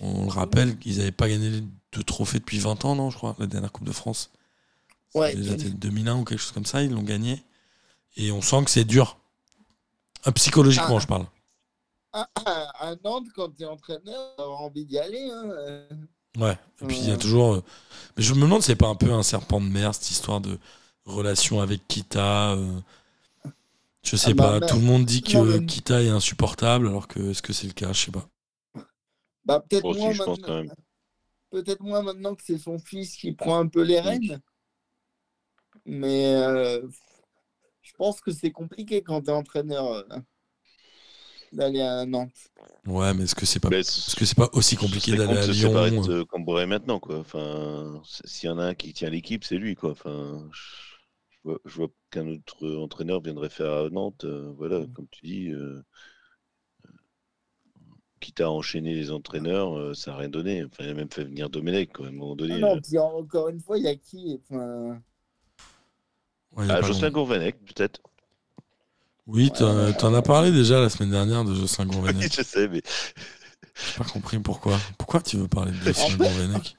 [0.00, 3.34] On le rappelle qu'ils n'avaient pas gagné de trophée depuis 20 ans, non, je crois,
[3.38, 4.30] la dernière Coupe de France.
[5.16, 5.34] Ouais.
[5.34, 7.42] Déjà peut-être 2001 ou quelque chose comme ça, ils l'ont gagné.
[8.16, 9.18] Et on sent que c'est dur.
[10.24, 11.00] Ah, psychologiquement, Ah.
[11.00, 11.26] je parle.
[12.12, 15.28] À, à- à Nantes, quand tu es entraîneur, tu envie d'y aller.
[15.30, 15.88] Hein.
[16.38, 16.58] Ouais.
[16.82, 17.54] Et puis il y a toujours.
[17.54, 17.62] euh,
[18.16, 20.40] Mais je me demande si c'est pas un peu un serpent de mer, cette histoire
[20.40, 20.58] de
[21.04, 22.52] relation avec Kita.
[22.52, 22.80] euh,
[24.02, 24.60] Je sais Ah bah, pas.
[24.60, 27.52] mais- Tout le monde dit que non, mais- Kita est insupportable, alors que est-ce que
[27.52, 27.92] c'est le cas?
[27.92, 28.28] Je sais pas.
[29.44, 30.72] Bah, peut-être moins maintenant- même.
[31.50, 34.40] Peut-être moins maintenant que c'est son fils qui prend un peu les rênes.
[35.86, 36.86] Mais euh,
[37.82, 40.02] je pense que c'est compliqué quand tu es entraîneur euh,
[41.52, 42.50] d'aller à Nantes.
[42.86, 43.68] Ouais, mais est-ce que c'est pas.
[43.70, 46.24] Mais Est-ce que c'est pas aussi compliqué ce d'aller à Lyon de
[46.60, 47.18] euh, maintenant, quoi.
[47.18, 49.90] Enfin, s'il y en a un qui tient l'équipe, c'est lui, quoi.
[49.92, 54.24] Enfin, je vois, je vois qu'un autre entraîneur viendrait faire à Nantes.
[54.24, 54.92] euh, voilà, Mm.
[54.92, 55.48] comme tu dis.
[55.50, 55.82] euh,
[58.20, 60.64] quitte à enchaîner les entraîneurs, euh, ça n'a rien donné.
[60.64, 62.54] Enfin, il a même fait venir Domenech, quoi, à un moment donné.
[62.54, 65.00] Ah non, puis encore une fois, il y a qui enfin,
[66.56, 67.10] ouais, Ah, Jocelyn.
[67.10, 68.00] Gourvenec, peut-être.
[69.26, 69.92] Oui, t'en Ouais.
[69.96, 72.32] t'en as parlé déjà la semaine dernière de Jocelyn Gourvenec.
[72.34, 72.82] je sais, mais
[73.74, 74.78] J'ai pas compris pourquoi.
[74.98, 76.76] Pourquoi tu veux parler de Jocelyn En Gourvenec?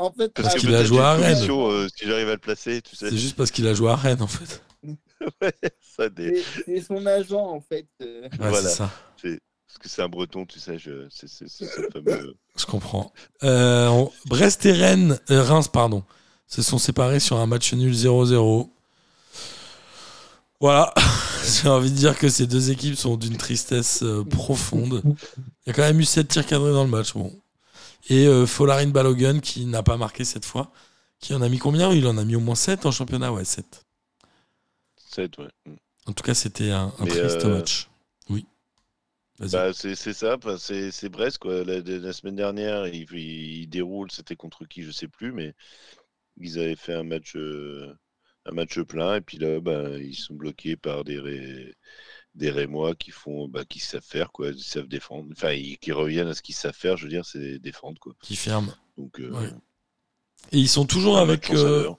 [0.00, 1.50] En fait, parce qu'il a joué à Rennes.
[1.50, 3.10] euh, si j'arrive à le placer, tu sais.
[3.10, 4.62] C'est juste parce qu'il a joué à Rennes, en fait.
[5.42, 7.88] Ouais, des- c'est son agent, en fait.
[8.02, 8.22] euh.
[8.22, 8.68] Ouais, Voilà.
[8.68, 8.90] c'est ça.
[9.20, 11.08] Parce que c'est un breton, tu sais, je...
[11.10, 12.36] c'est c'est- c'est ce fameux.
[12.56, 13.12] Je comprends.
[13.42, 16.04] Euh, on- Brest et Rennes, euh, Reims, pardon.
[16.46, 18.70] se sont séparés sur un match nul 0-0.
[20.60, 20.92] Voilà,
[21.62, 25.02] j'ai envie de dire que ces deux équipes sont d'une tristesse euh, profonde.
[25.04, 27.14] Il y a quand même eu 7 tirs cadrés dans le match.
[27.14, 27.32] Bon.
[28.08, 30.72] Et euh, Folarin Balogun qui n'a pas marqué cette fois.
[31.20, 31.92] Qui en a mis combien?
[31.92, 33.84] Il en a mis au moins 7 en championnat Ouais, 7.
[34.96, 35.48] 7, ouais.
[36.06, 37.90] En tout cas, c'était un, triste euh, match.
[38.30, 38.46] Oui.
[39.38, 41.38] Bah, c'est ça, c'est Brest.
[41.38, 41.64] Quoi.
[41.64, 45.54] La, la semaine dernière, ils ils déroulent, c'était contre qui, je sais plus, mais
[46.38, 47.94] ils avaient fait un match, euh,
[48.48, 49.16] un match plein.
[49.16, 51.72] Et puis là, bah, ils sont bloqués par des,
[52.40, 55.28] Rémois qui font, bah, qui savent faire, quoi, ils savent défendre.
[55.32, 55.78] Enfin, ils...
[55.78, 58.14] qui reviennent à ce qu'ils savent faire, je veux dire, c'est défendre, quoi.
[58.22, 58.72] Qui ferment.
[58.96, 59.50] Donc, euh,
[60.52, 61.50] Et ils sont toujours avec.
[61.50, 61.90] Euh,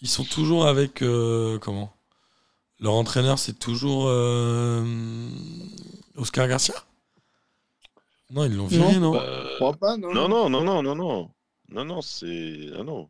[0.00, 1.02] ils sont toujours avec.
[1.02, 1.92] Euh, comment?
[2.78, 4.04] Leur entraîneur, c'est toujours
[6.16, 6.74] Oscar Garcia?
[8.30, 11.30] Non, ils l'ont viré, bah, non, non, non, non Non, non, non,
[11.68, 12.02] non, non.
[12.02, 12.70] C'est.
[12.78, 13.08] Ah non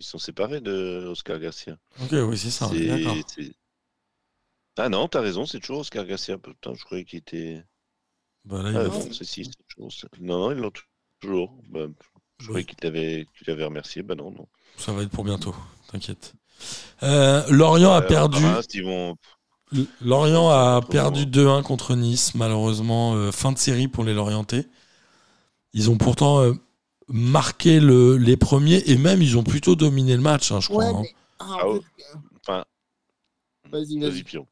[0.00, 1.76] ils sont séparés de Oscar Garcia.
[2.02, 2.68] Ok, oui, c'est ça.
[2.68, 3.52] C'est-
[4.78, 6.38] Ah non, t'as raison, c'est toujours Oscar Garcia.
[6.38, 7.62] Putain, je croyais qu'il était.
[8.44, 9.90] Bah, là, il Ah, non, c'est si, c'est toujours.
[10.20, 10.82] Non, non, ils l'ont tou-
[11.20, 11.54] toujours.
[11.68, 11.86] Bah,
[12.38, 14.02] je croyais qu'il t'avait qu'il t'avait remercié.
[14.02, 14.48] Bah non, non.
[14.78, 15.54] Ça va être pour bientôt,
[15.92, 16.32] t'inquiète.
[17.02, 18.38] Euh, Lorient a perdu.
[18.74, 19.16] Ils vont-
[20.00, 23.14] Lorient a perdu 2-1 contre Nice, malheureusement.
[23.14, 24.66] euh, fin de série pour les Lorientais.
[25.74, 26.54] Ils ont pourtant euh,
[27.10, 30.84] marqué le- les premiers et même ils ont plutôt dominé le match, hein, je crois.
[30.84, 31.00] Ouais, hein.
[31.02, 31.14] mais.
[31.38, 31.80] ah, Ah en, ouais.
[31.96, 32.04] fait,
[32.46, 32.64] Enfin,
[33.70, 34.22] Vas-y, vas-y.
[34.24, 34.46] Pion.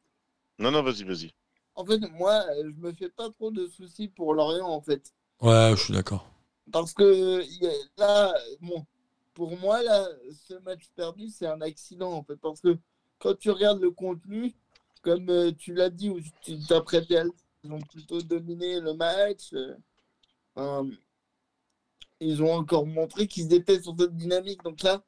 [0.58, 1.32] Non, non, vas-y, vas-y.
[1.74, 5.12] en fait, moi, je me fais pas trop de soucis pour Lorient, en fait.
[5.40, 6.28] Ouais, je suis d'accord.
[6.72, 7.42] Parce que
[7.96, 8.84] là, bon,
[9.34, 10.06] pour moi, là,
[10.48, 12.36] ce match perdu, c'est un accident, en fait.
[12.36, 12.76] Parce que
[13.18, 14.54] quand tu regardes le contenu,
[15.02, 17.24] comme euh, tu l'as dit, ou tu t'as prêté à
[17.64, 19.52] ils ont plutôt dominé le match.
[20.56, 20.84] euh,
[22.20, 24.62] ils ont encore montré qu'ils étaient sur cette dynamique.
[24.64, 25.02] Donc là,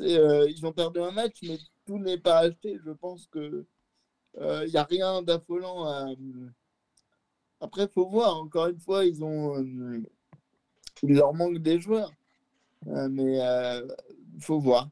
[0.00, 2.78] euh, ils ont perdu un match, mais tout n'est pas acheté.
[2.84, 3.66] Je pense que
[4.40, 5.84] il n'y a rien d'affolant.
[5.86, 6.06] à-
[7.60, 8.36] Après, il faut voir.
[8.38, 10.02] Encore une fois, ils ont, euh,
[11.02, 12.12] il leur manque des joueurs.
[12.88, 13.38] Euh, mais
[14.34, 14.88] il faut voir.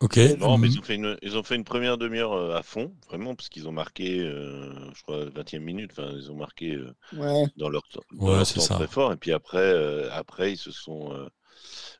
[0.00, 0.18] Ok.
[0.36, 2.94] Non, mais ils ont fait une, ils ont fait une première demi-heure euh, à fond,
[3.08, 5.90] vraiment, parce qu'ils ont marqué, euh, je crois, 20e minute.
[5.92, 7.46] Enfin, ils ont marqué euh, Ouais.
[7.56, 8.68] dans leur temps, dans Ouais, leur temps ça.
[8.68, 9.12] très fort.
[9.12, 11.12] Et puis après, euh, après ils se sont.
[11.14, 11.28] euh,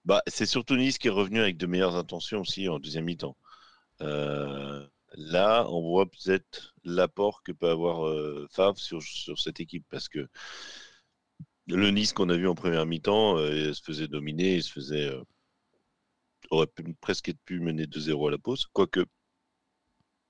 [0.05, 3.37] Bah, c'est surtout Nice qui est revenu avec de meilleures intentions aussi en deuxième mi-temps.
[4.03, 4.87] Euh,
[5.17, 10.09] Là, on voit peut-être l'apport que peut avoir euh, Favre sur, sur cette équipe parce
[10.09, 10.29] que
[11.67, 14.73] le Nice qu'on a vu en première mi-temps euh, il se faisait dominer, il se
[14.73, 15.23] faisait euh,
[16.51, 18.67] aurait pu, presque pu mener 2-0 à la pause.
[18.73, 19.05] Quoique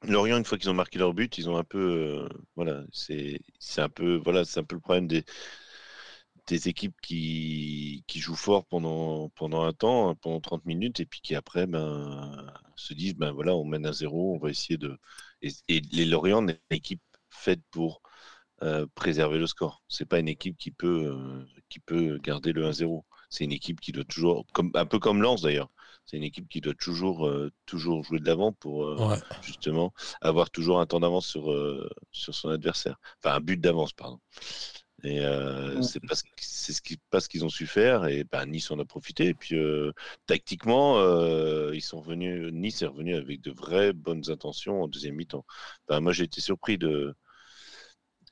[0.03, 3.39] Lorient, une fois qu'ils ont marqué leur but, ils ont un peu euh, voilà, c'est
[3.79, 5.25] un peu voilà, un peu le problème des
[6.47, 11.07] des équipes qui, qui jouent fort pendant, pendant un temps, hein, pendant 30 minutes, et
[11.07, 14.77] puis qui après ben, se disent ben voilà, on mène à zéro, on va essayer
[14.79, 14.99] de.
[15.43, 15.53] Et,
[15.93, 18.03] les Lorient une équipe faite pour
[18.63, 19.83] euh, préserver le score.
[19.89, 23.05] C'est pas une équipe qui peut, euh, qui peut garder le 1-0.
[23.31, 25.71] C'est une équipe qui doit toujours, comme, un peu comme Lens d'ailleurs,
[26.11, 29.21] c'est une équipe qui doit toujours, euh, toujours jouer de l'avant pour euh, Ouais.
[29.41, 32.99] justement avoir toujours un temps d'avance sur, euh, sur son adversaire.
[33.23, 34.21] Enfin, un but d'avance, pardon.
[35.03, 35.83] Et euh, Ouais.
[35.83, 38.07] c'est pas ce qui- c'est ce qui- pas ce qu'ils ont su faire.
[38.07, 39.27] Et ben, Nice en a profité.
[39.29, 39.93] Et puis, euh,
[40.27, 45.15] tactiquement, euh, ils sont venus, Nice est revenu avec de vraies bonnes intentions en deuxième
[45.17, 45.47] mi-temps.
[45.89, 47.15] Ben, moi, j'ai été surpris de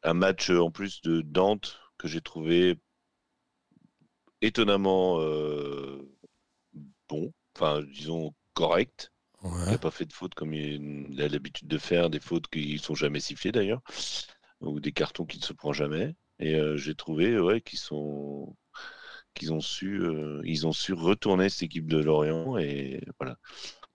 [0.03, 2.81] un match en plus de Dante que j'ai trouvé
[4.41, 6.09] étonnamment euh,
[7.09, 7.33] bon.
[7.61, 9.13] Enfin, disons correct.
[9.43, 12.75] Il n'a pas fait de faute comme il a l'habitude de faire, des fautes qui
[12.75, 13.83] ne sont jamais sifflées d'ailleurs,
[14.61, 16.15] ou des cartons qu'il ne se prend jamais.
[16.39, 18.57] Et euh, j'ai trouvé ouais, qu'ils sont
[19.35, 23.37] qu'ils ont su euh, ils ont su retourner cette équipe de Lorient et voilà.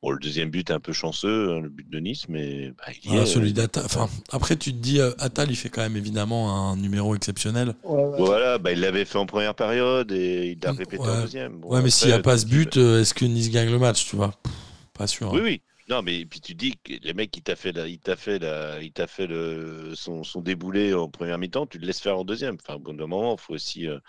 [0.03, 2.83] Bon, le deuxième but est un peu chanceux, hein, le but de Nice, mais bah,
[3.03, 3.85] il y est, celui euh, d'Atal.
[3.85, 7.73] Enfin, après, tu te dis, euh, Atal, il fait quand même évidemment un numéro exceptionnel.
[7.83, 8.17] Ouais, ouais.
[8.19, 11.09] Voilà, bah, il l'avait fait en première période et il l'a Mm, répété ouais.
[11.09, 11.59] en deuxième.
[11.59, 13.79] Bon, ouais, mais s'il n'y a pas ce but, euh, est-ce que Nice gagne le
[13.79, 14.31] match, tu vois?
[14.43, 14.53] Pff,
[14.93, 15.27] Pas sûr.
[15.29, 15.35] hein.
[15.35, 15.61] Oui, oui.
[15.89, 18.39] Non, mais puis tu dis que les mecs, il t'a fait, la, il t'a fait,
[18.39, 22.17] la, il t'a fait le, son, son déboulé en première mi-temps, tu le laisses faire
[22.17, 22.55] en deuxième.
[22.55, 23.87] Enfin, au bout d'un moment, il faut aussi.
[23.87, 23.99] euh,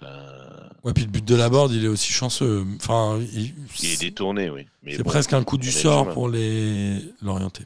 [0.00, 2.64] enfin, Ouais, puis le but de la board, il est aussi chanceux.
[2.76, 4.66] Enfin, il- il est détourné, oui.
[4.86, 7.64] C'est bon, presque un coup du sort pour les l'orienter.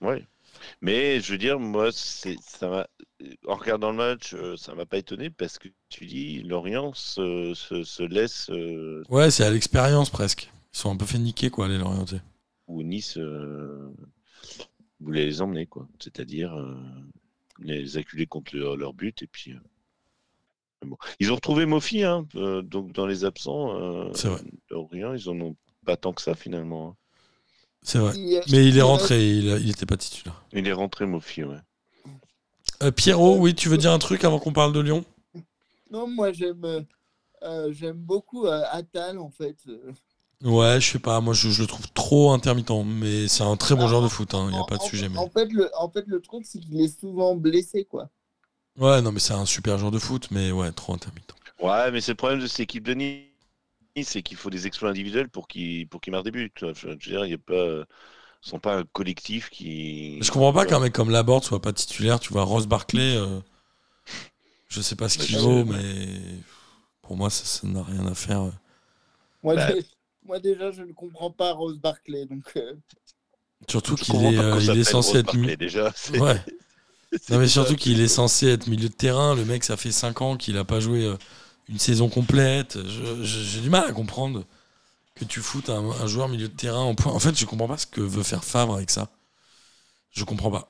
[0.00, 0.24] Ouais.
[0.80, 2.86] Mais je veux dire, moi, ça m'a,
[3.48, 7.52] en regardant le match, euh, ça m'a pas étonné parce que tu dis, Lorient se,
[7.54, 10.50] se, se laisse, euh, Ouais, c'est à l'expérience presque.
[10.74, 12.20] Ils sont un peu fait niquer, quoi, les l'orienter.
[12.68, 13.90] ou Nice euh,
[15.00, 15.88] voulait les emmener, quoi.
[16.00, 16.74] C'est-à-dire euh,
[17.60, 19.54] les acculer contre leur, leur but et puis.
[20.84, 20.96] Bon.
[21.20, 23.74] Ils ont retrouvé Mofi, hein, euh, donc dans les absents.
[23.80, 24.40] euh, C'est vrai.
[24.70, 26.88] leur Lorient, ils en ont pas tant que ça finalement.
[26.88, 26.96] hein.
[27.82, 28.12] C'est vrai.
[28.16, 30.44] Il- Mais il est rentré, il, il était pas titulaire.
[30.52, 31.58] Il est rentré, Mofi, ouais.
[32.82, 35.04] Euh, Pierrot, oui, tu veux dire un truc avant qu'on parle de Lyon?
[35.90, 36.84] Non, moi j'aime
[37.70, 39.56] j'aime beaucoup euh, Attal en fait.
[40.42, 43.74] Ouais, je sais pas, moi je, je le trouve trop intermittent, mais c'est un très
[43.74, 45.08] bon Ah, joueur de foot, il n'y a En- pas de en- sujet.
[45.08, 45.16] Mais...
[45.18, 48.10] En fait, le, en fait, le truc, c'est qu'il est souvent blessé, quoi.
[48.78, 51.34] Ouais, non, mais c'est un super joueur de foot, mais ouais, trop intermittent.
[51.60, 53.28] Ouais, mais c'est le problème de cette équipe de Nice,
[54.04, 56.52] c'est qu'il faut des exploits individuels pour qu'ils pour qu'ils marquent des buts.
[56.54, 56.74] tu vois.
[56.74, 57.54] Je veux dire, il y a pas,
[58.44, 60.20] ils sont pas un collectif qui.
[60.20, 63.40] Je comprends pas qu'un mec comme Laborde soit pas titulaire, tu vois, Ross Barclay, euh,
[64.68, 65.84] je sais pas ce qu'il Ouais, vaut, mais
[67.02, 68.42] pour moi, ça ça n'a rien à faire.
[68.42, 68.52] euh.
[69.42, 69.72] Moi, Bah.
[70.24, 72.74] moi déjà, je ne comprends pas Rose Barclay, donc euh,
[73.68, 75.36] Surtout qu'il est, euh, il est censé Rose être.
[75.36, 75.92] Barclay, déjà.
[76.16, 76.40] Ouais.
[77.30, 79.34] Non mais surtout qu'il est censé être milieu de terrain.
[79.34, 81.16] Le mec, ça fait 5 ans qu'il a pas joué euh,
[81.68, 82.78] une saison complète.
[82.86, 84.44] Je- je- J'ai du mal à comprendre
[85.14, 87.12] que tu foutes un, un joueur milieu de terrain en point.
[87.12, 89.10] En fait, je comprends pas ce que veut faire Favre avec ça.
[90.10, 90.68] Je comprends pas.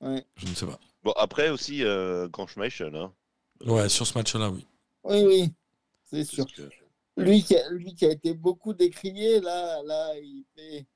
[0.00, 0.24] ouais.
[0.36, 0.78] Je ne sais pas.
[1.04, 2.94] Bon, après aussi, euh, Grand Schmeichel.
[2.96, 3.12] Hein.
[3.66, 4.66] Ouais, sur ce match-là, oui.
[5.04, 5.52] oui, oui,
[6.10, 6.46] c'est sûr.
[6.46, 6.68] Que-
[7.16, 10.86] Lui qui, a, lui qui a été beaucoup décrié, là, là, il fait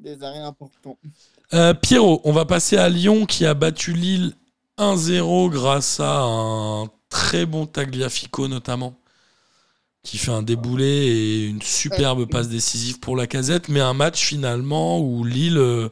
[0.00, 0.98] des arrêts importants.
[1.54, 4.34] Euh, Pierrot, on va passer à Lyon qui a battu Lille
[4.78, 8.96] 1-0 grâce à un très bon Tagliafico notamment,
[10.02, 14.24] qui fait un déboulé et une superbe passe décisive pour la casette, mais un match
[14.24, 15.88] finalement où Lille euh,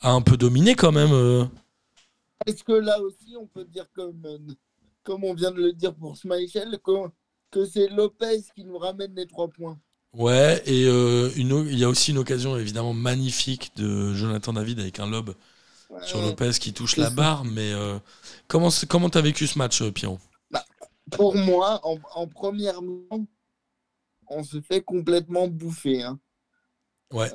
[0.00, 1.12] a un peu dominé quand même.
[1.12, 1.44] euh.
[2.46, 4.22] Est-ce que là aussi, on peut dire, comme,
[5.04, 6.92] comme on vient de le dire pour Schmeichel, que,
[7.50, 9.78] que c'est Lopez qui nous ramène les trois points?
[10.14, 14.78] Ouais, et euh, une il y a aussi une occasion évidemment magnifique de Jonathan David
[14.80, 15.34] avec un lob
[16.04, 16.20] sur.
[16.20, 17.98] Lopez qui touche la barre, mais euh,
[18.46, 20.18] comment c'est- comment t'as vécu ce match, euh, Pierrot?
[21.10, 23.26] Pour moi, en, en première mi-temps,
[24.28, 26.02] on se fait complètement bouffer.
[26.02, 26.18] hein.
[27.12, 27.30] Ouais.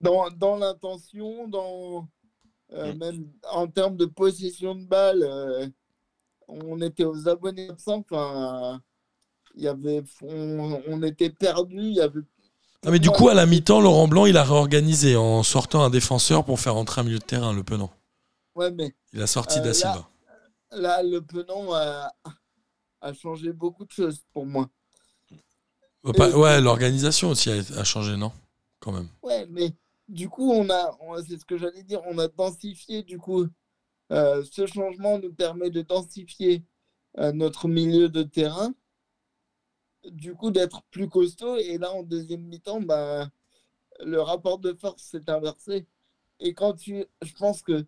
[0.00, 2.08] Dans, dans l'intention, dans
[2.72, 2.98] euh, Mm.
[2.98, 5.66] même en termes de possession de balle, euh,
[6.48, 8.04] on était aux abonnés absents.
[8.10, 8.82] Enfin,
[9.56, 11.76] y avait, on, on était perdu.
[11.78, 12.20] Il y avait.
[12.86, 15.90] Ah, mais du coup, à la mi-temps, Laurent Blanc, il a réorganisé en sortant un
[15.90, 17.90] défenseur pour faire entrer un milieu de terrain, le Penant.
[18.54, 20.08] Ouais, mais Il a sorti Euh, là-
[20.72, 22.10] là, le Penon a,
[23.02, 24.68] a changé beaucoup de choses pour moi.
[26.06, 28.32] Euh, et- ouais, l'organisation aussi a, a changé, non?
[28.78, 29.08] Quand même.
[29.22, 29.72] Ouais, mais
[30.08, 30.96] du coup, on a,
[31.28, 33.46] c'est ce que j'allais dire, on a densifié, du coup,
[34.12, 36.64] euh, ce changement nous permet de densifier
[37.18, 38.72] euh, notre milieu de terrain,
[40.04, 43.28] du coup, d'être plus costaud, et là, en deuxième mi-temps, bah,
[44.00, 45.86] le rapport de force s'est inversé.
[46.40, 47.86] Et quand tu, je pense que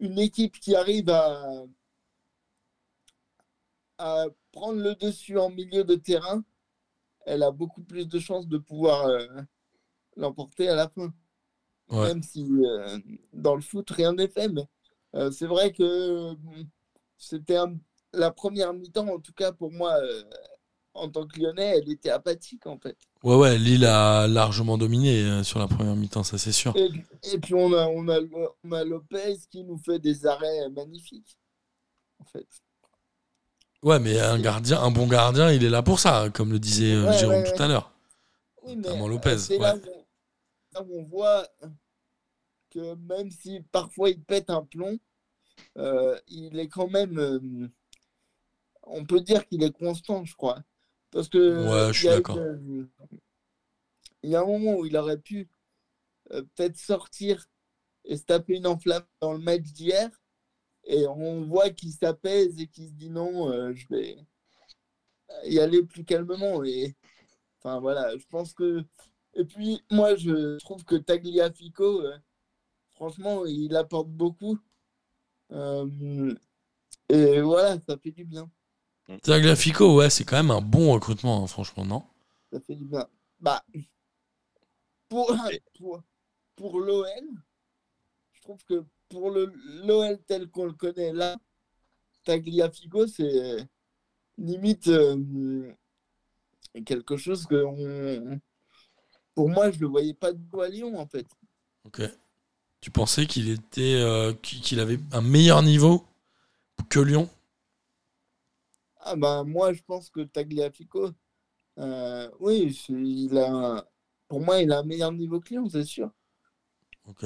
[0.00, 1.64] une équipe qui arrive à,
[3.98, 6.44] à prendre le dessus en milieu de terrain,
[7.26, 9.26] elle a beaucoup plus de chances de pouvoir euh,
[10.16, 11.12] l'emporter à la fin.
[11.88, 12.08] Ouais.
[12.08, 12.98] Même si euh,
[13.32, 14.48] dans le foot, rien n'est fait.
[14.48, 14.68] Mais
[15.14, 16.34] euh, c'est vrai que
[17.16, 17.58] c'était
[18.12, 19.98] la première mi-temps, en tout cas pour moi,
[20.94, 22.96] en tant que lyonnais, elle était apathique en fait.
[23.22, 26.74] Ouais, ouais, Lille a largement dominé euh, sur la première mi-temps, ça c'est sûr.
[26.76, 26.88] Et,
[27.32, 28.18] et puis on a, on, a,
[28.64, 31.38] on a Lopez qui nous fait des arrêts magnifiques.
[32.20, 32.46] En fait.
[33.82, 36.94] Ouais, mais un gardien, un bon gardien, il est là pour ça, comme le disait
[36.94, 37.92] euh, Ouais, Jérôme ouais, tout à l'heure.
[38.62, 39.76] Oui, mais Notamment euh, Lopez, c'est là,
[40.72, 41.46] là où on voit
[42.70, 44.98] que même si parfois il pète un plomb,
[45.76, 47.18] euh, il est quand même.
[47.18, 47.68] euh,
[48.82, 50.62] on peut dire qu'il est constant, je crois.
[51.14, 51.38] Parce que.
[51.38, 52.36] Ouais, je suis il y a d'accord.
[52.38, 52.88] une-
[54.24, 55.48] Il y a un moment où il aurait pu
[56.32, 57.48] euh, peut-être sortir
[58.04, 60.10] et se taper une enflamme dans le match d'hier.
[60.84, 64.16] Et on voit qu'il s'apaise et qu'il se dit non, euh, je vais
[65.44, 66.64] y aller plus calmement.
[66.64, 66.94] Et
[67.58, 68.84] enfin voilà, je pense que.
[69.34, 72.16] Et puis moi, je trouve que Tagliafico, euh,
[72.96, 74.58] franchement, il apporte beaucoup.
[75.52, 76.34] Euh,
[77.08, 78.50] et voilà, ça fait du bien.
[79.22, 82.02] Tagliafico, ouais, c'est quand même un bon recrutement, hein, franchement, non?
[82.52, 83.06] Ça fait du bien.
[83.40, 83.62] Bah,
[85.08, 85.34] pour,
[85.78, 86.02] pour,
[86.56, 87.24] pour l'OL,
[88.32, 91.36] je trouve que pour l'OL tel qu'on le connaît là,
[92.24, 93.68] Tagliafico, c'est
[94.38, 95.72] limite euh,
[96.84, 98.40] quelque chose que on-
[99.34, 101.26] pour moi, je le voyais pas du tout à Lyon en fait.
[101.84, 102.02] Ok.
[102.80, 106.04] Tu pensais qu'il était, euh, qu'il avait un meilleur niveau
[106.90, 107.30] que Lyon?
[109.04, 111.10] Ah bah moi, je pense que Tagliafico,
[111.78, 113.84] euh, oui, il a, un-
[114.28, 116.10] pour moi, il a un meilleur niveau que Lyon, c'est sûr.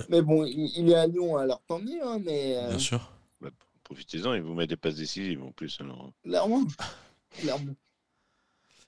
[0.09, 3.11] Mais bon, il, il est à Lyon, alors tant mieux, hein, mais euh, bien sûr.
[3.41, 3.51] Bah,
[3.85, 5.79] Profitez-en, il vous met des passes décisives en plus.
[5.81, 6.13] Alors.
[6.23, 6.65] clairement,
[7.31, 7.75] clairement.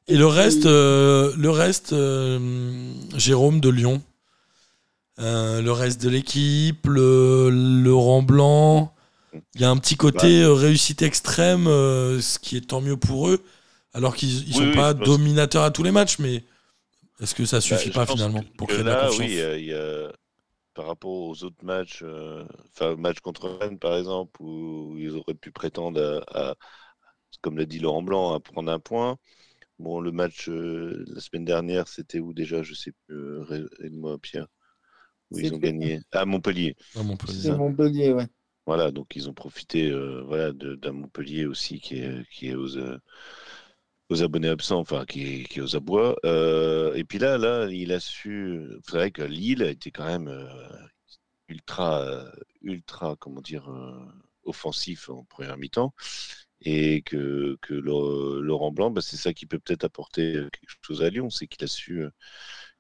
[0.08, 4.02] Et le reste, euh, le reste euh, Jérôme de Lyon.
[5.18, 8.94] Euh, le reste de l'équipe, le, le rang blanc.
[9.54, 12.96] Il y a un petit côté euh, réussite extrême, euh, ce qui est tant mieux
[12.96, 13.42] pour eux.
[13.92, 16.44] Alors qu'ils ils Oui, sont oui, pas dominateurs à tous les matchs, mais
[17.20, 19.48] est-ce que ça Bah, suffit pas finalement que- pour que créer de la là, confiance?
[19.52, 20.12] oui, y a- a-
[20.74, 25.34] par rapport aux autres matchs, euh, enfin, match contre Rennes par exemple, où ils auraient
[25.34, 26.56] pu prétendre à, à-
[27.42, 29.18] comme l'a dit Laurent Blanc, à prendre un point.
[29.78, 32.62] Bon, le match euh, la semaine dernière, c'était où déjà?
[32.62, 33.16] Je sais plus.
[33.16, 34.48] euh, Aide-moi, Pierre.
[35.30, 36.76] Où ils ont gagné À Montpellier.
[36.94, 38.28] à Montpellier C'est Montpellier, ouais.
[38.66, 42.98] Voilà, donc ils ont profité euh, voilà, d'un Montpellier aussi qui est, euh,
[44.08, 46.16] aux abonnés absents, enfin qui est, aux abois.
[46.24, 48.60] Euh, et puis là, là, il a su.
[48.84, 50.30] C'est vrai que Lille a été quand même
[51.48, 52.24] ultra,
[52.62, 53.68] ultra, comment dire,
[54.44, 55.94] offensif en première mi-temps.
[56.62, 61.30] Et que, Laurent Blanc, bah, c'est ça qui peut peut-être apporter quelque chose à Lyon,
[61.30, 62.04] c'est qu'il a su.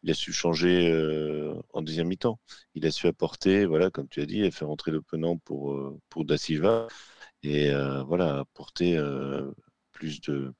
[0.02, 2.38] Il a su changer euh, en deuxième mi-temps
[2.74, 5.98] il a su apporter, voilà, comme tu as dit, et faire entrer l'opponent pour, euh,
[6.08, 6.88] pour Da Silva
[7.42, 8.98] et euh, voilà, apporter
[9.92, 10.52] plus de.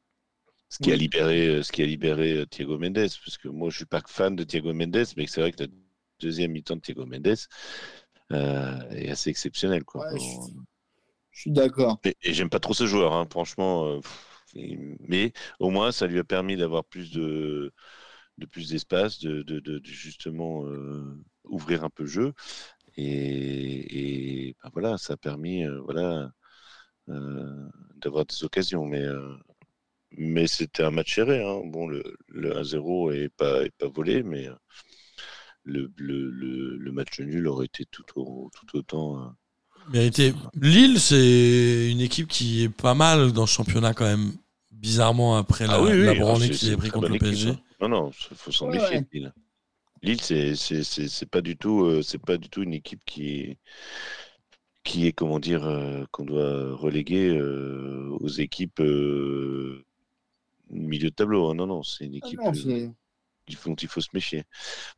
[0.68, 3.86] Ce qui, a libéré, ce qui a libéré Thiago Mendes, parce que moi je suis
[3.86, 5.68] pas fan de Thiago Mendes, mais c'est vrai que la
[6.20, 7.36] deuxième mi-temps de Thiago Mendes
[8.30, 9.84] est assez exceptionnelle.
[9.84, 10.06] Quoi.
[10.12, 10.48] Ouais, Bon,
[11.32, 11.98] Je suis d'accord.
[12.04, 14.00] et, et j'aime pas trop ce joueur, hein, franchement.
[14.54, 17.72] mais au moins, ça lui a permis d'avoir plus de,
[18.40, 22.34] de plus d'espace, de, de- de- de justement euh, ouvrir un peu le jeu.
[22.96, 26.32] Et, et, ben voilà, ça a permis euh, voilà,
[27.10, 28.86] euh, d'avoir des occasions.
[28.86, 29.04] Mais,
[30.16, 31.42] mais c'était un match serré.
[31.44, 31.62] hein.
[31.66, 34.48] Bon, le, le 1-0 est pas, est pas volé, mais
[35.64, 39.34] le, le, le, le match nul aurait été tout, au- tout autant.
[39.92, 40.34] Mérité.
[40.60, 44.32] Lille, c'est une équipe qui est pas mal dans le championnat quand même.
[44.70, 47.28] Bizarrement après la, Ah oui, oui, la ah, branlée avait une pris contre le équipe,
[47.32, 47.48] PSG.
[47.48, 47.60] hein.
[47.80, 48.98] Non, non, il faut s'en Ouais, méfier.
[48.98, 49.06] ouais.
[49.12, 49.32] Lille,
[50.02, 53.04] Lille c'est c'est- c'est- c'est pas du tout, euh, c'est pas du tout une équipe
[53.06, 53.58] qui est,
[54.84, 58.80] qui est comment dire, euh, qu'on doit reléguer euh, aux équipes
[60.70, 61.50] milieu de tableau.
[61.50, 61.54] hein.
[61.54, 62.90] Non, non, c'est une Ah équipe non, euh, c'est-
[63.48, 64.44] il faut- dont il faut se méfier.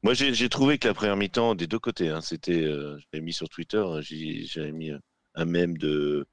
[0.02, 3.32] Moi, j'ai j'ai trouvé que la première mi-temps, des deux côtés, hein, c'était, je mis
[3.34, 4.92] sur Twitter, j'ai- j'avais mis
[5.36, 6.26] un mème de,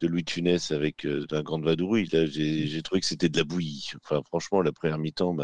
[0.00, 2.08] de Louis Funès avec euh, la grande vadrouille.
[2.12, 3.90] Là, j'ai trouvé que c'était de la bouillie.
[3.96, 5.36] Enfin, franchement, la première mi-temps,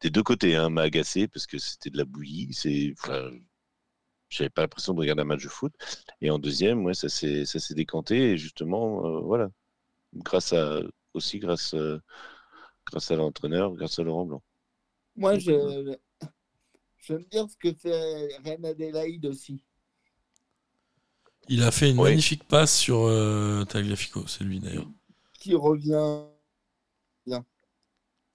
[0.00, 2.52] des deux côtés, hein, m'a agacé parce que c'était de la bouillie.
[2.52, 3.30] C'est, enfin,
[4.28, 5.72] j'avais pas l'impression de regarder un match de foot.
[6.20, 8.32] Et en deuxième, ouais, ça s'est ça s'est décanté.
[8.32, 9.50] Et justement, euh, voilà,
[10.14, 10.80] grâce à
[11.14, 12.00] aussi grâce, euh,
[12.86, 14.42] grâce à l'entraîneur, grâce à Laurent Blanc.
[15.16, 15.96] Moi, je...
[16.98, 19.64] j'aime bien ce que fait Reine Adélaïde aussi.
[21.50, 22.10] Il a fait une Oui.
[22.10, 24.88] magnifique passe sur euh, Tagliafico, c'est lui d'ailleurs.
[25.40, 26.22] Qui revient.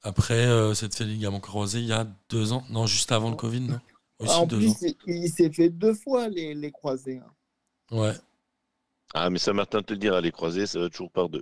[0.04, 3.36] Après euh, cette fait ligament croisé il y a deux ans, non juste avant le
[3.36, 3.82] Covid, non
[4.20, 4.78] Aussi Ah, en deux plus, ans.
[5.08, 7.18] il, s'est fait deux fois les, les croisés.
[7.20, 7.34] hein.
[7.92, 8.16] Ouais,
[9.16, 11.42] Ah, mais Saint-Martin te le dira, les croisés, ça va toujours par deux.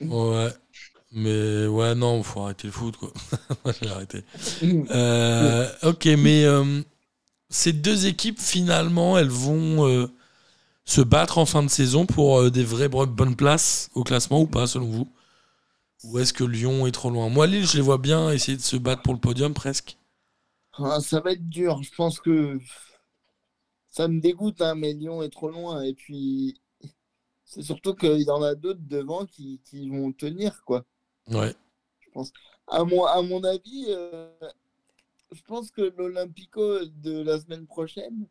[0.00, 0.48] ouais.
[1.12, 3.12] Mais ouais, non, faut arrêter le foot quoi.
[3.64, 4.24] Moi j'ai arrêté.
[4.90, 6.82] Euh, ok, mais euh,
[7.50, 10.08] ces deux équipes finalement, elles vont euh,
[10.86, 14.40] se battre en fin de saison pour euh, des vraies bo- bonnes places au classement
[14.42, 15.08] ou pas selon vous?
[16.04, 17.28] Ou est-ce que Lyon est trop loin?
[17.30, 19.98] Moi, Lille, je les vois bien essayer de se battre pour le podium presque.
[20.78, 21.82] Ah, ça va être dur.
[21.82, 22.58] Je pense que
[23.88, 25.82] ça me dégoûte, hein, mais Lyon est trop loin.
[25.82, 26.60] Et puis,
[27.44, 30.84] c'est surtout qu'il y en a d'autres devant qui, qui vont tenir, quoi.
[31.28, 31.54] Ouais.
[32.68, 34.30] À mon, à mon avis, euh,
[35.32, 38.26] je pense que l'Olympico de la semaine prochaine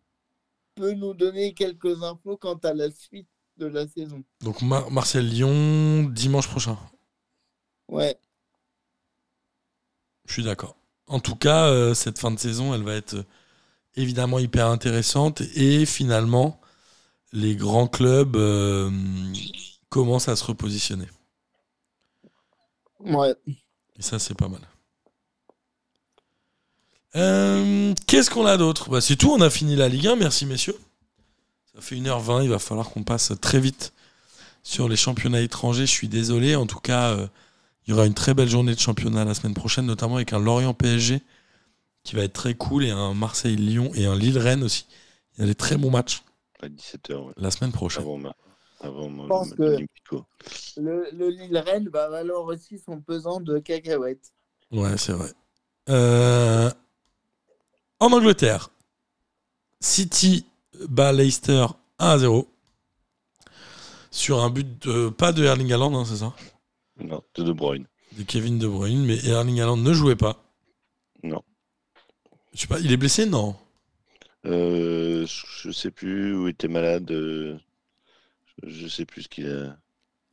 [0.76, 3.28] peut nous donner quelques infos quant à la suite
[3.58, 4.24] de la saison.
[4.42, 6.78] Donc Mar- Marseille-Lyon dimanche prochain.
[7.88, 8.20] Ouais,
[10.28, 10.76] Je suis d'accord.
[11.08, 13.24] En tout cas, euh, cette fin de saison, elle va être euh,
[13.96, 16.62] évidemment hyper intéressante et finalement,
[17.34, 18.92] les grands clubs euh,
[19.90, 21.08] commencent à se repositionner.
[23.00, 23.36] ouais.
[23.98, 24.62] Et ça, c'est pas mal.
[27.16, 28.90] Euh, Qu'est-ce qu'on a d'autre?
[28.90, 30.16] Bah, C'est tout, on a fini la Ligue 1.
[30.16, 30.76] Merci, messieurs.
[31.76, 33.94] Ça fait 1h20, il va falloir qu'on passe très vite
[34.64, 35.86] sur les championnats étrangers.
[35.86, 36.56] Je suis désolé.
[36.56, 37.28] En tout cas, euh,
[37.86, 40.40] il y aura une très belle journée de championnat la semaine prochaine, notamment avec un
[40.40, 41.22] Lorient PSG
[42.04, 44.86] qui va être très cool et un Marseille-Lyon et un Lille-Rennes aussi.
[45.38, 46.22] Il y a des très bons matchs
[46.62, 47.34] À 17h, ouais.
[47.38, 48.04] la semaine prochaine.
[48.04, 48.36] Avant, ma...
[48.82, 49.78] avant mon- pense le-
[50.10, 50.16] que-.
[50.78, 54.32] Le, le Lille-Rennes va valoir aussi son pesant de cacahuètes.
[54.72, 55.32] Ouais, c'est vrai.
[55.90, 56.70] Euh,
[58.04, 58.70] en Angleterre,
[59.80, 60.46] City
[60.90, 61.66] bat Leicester
[62.00, 62.50] 1 à 0.
[64.12, 66.34] Sur un but de, pas de Erling Haaland, hein, c'est ça?
[67.00, 67.88] Non, de De Bruyne.
[68.18, 70.44] de Kevin De Bruyne, mais Erling Haaland ne jouait pas.
[71.24, 71.42] Non.
[72.54, 73.26] Je sais pas, il est blessé?
[73.26, 73.56] Non.
[74.46, 77.10] Euh, je sais plus où il était malade.
[77.12, 77.58] euh,
[78.64, 79.78] je sais plus ce qu'il a.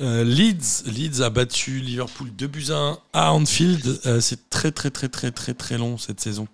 [0.02, 4.00] Euh, Leeds, Leeds a battu Liverpool 2 buts à 1 à Anfield.
[4.06, 6.48] Euh, c'est très très très très très très long cette saison.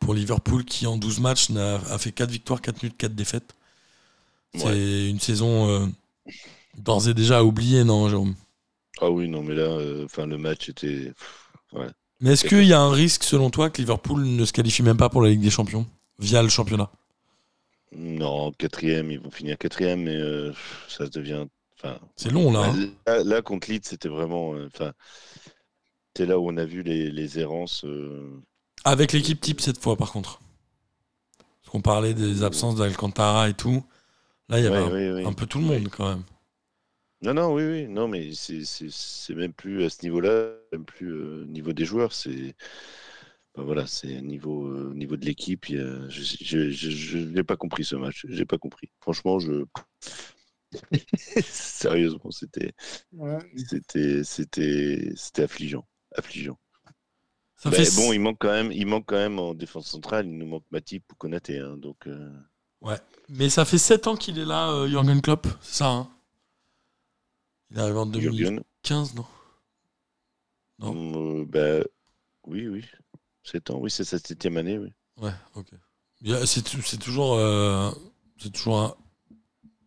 [0.00, 3.54] Pour Liverpool qui en 12 matchs n'a, a fait 4 victoires, 4 nuls, 4 défaites.
[4.54, 5.10] C'est Ouais.
[5.10, 5.86] une saison euh,
[6.78, 8.34] d'ores et déjà à oublier, non Jérôme?
[9.00, 11.12] Ah oui, non, mais là, euh, le match était.
[11.12, 11.88] pff, ouais.
[12.20, 14.98] Mais est-ce qu'il y a un risque selon toi que Liverpool ne se qualifie même
[14.98, 15.86] pas pour la Ligue des Champions
[16.18, 16.90] via le championnat?
[17.92, 20.52] Non, quatrième, ils vont finir quatrième, mais euh,
[20.88, 21.46] ça devient.
[22.16, 22.70] C'est long là.
[22.70, 22.88] hein.
[23.06, 24.50] là, là, contre Leeds, c'était vraiment.
[24.66, 24.92] Enfin,
[26.08, 27.84] c'était là où on a vu les, les errances.
[28.86, 30.40] Avec l'équipe type cette fois par contre.
[31.60, 33.84] Parce qu'on parlait des absences d'Alcantara et tout.
[34.48, 35.24] Là il y avait ouais, un, ouais, ouais.
[35.26, 36.22] un peu tout le monde quand même.
[37.22, 40.84] Non, non, oui, oui, non, mais c'est c'est- c'est même plus à ce niveau-là, même
[40.84, 42.54] plus euh, au niveau des joueurs, c'est
[43.56, 45.68] ben voilà, c'est au niveau, euh, au niveau de l'équipe.
[45.70, 48.90] il y a- Je n'ai pas compris ce match, j'ai pas compris.
[49.00, 49.64] Franchement, je
[51.44, 52.72] sérieusement, c'était
[53.12, 53.38] Ouais.
[53.56, 56.58] c'était c'était c'était affligeant, affligeant.
[57.56, 60.26] Ça Mais fait bon, il manque quand même, il manque quand même en défense centrale,
[60.26, 62.06] il nous manque Matip ou Konaté, hein, donc.
[62.06, 62.30] euh,
[63.28, 66.08] Mais ça fait 7 ans qu'il est là, euh, Jürgen Klopp, c'est ça hein?
[67.70, 69.24] Il est arrivé en Jürgen, 2015, non?
[70.78, 71.40] Non.
[71.40, 71.84] euh, bah,
[72.46, 72.84] oui, oui,
[73.42, 74.92] 7 ans, oui, c'est sa septième année, oui.
[75.20, 75.68] Ouais, ok.
[76.44, 77.90] C'est tou- c'est toujours, euh,
[78.38, 78.96] c'est toujours un-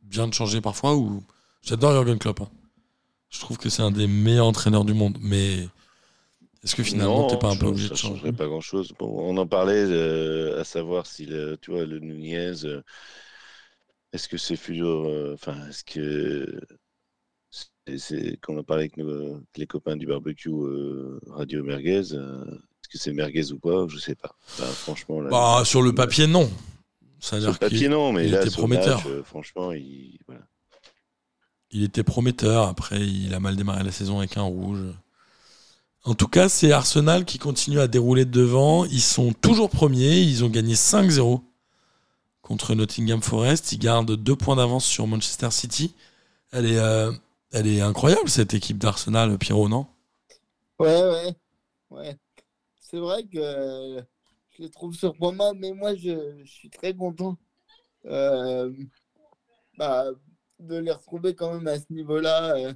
[0.03, 1.23] bien de changer parfois ou
[1.61, 2.41] j'adore Jürgen Klopp.
[2.41, 2.49] hein.
[3.29, 5.67] Je trouve que c'est un des meilleurs entraîneurs du monde, mais
[6.63, 8.93] est-ce que finalement t'es pas un peu obligé ça de changer changerait pas grand chose.
[8.99, 12.81] Bon, on en parlait euh, à savoir si le, tu vois, le Nunez, euh,
[14.13, 16.59] est-ce que c'est futur, euh, enfin, est-ce que
[17.49, 21.63] c'est, c'est- quand on en parlait avec nos- avec les copains du barbecue euh, Radio
[21.63, 23.85] Merguez, euh, est-ce que c'est merguez ou pas?
[23.87, 24.35] Je sais pas.
[24.47, 26.49] Enfin, franchement, là, Bah, sur le papier, non.
[27.19, 29.03] sur le papier, non, mais il là, était match, prometteur.
[29.07, 30.41] euh, franchement, il, voilà.
[31.71, 32.67] il était prometteur.
[32.67, 34.83] Après, il a mal démarré la saison avec un rouge.
[36.03, 38.85] En tout cas, c'est Arsenal qui continue à dérouler devant.
[38.85, 40.19] Ils sont toujours premiers.
[40.21, 41.41] Ils ont gagné 5-0
[42.41, 43.71] contre Nottingham Forest.
[43.73, 45.95] Ils gardent deux points d'avance sur Manchester City.
[46.51, 47.11] Elle est, euh,
[47.53, 49.87] elle est incroyable, cette équipe d'Arsenal, Pierrot, non?
[50.79, 51.35] Ouais, ouais,
[51.91, 52.17] ouais.
[52.79, 54.03] C'est vrai que
[54.51, 57.37] je les trouve surprenants, mais moi, je, je suis très content
[58.05, 58.71] euh,
[59.77, 60.05] bah,
[60.59, 62.55] de les retrouver quand même à ce niveau-là.
[62.57, 62.73] euh.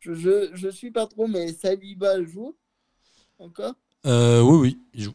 [0.00, 2.56] Je, je, je suis pas trop, mais Saliba joue
[3.38, 3.74] encore?
[4.06, 5.14] Euh, Oui, oui, il joue.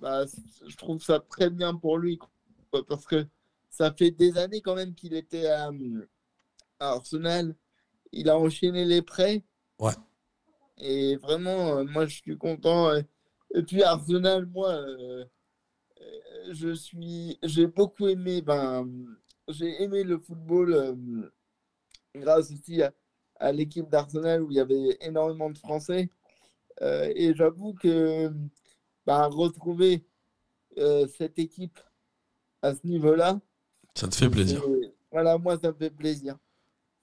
[0.00, 0.24] Bah,
[0.66, 3.26] je trouve ça très bien pour lui, quoi, parce que
[3.70, 5.70] ça fait des années quand même qu'il était à,
[6.78, 7.54] à Arsenal.
[8.12, 9.44] Il a enchaîné les prêts.
[9.78, 9.92] Ouais.
[10.78, 12.94] Et vraiment, euh, moi, je suis content.
[13.54, 15.24] Et puis Arsenal, moi, euh,
[16.50, 18.40] je suis, j'ai beaucoup aimé.
[18.42, 18.88] Ben,
[19.48, 20.96] j'ai aimé le football
[22.14, 22.92] grâce aussi à,
[23.38, 26.10] à l'équipe d'Arsenal où il y avait énormément de Français.
[26.82, 28.32] Euh, et j'avoue que
[29.06, 30.04] ben, retrouver
[30.78, 31.80] euh, cette équipe
[32.62, 33.40] à ce niveau-là,
[33.94, 34.62] Ça te fait plaisir.
[35.12, 36.36] voilà, moi, ça me fait plaisir.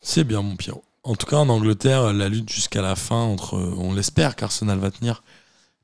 [0.01, 0.83] C'est bien, mon Pierrot.
[1.03, 3.55] En tout cas, en Angleterre, la lutte jusqu'à la fin entre.
[3.55, 5.23] On l'espère qu'Arsenal va tenir.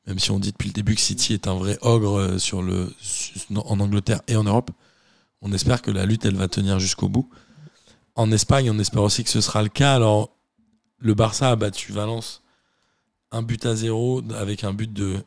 [0.08, 2.62] Même si on dit depuis le début que City est un vrai ogre euh, sur
[2.62, 2.92] le,
[3.56, 4.72] en Angleterre et en Europe.
[5.42, 7.30] On espère que la lutte, elle va tenir jusqu'au bout.
[8.16, 9.96] En Espagne, on espère aussi que ce sera le cas.
[9.96, 10.36] Alors,
[11.02, 12.42] le Barça a battu Valence
[13.32, 15.18] un but à zéro avec un but de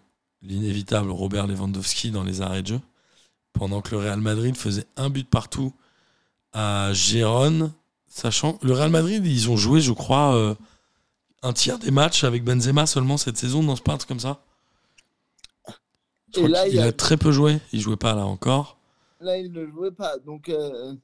[0.42, 2.80] l'inévitable Robert Lewandowski dans les arrêts de jeu.
[3.52, 5.72] Pendant que le Real Madrid faisait un but partout
[6.52, 7.72] à Gérone.
[8.08, 10.54] Sachant que le Real Madrid, ils ont joué, je crois, euh,
[11.42, 14.44] un tiers des matchs avec Benzema seulement cette saison, pas un truc comme ça?
[15.66, 15.72] Je
[16.40, 18.76] Et crois là, qu'il il a très peu joué, il jouait pas là encore.
[19.20, 20.18] Là, il ne jouait pas.
[20.18, 20.94] Donc, euh,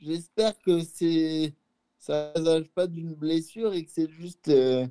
[0.00, 1.54] j'espère que c'est
[2.04, 4.86] ça ne présage pas d'une blessure et que c'est juste euh,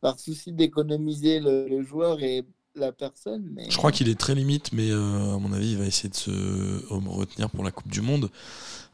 [0.00, 2.44] par souci d'économiser le, le joueur et
[2.74, 3.48] la personne.
[3.54, 3.70] Mais...
[3.70, 6.16] Je crois qu'il est très limite, mais euh, à mon avis, il va essayer de
[6.16, 8.30] se euh, retenir pour la Coupe du Monde.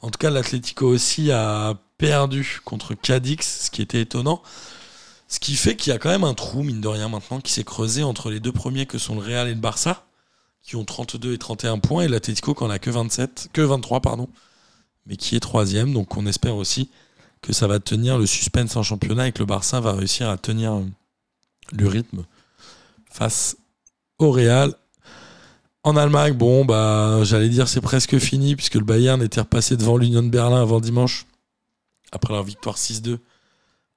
[0.03, 4.43] En tout cas, l'Atlético aussi a perdu contre Cadix, ce qui était étonnant.
[5.29, 7.53] Ce qui fait qu'il y a quand même un trou, mine de rien, maintenant, qui
[7.53, 10.05] s'est creusé entre les deux premiers que sont le Real et le Barça,
[10.63, 14.01] qui ont 32 et 31 points, et l'Atlético qui en a que 27, que 23,
[14.01, 14.29] pardon,
[15.07, 15.95] mais qui est troisième.
[15.95, 16.91] Donc on espère aussi
[17.43, 20.39] que ça va tenir le suspense en championnat et que le Barça va réussir à
[20.39, 20.85] tenir euh,
[21.73, 22.25] le rythme
[23.11, 23.57] face
[24.19, 24.75] au Real.
[25.85, 29.97] En Allemagne, bon, bah, j'allais dire c'est presque fini puisque le Bayern était repassé devant
[29.97, 31.27] l'Union de Berlin avant dimanche
[32.13, 33.19] après leur victoire 6-2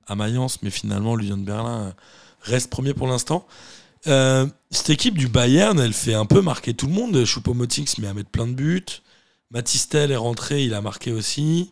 [0.08, 1.94] à Mayence, mais finalement l'Union de Berlin
[2.42, 3.46] reste premier pour l'instant.
[4.08, 7.24] Euh, cette équipe du Bayern, elle fait un peu marquer tout le monde.
[7.24, 8.86] Choupo-Moting se met à mettre plein de buts.
[9.52, 11.72] Matistel est rentré, il a marqué aussi.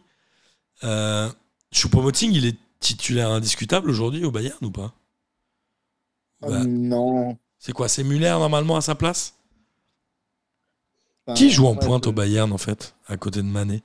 [0.84, 1.30] Euh,
[1.74, 4.94] Choupo-Moting, il est titulaire indiscutable aujourd'hui au Bayern ou pas?
[6.42, 7.40] Bah, Euh, non.
[7.58, 9.36] C'est quoi C'est Muller normalement à sa place?
[11.28, 13.84] Enfin, Qui joue en pointe au Bayern en fait, à côté de Mané?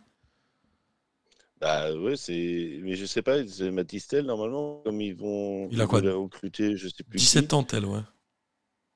[1.61, 2.79] Bah ouais, c'est.
[2.83, 5.71] Mais je sais pas, c'est Matistel, normalement, comme ils vont.
[5.71, 7.23] Il a quoi, recruter, je sais plus.
[7.23, 7.55] 17 qui.
[7.55, 8.01] ans, tel, ouais.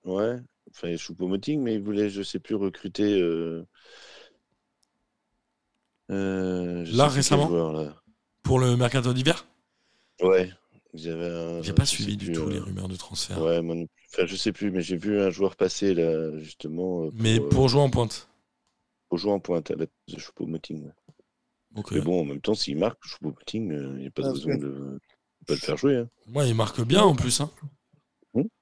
[0.04, 0.38] Ouais.
[0.70, 3.20] Enfin, Choupo-Moting, mais ils voulaient, je sais plus, recruter.
[3.20, 3.66] Euh...
[6.10, 7.42] euh, je Là, sais plus quel récemment?
[7.42, 8.01] joueur, là.
[8.42, 9.46] Pour le mercato d'hiver
[10.20, 10.50] Ouais.
[10.94, 11.62] J'avais un.
[11.62, 13.40] J'ai pas suivi du plus, tout euh, les rumeurs de transfert.
[13.40, 14.04] Ouais, moi non plus.
[14.12, 17.04] Enfin, je sais plus, mais j'ai vu un joueur passer là, justement.
[17.06, 18.28] euh, Mais euh, pour jouer en pointe.
[19.08, 20.84] pour jouer en pointe à la place de Choupo-Moting.
[20.84, 20.92] ouais.
[21.76, 21.92] Ok.
[21.92, 24.58] Mais bon, en même temps, s'il marque, Choupo-Moting, il n'y a pas Ah, besoin ouais.
[24.58, 25.00] de, de
[25.46, 25.96] pas le faire jouer.
[25.96, 26.08] Hein.
[26.26, 27.40] Moi, il marque bien en plus.
[27.40, 27.50] Hein.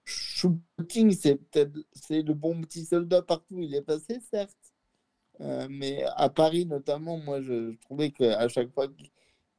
[0.05, 4.57] Choupo-Moting, c'est peut-être c'est le bon petit soldat partout il est passé, certes.
[5.41, 9.11] Euh, mais à Paris, notamment, moi, je, je trouvais qu'à chaque fois qu'il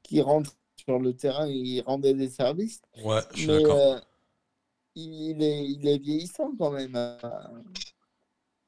[0.04, 2.82] qu'il rentre sur le terrain, il rendait des services.
[3.04, 3.86] Ouais, je suis Mais d'accord.
[3.96, 4.00] euh,
[4.96, 6.96] il, est, il est vieillissant quand même.
[6.96, 7.18] euh.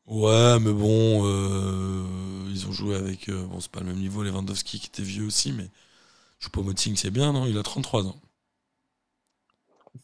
[0.05, 3.29] Ouais, mais bon, euh, ils ont joué avec.
[3.29, 5.69] euh, bon, c'est pas le même niveau, Lewandowski qui était vieux aussi, mais
[6.41, 7.45] Choupo-Moting, c'est bien, non?
[7.47, 8.19] Il a 33 ans.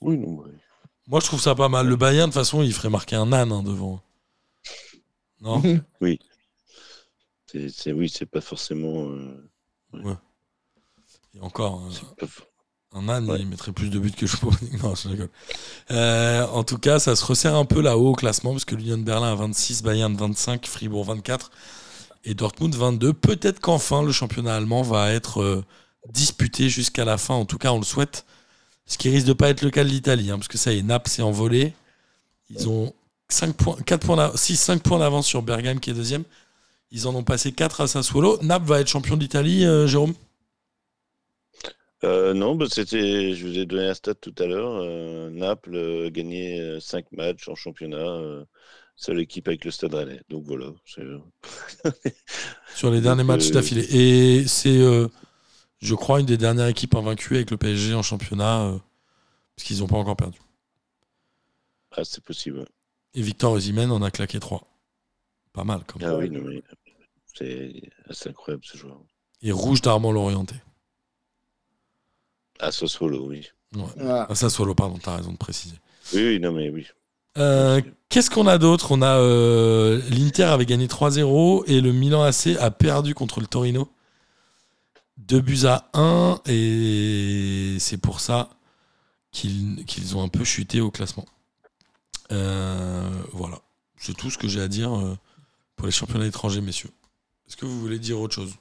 [0.02, 0.52] Oui, non, ouais.
[1.08, 1.88] Moi, je trouve ça pas mal.
[1.88, 4.00] Le Bayern, de toute façon, il ferait marquer un âne hein, devant.
[5.42, 5.66] Non?
[7.48, 9.10] C'est, c'est- oui, c'est pas forcément.
[9.10, 9.52] euh,
[11.36, 11.82] Et encore,
[12.94, 13.38] un âne, Ouais.
[13.40, 14.26] il mettrait plus de buts que.
[14.84, 15.30] Non, je rigole.
[15.92, 18.98] Euh, en tout cas, ça se resserre un peu là-haut au classement, parce que l'Union
[18.98, 21.52] Berlin a 26, Bayern 25, Fribourg 24
[22.26, 23.14] et Dortmund 22.
[23.14, 25.64] Peut-être qu'enfin, le championnat allemand va être euh,
[26.12, 27.36] disputé jusqu'à la fin.
[27.36, 28.26] En tout cas, on le souhaite.
[28.88, 30.80] Ce qui risque de pas être le cas de l'Italie, hein, parce que ça y
[30.80, 31.74] est, Naples s'est envolé.
[32.50, 32.92] Ils ont
[33.30, 36.24] 5 points, 4 points, d'a- 6, 5 points d'avance sur Bergame qui est deuxième.
[36.92, 38.40] Ils en ont passé 4 à Sassuolo.
[38.42, 40.16] Naples va être champion d'Italie, euh, Jérôme?
[42.04, 43.34] Euh, non, bah, c'était.
[43.36, 44.76] Je vous ai donné un stat tout à l'heure.
[44.82, 47.98] euh, Naples euh, a gagné 5 matchs en championnat.
[47.98, 48.46] euh,
[48.96, 50.22] seule équipe avec le Stade Rennais.
[50.30, 50.74] Donc voilà.
[50.86, 51.02] c'est-
[52.76, 53.88] sur les derniers Donc, matchs euh, d'affilée.
[53.92, 55.08] Et c'est, euh,
[55.82, 58.78] je crois, une des dernières équipes invaincues avec le PSG en championnat, euh,
[59.56, 60.40] parce qu'ils n'ont pas encore perdu.
[61.92, 62.66] Ah, c'est possible.
[63.14, 64.64] Et Victor Osimhen en a claqué 3.
[65.54, 66.10] Pas mal, quand même.
[66.10, 66.64] Ah oui, non, mais
[67.26, 69.02] c'est assez incroyable ce joueur.
[69.42, 70.56] Et Rouge d'Armand l'Orienté.
[72.60, 73.48] Ah, Sassuolo, oui.
[73.76, 73.84] Ouais.
[74.02, 75.76] Ah, ça, Solo, pardon, t'as raison de préciser.
[76.14, 76.88] Oui, oui, non, mais oui.
[77.38, 78.92] Euh, Qu'est-ce qu'on a d'autre?
[78.92, 83.46] On a euh, l'Inter avait gagné 3-0 et le Milan AC a perdu contre le
[83.48, 83.88] Torino.
[85.18, 88.50] 2 buts à 1 et c'est pour ça
[89.32, 91.26] qu'ils qu'ils ont un peu chuté au classement.
[92.32, 93.60] Euh, voilà,
[93.98, 94.92] c'est tout ce que j'ai à dire
[95.76, 96.90] pour les championnats étrangers, messieurs.
[97.48, 98.54] Est-ce que vous voulez dire autre chose?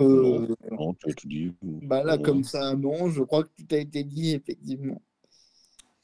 [0.00, 1.52] Euh, Non, tu as tout dit.
[1.62, 5.00] bah là, comme ça, non, je crois que tout a été dit, effectivement.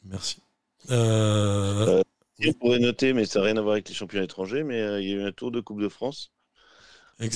[0.05, 0.43] Merci.
[0.91, 2.03] Euh,
[2.45, 5.01] On pourrait noter, mais ça n'a rien à voir avec les championnats étrangers, mais euh,
[5.01, 6.33] il y a eu un tour de Coupe de France.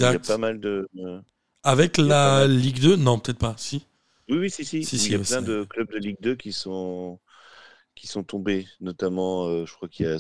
[0.01, 0.27] Il y a exact.
[0.27, 0.89] pas mal de.
[0.99, 1.21] euh,
[1.65, 2.49] Avec pas la mal.
[2.49, 3.55] Ligue 2 Non, peut-être pas.
[3.59, 3.87] Si.
[4.29, 4.85] Oui, oui, si, si.
[4.85, 7.21] Si, il si, y a plein de clubs de Ligue 2 qui sont
[7.95, 10.19] qui sont tombés, notamment, euh, je crois qu'il y a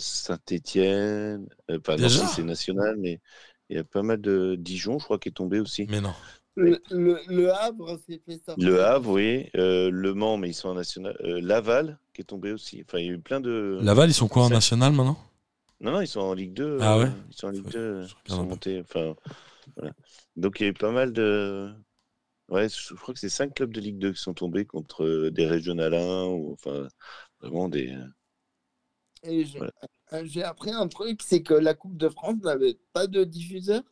[1.96, 2.08] non, Déjà?
[2.08, 3.20] si, c'est national, mais
[3.68, 5.86] il y a pas mal de Dijon, je crois, qui est tombé aussi.
[5.88, 6.14] Mais non.
[6.58, 8.66] Le, le, le Havre s'est fait sortir.
[8.66, 9.50] Le Havre, oui.
[9.56, 11.16] euh, le Mans, mais ils sont en national.
[11.20, 12.82] euh, Laval, qui est tombé aussi.
[12.86, 13.78] Enfin, il y a eu plein de.
[13.82, 15.18] Laval, ils sont quoi en national maintenant?
[15.80, 16.78] Non, non, ils sont en Ligue 2.
[16.80, 18.02] Ah euh, ouais Ils sont en Ligue Faut- 2.
[18.06, 18.80] je Ils sont montés.
[18.80, 19.14] Enfin,
[19.76, 19.92] voilà.
[20.36, 21.70] Donc, il y a eu pas mal de.
[22.48, 25.30] Ouais, je crois que c'est cinq clubs de Ligue 2 qui sont tombés contre euh,
[25.30, 26.86] des régional 1 ou enfin
[27.42, 27.92] vraiment des.
[29.28, 29.72] Et j'ai Voilà.
[30.12, 33.82] euh, j'ai appris un truc, c'est que la Coupe de France n'avait pas de diffuseur.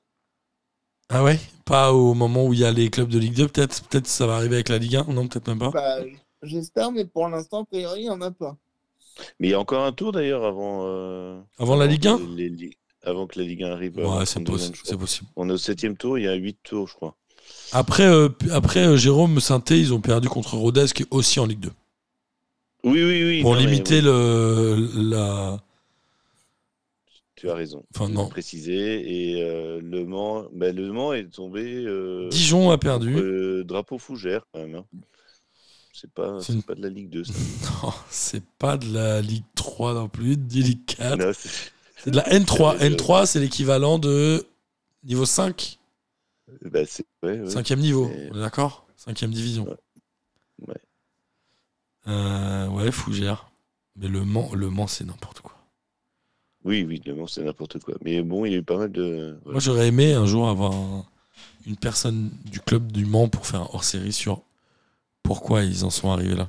[1.11, 1.39] Ah ouais?
[1.65, 3.83] Pas au moment où il y a les clubs de Ligue 2, peut-être?
[3.89, 5.71] Peut-être ça va arriver avec la Ligue 1 Non, peut-être même pas.
[5.71, 5.99] Bah,
[6.43, 8.57] J'espère, mais pour l'instant, a priori, il n'y en a pas.
[9.39, 10.83] Mais il y a encore un tour d'ailleurs avant.
[10.87, 13.99] euh, Avant la Ligue 1 que les Li- Avant que la Ligue 1 arrive.
[13.99, 15.29] euh, Ouais, en c'est 32e, possible.
[15.37, 17.17] On est au septième tour, il y a huit tours, je crois.
[17.73, 21.47] Après, euh, après euh, Jérôme Sainté, ils ont perdu contre Rodez, qui est aussi en
[21.47, 21.73] Ligue 2.
[22.85, 23.43] Oui, oui, oui.
[23.43, 25.59] Pour non, limiter oui, le, la.
[27.37, 27.85] Tu as raison.
[27.95, 28.23] Enfin, non.
[28.25, 29.33] l'as précisé.
[29.35, 31.63] Et euh, le Mans, ben, le Mans est tombé.
[31.85, 33.15] euh, Dijon a perdu.
[33.17, 34.77] euh, drapeau fougère quand même.
[34.77, 34.85] hein.
[35.93, 37.25] C'est pas, C'est une- pas de la Ligue 2.
[37.25, 37.33] Ça.
[37.83, 41.17] Non, c'est pas de la Ligue 3 non plus, de Ligue 4.
[41.19, 42.77] Non, c'est- C'est de la N3.
[42.79, 44.45] C'est- N3, c'est l'équivalent de
[45.05, 45.79] niveau 5.
[46.63, 47.51] bah, c'est- ouais, ouais.
[47.51, 48.87] Cinquième niveau, on est d'accord?
[48.97, 49.65] Cinquième division.
[49.65, 50.69] Ouais.
[50.69, 50.75] Ouais.
[52.07, 53.51] Euh, ouais, Fougère.
[53.97, 55.55] Mais le Mans, le Mans c'est n'importe quoi.
[56.65, 57.95] Oui, oui, le Mans, c'est n'importe quoi.
[58.03, 59.39] Mais bon, il y a eu pas mal de.
[59.45, 59.53] voilà.
[59.55, 61.05] Moi, j'aurais aimé un jour avoir un-
[61.67, 64.43] une personne du club du Mans pour faire un hors-série sur
[65.23, 66.49] pourquoi ils en sont arrivés là.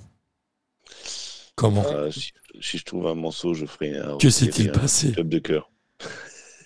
[1.56, 4.18] Comment Ah, si, si je trouve un morceau, je ferai un.
[4.18, 5.69] Que s'est-il passé Club de cœur.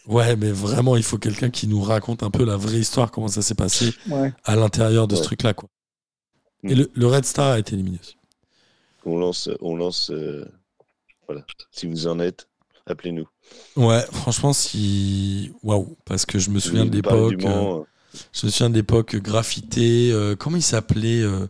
[0.07, 3.27] Ouais, mais vraiment, il faut quelqu'un qui nous raconte un peu la vraie histoire, comment
[3.27, 4.33] ça s'est passé Ouais.
[4.43, 5.53] à l'intérieur de ce truc-là.
[5.53, 5.69] Quoi.
[6.63, 6.69] Mm.
[6.69, 8.15] Et le, le Red Star a été éliminé aussi.
[9.05, 9.49] On lance.
[9.61, 10.45] On lance euh,
[11.27, 11.45] Voilà.
[11.71, 12.47] Si vous en êtes,
[12.85, 13.27] appelez-nous.
[13.75, 15.51] Ouais, franchement, si.
[15.63, 17.43] Waouh, parce que je me souviens de l'époque.
[17.45, 17.81] euh,
[18.33, 20.11] Je me souviens de l'époque graffité.
[20.11, 21.47] euh, comment il s'appelait euh,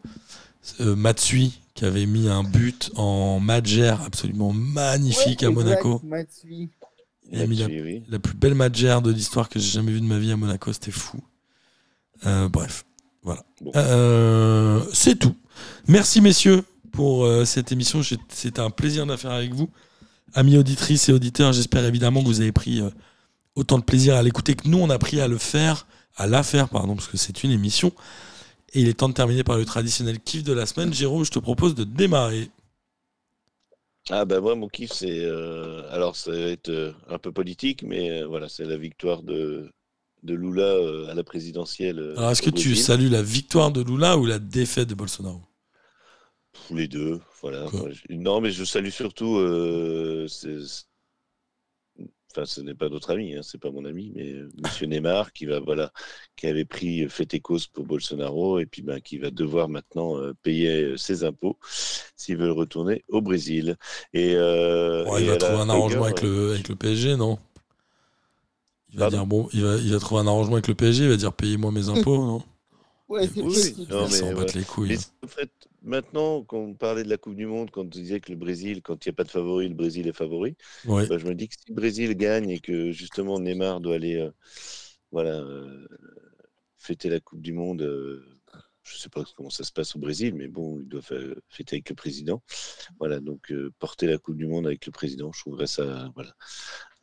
[0.82, 6.02] euh, Matsui, qui avait mis un but en Madjer absolument magnifique Ouais, à exact, Monaco.
[6.04, 6.70] Matsui.
[7.32, 8.04] Il a mis la, là-dessus, oui.
[8.10, 10.74] la plus belle Madjer de l'histoire que j'ai jamais vue de ma vie à Monaco.
[10.74, 11.20] C'était fou.
[12.26, 12.86] Euh, bref,
[13.24, 13.44] voilà.
[13.62, 13.72] Bon.
[13.76, 15.36] Euh, C'est tout.
[15.88, 18.02] Merci, messieurs, pour euh, cette émission.
[18.30, 19.70] C'était un plaisir de la faire avec vous.
[20.34, 22.90] Amis auditrices et auditeurs, j'espère évidemment que vous avez pris euh,
[23.56, 26.44] autant de plaisir à l'écouter que nous, on a pris à le faire, à la
[26.44, 27.92] faire, pardon, parce que c'est une émission.
[28.74, 30.94] Et il est temps de terminer par le traditionnel kiff de la semaine.
[30.94, 32.50] Jérôme, je te propose de démarrer.
[34.12, 38.24] Ah ben moi mon kiff c'est euh, alors ça va être un peu politique mais
[38.24, 39.70] voilà c'est la victoire de
[40.24, 42.14] de Lula à la présidentielle.
[42.18, 45.42] Alors, est-ce que tu salues la victoire de Lula ou la défaite de Bolsonaro?
[46.72, 47.72] Les deux, voilà.
[47.72, 49.38] Quoi Non, mais je salue surtout.
[49.38, 50.28] euh,
[52.32, 55.34] Enfin, ce n'est pas notre ami, hein, c'est pas mon ami, mais euh, Monsieur Neymar
[55.34, 55.92] qui va, voilà,
[56.36, 59.68] qui avait pris euh, fait et cause pour Bolsonaro et puis ben, qui va devoir
[59.68, 61.58] maintenant euh, payer ses impôts
[62.16, 63.78] s'il veut retourner au Brésil.
[64.14, 67.38] Et, euh, Ouais, et il va trouver un arrangement avec le, avec le PSG, non?
[68.92, 69.08] Il va Pardon?
[69.08, 71.34] dire bon, il va, il va trouver un arrangement avec le PSG, il va dire
[71.34, 72.44] payez-moi mes impôts, non?
[73.10, 74.90] Ouais, c'est Oui, non, mais s'en battre les couilles.
[74.90, 75.50] Mais en fait,
[75.82, 78.82] maintenant, quand on parlait de la Coupe du Monde, quand on disait que le Brésil,
[78.84, 80.56] quand il n'y a pas de favori, le Brésil est favori,
[80.86, 81.08] Ouais.
[81.08, 84.18] bah, je me dis que si le Brésil gagne et que justement Neymar doit aller
[84.18, 84.30] euh,
[85.12, 85.88] voilà, euh,
[86.78, 88.24] fêter la Coupe du Monde, euh,
[88.84, 91.16] je ne sais pas comment ça se passe au Brésil, mais bon, il doit fa-
[91.50, 92.42] fêter avec le président.
[93.00, 96.34] Voilà, donc euh, porter la Coupe du Monde avec le président, je trouverais ça voilà,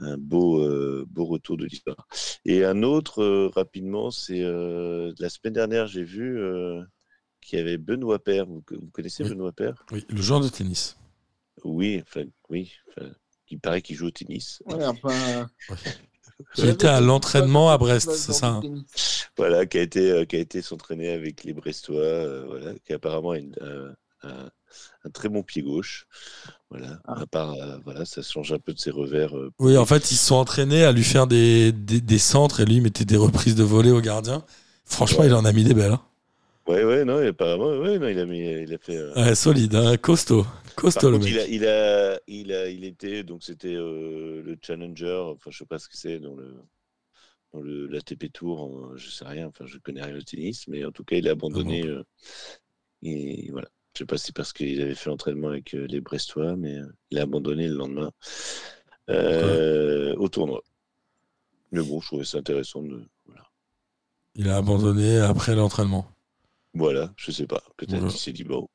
[0.00, 2.08] un beau, euh, beau retour de l'histoire.
[2.44, 6.82] Et un autre, euh, rapidement, c'est euh, la semaine dernière, j'ai vu euh,
[7.40, 8.46] qu'il y avait Benoît Père.
[8.46, 9.30] Vous, vous connaissez Oui.
[9.30, 10.96] Benoît Père Oui, le joueur de tennis.
[11.64, 12.72] Oui, enfin, oui.
[12.88, 13.10] enfin,
[13.48, 14.60] il paraît qu'il joue au tennis.
[14.66, 15.48] Ouais, enfin,
[16.58, 18.62] Il était à l'entraînement à Brest, c'est ça hein
[19.36, 22.92] Voilà, qui a été, euh, qui a été s'entraîner avec les Brestois, euh, voilà, qui
[22.92, 24.50] apparemment a une- un, un-
[25.04, 26.06] un très bon pied gauche.
[26.70, 27.20] Voilà, Ah.
[27.22, 29.36] à part, euh, voilà, ça change un peu de ses revers.
[29.36, 32.60] euh, Oui, en fait, ils se sont entraînés à lui faire des, des, des centres
[32.60, 34.44] et lui, il mettait des reprises de volée au gardien.
[34.84, 35.26] Franchement, Ouais.
[35.28, 35.92] il en a mis des belles.
[35.92, 36.02] hein.
[36.68, 38.96] Ouais, ouais, non, et apparemment, ouais, non, il a mis, il a fait.
[38.96, 40.44] euh, Ouais, solide, hein, costaud.
[40.74, 41.28] Costaud, le mec.
[41.28, 45.58] il a, il a, il a, il était, donc c'était euh, le challenger, enfin je
[45.58, 46.54] sais pas ce que c'est dans le,
[47.54, 50.84] dans le l'ATP Tour, euh, je sais rien, enfin je connais rien au tennis, mais
[50.84, 51.86] en tout cas il a abandonné.
[51.86, 52.02] euh,
[53.02, 56.00] et voilà, je sais pas si c'est parce qu'il avait fait l'entraînement avec euh, les
[56.00, 56.78] Brestois, mais
[57.10, 58.10] il a abandonné le lendemain
[59.08, 60.62] au tournoi.
[61.72, 63.44] Mais bon, je trouvais ça intéressant de, voilà.
[64.34, 66.06] Il a abandonné après l'entraînement.
[66.76, 68.08] Voilà, je sais pas, peut-être Voilà.
[68.08, 68.68] qu'il s'est dit bon,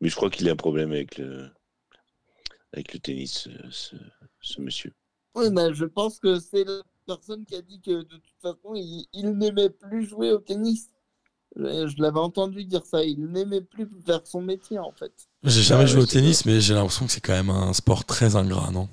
[0.00, 1.50] mais je crois qu'il a un problème avec le,
[2.72, 3.96] avec le tennis, euh, ce,
[4.40, 4.92] ce monsieur.
[5.34, 8.74] Oui, mais je pense que c'est la personne qui a dit que de toute façon,
[8.74, 10.90] il, il n'aimait plus jouer au tennis.
[11.56, 13.04] Je, je l'avais entendu dire ça.
[13.04, 15.12] Il n'aimait plus faire son métier, en fait.
[15.44, 18.04] J'ai jamais Ouais, joué au tennis, mais j'ai l'impression que c'est quand même un sport
[18.04, 18.88] très ingrat, non?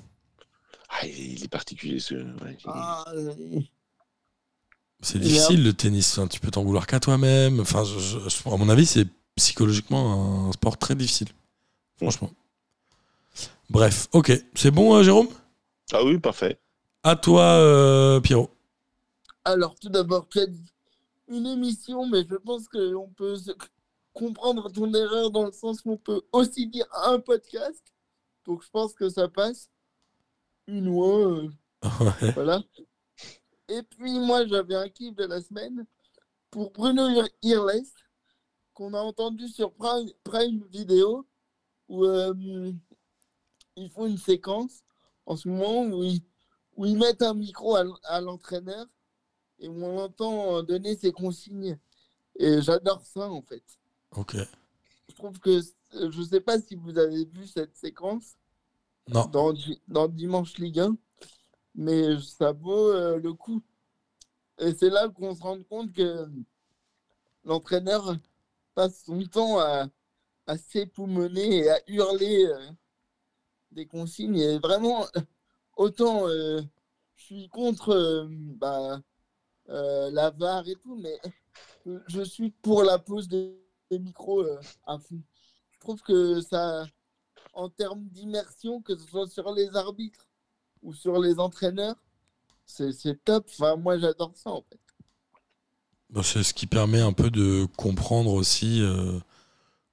[0.88, 2.14] Ah, il, est particulier ce.
[2.14, 3.04] ouais, Ah,
[5.02, 6.16] C'est Il est difficile le tennis.
[6.18, 7.60] Enfin, tu peux t'en vouloir qu'à toi-même.
[7.60, 9.06] Enfin, je- je- je- à mon avis, c'est
[9.36, 11.28] psychologiquement un sport très difficile.
[11.96, 12.30] Franchement.
[13.70, 14.32] Bref, ok.
[14.54, 15.28] C'est bon, euh, Jérôme?
[15.92, 16.58] Ah oui, parfait.
[17.02, 18.50] À toi, euh, Pierrot.
[19.44, 20.72] Alors, tout d'abord, tu as dit
[21.28, 23.50] une émission, mais je pense qu'on peut se-
[24.12, 27.82] comprendre ton erreur dans le sens qu'on peut aussi dire un podcast.
[28.46, 29.68] Donc, je pense que ça passe.
[30.68, 31.48] Une ou un, euh,
[32.22, 32.30] Ouais.
[32.32, 32.62] voilà.
[33.72, 35.86] Et puis, moi, j'avais un kiff de la semaine
[36.50, 37.86] pour Bruno Ir- Irles,
[38.74, 41.26] qu'on a entendu sur Prime, Prime Video,
[41.88, 42.72] où euh,
[43.76, 44.82] ils font une séquence
[45.24, 46.20] en ce moment où ils,
[46.76, 48.86] où ils mettent un micro à l'entraîneur
[49.58, 51.78] et où on l'entend euh, donner ses consignes.
[52.36, 53.64] Et j'adore ça, en fait.
[54.16, 54.36] Ok.
[55.08, 55.60] Je trouve que,
[55.92, 58.36] je sais pas si vous avez vu cette séquence
[59.08, 59.24] Non.
[59.26, 59.54] dans,
[59.88, 60.96] dans Dimanche Ligue 1,
[61.74, 63.62] mais ça vaut euh, le coup.
[64.58, 66.26] Et c'est là qu'on se rend compte que
[67.44, 68.16] l'entraîneur
[68.74, 69.86] passe son temps à,
[70.46, 72.70] à s'époumoner et à hurler euh,
[73.70, 74.36] des consignes.
[74.38, 75.06] Et vraiment,
[75.76, 76.62] autant euh,
[77.16, 79.00] je suis contre bah,
[79.66, 81.18] la VAR et tout, mais
[82.08, 83.58] je- suis pour la pose des,
[83.90, 84.44] des micros
[84.86, 85.22] à fond.
[85.72, 86.86] Je trouve que ça,
[87.54, 90.28] en termes d'immersion, que ce soit sur les arbitres
[90.82, 91.96] ou sur les entraîneurs,
[92.66, 93.46] c'est top.
[93.50, 94.78] Enfin, moi, j'adore ça, en fait.
[96.10, 99.18] Bah, c'est ce qui permet un peu de comprendre aussi euh,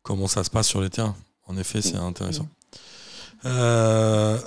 [0.03, 1.15] comment ça se passe sur les terrains.
[1.47, 2.47] En effet, c'est intéressant.
[3.45, 4.37] Euh,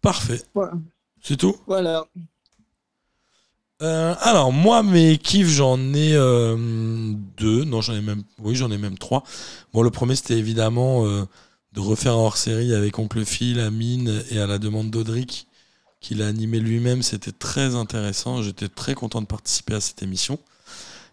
[0.00, 0.42] parfait.
[0.54, 0.72] Voilà.
[1.22, 1.56] C'est tout?
[1.66, 2.04] Voilà.
[3.82, 6.54] Euh, alors moi mes kiffs j'en ai euh,
[7.38, 9.24] deux, non j'en ai même, oui j'en ai même trois.
[9.72, 11.24] Bon le premier c'était évidemment euh,
[11.72, 15.46] de refaire un hors-série avec Oncle Phil, Amine et à la demande d'Audric
[16.00, 18.42] qu'il a animé lui-même, c'était très intéressant.
[18.42, 20.38] J'étais très content de participer à cette émission.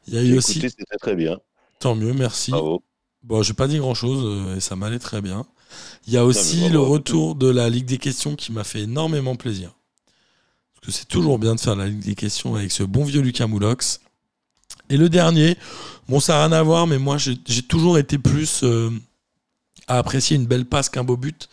[0.07, 1.38] Il y a eu aussi, c'était très bien.
[1.80, 2.51] tant mieux, merci.
[2.51, 2.84] Bravo.
[3.23, 5.45] Bon, j'ai pas dit grand chose et ça m'allait très bien.
[6.05, 6.93] Il y a aussi le bravo.
[6.93, 9.73] retour de la Ligue des questions qui m'a fait énormément plaisir.
[10.73, 13.22] Parce que c'est toujours bien de faire la Ligue des questions avec ce bon vieux
[13.22, 13.99] Lucas Moulox.
[14.89, 15.57] Et le dernier,
[16.07, 18.89] bon, ça n'a rien à voir, mais moi j'ai j'ai toujours été plus euh,
[19.88, 21.49] à apprécier une belle passe qu'un beau but.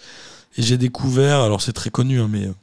[0.57, 2.55] Et j'ai découvert, alors c'est très connu, hein, mais euh,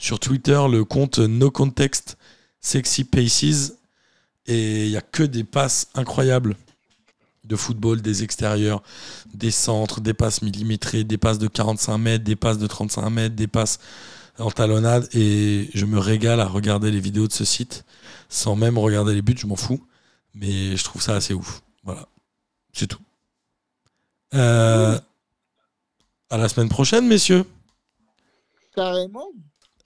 [0.00, 2.16] sur Twitter, le compte No Context
[2.60, 3.74] Sexy Paces.
[4.46, 6.56] Et il n'y a que des passes incroyables
[7.44, 8.82] de football, des extérieurs,
[9.32, 13.36] des centres, des passes millimétrées, des passes de 45 mètres, des passes de 35 mètres,
[13.36, 13.78] des passes
[14.38, 15.08] en talonnade.
[15.14, 17.84] Et je me régale à regarder les vidéos de ce site
[18.30, 19.84] sans même regarder les buts, je m'en fous.
[20.34, 21.62] Mais je trouve ça assez ouf.
[21.82, 22.06] Voilà.
[22.72, 23.02] C'est tout.
[24.34, 24.98] Euh,
[26.30, 27.44] à la semaine prochaine, messieurs.
[28.74, 29.28] Carrément.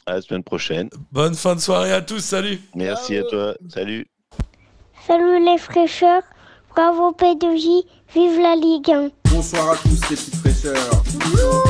[0.07, 0.91] À la semaine prochaine.
[1.13, 2.21] Bonne fin de soirée à tous.
[2.21, 2.61] Salut.
[2.75, 3.55] Merci à toi.
[3.69, 4.07] Salut.
[5.07, 6.23] Salut les fraîcheurs,
[6.75, 9.09] bravo P2J, vive la Ligue 1.
[9.31, 10.75] Bonsoir à tous les petites fraîcheurs.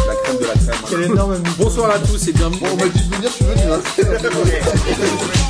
[0.07, 1.13] La crème de la crème.
[1.13, 2.61] Énorme Bonsoir à tous et bienvenue.
[2.61, 5.35] Bon, on m'a dit de venir, je suis venu.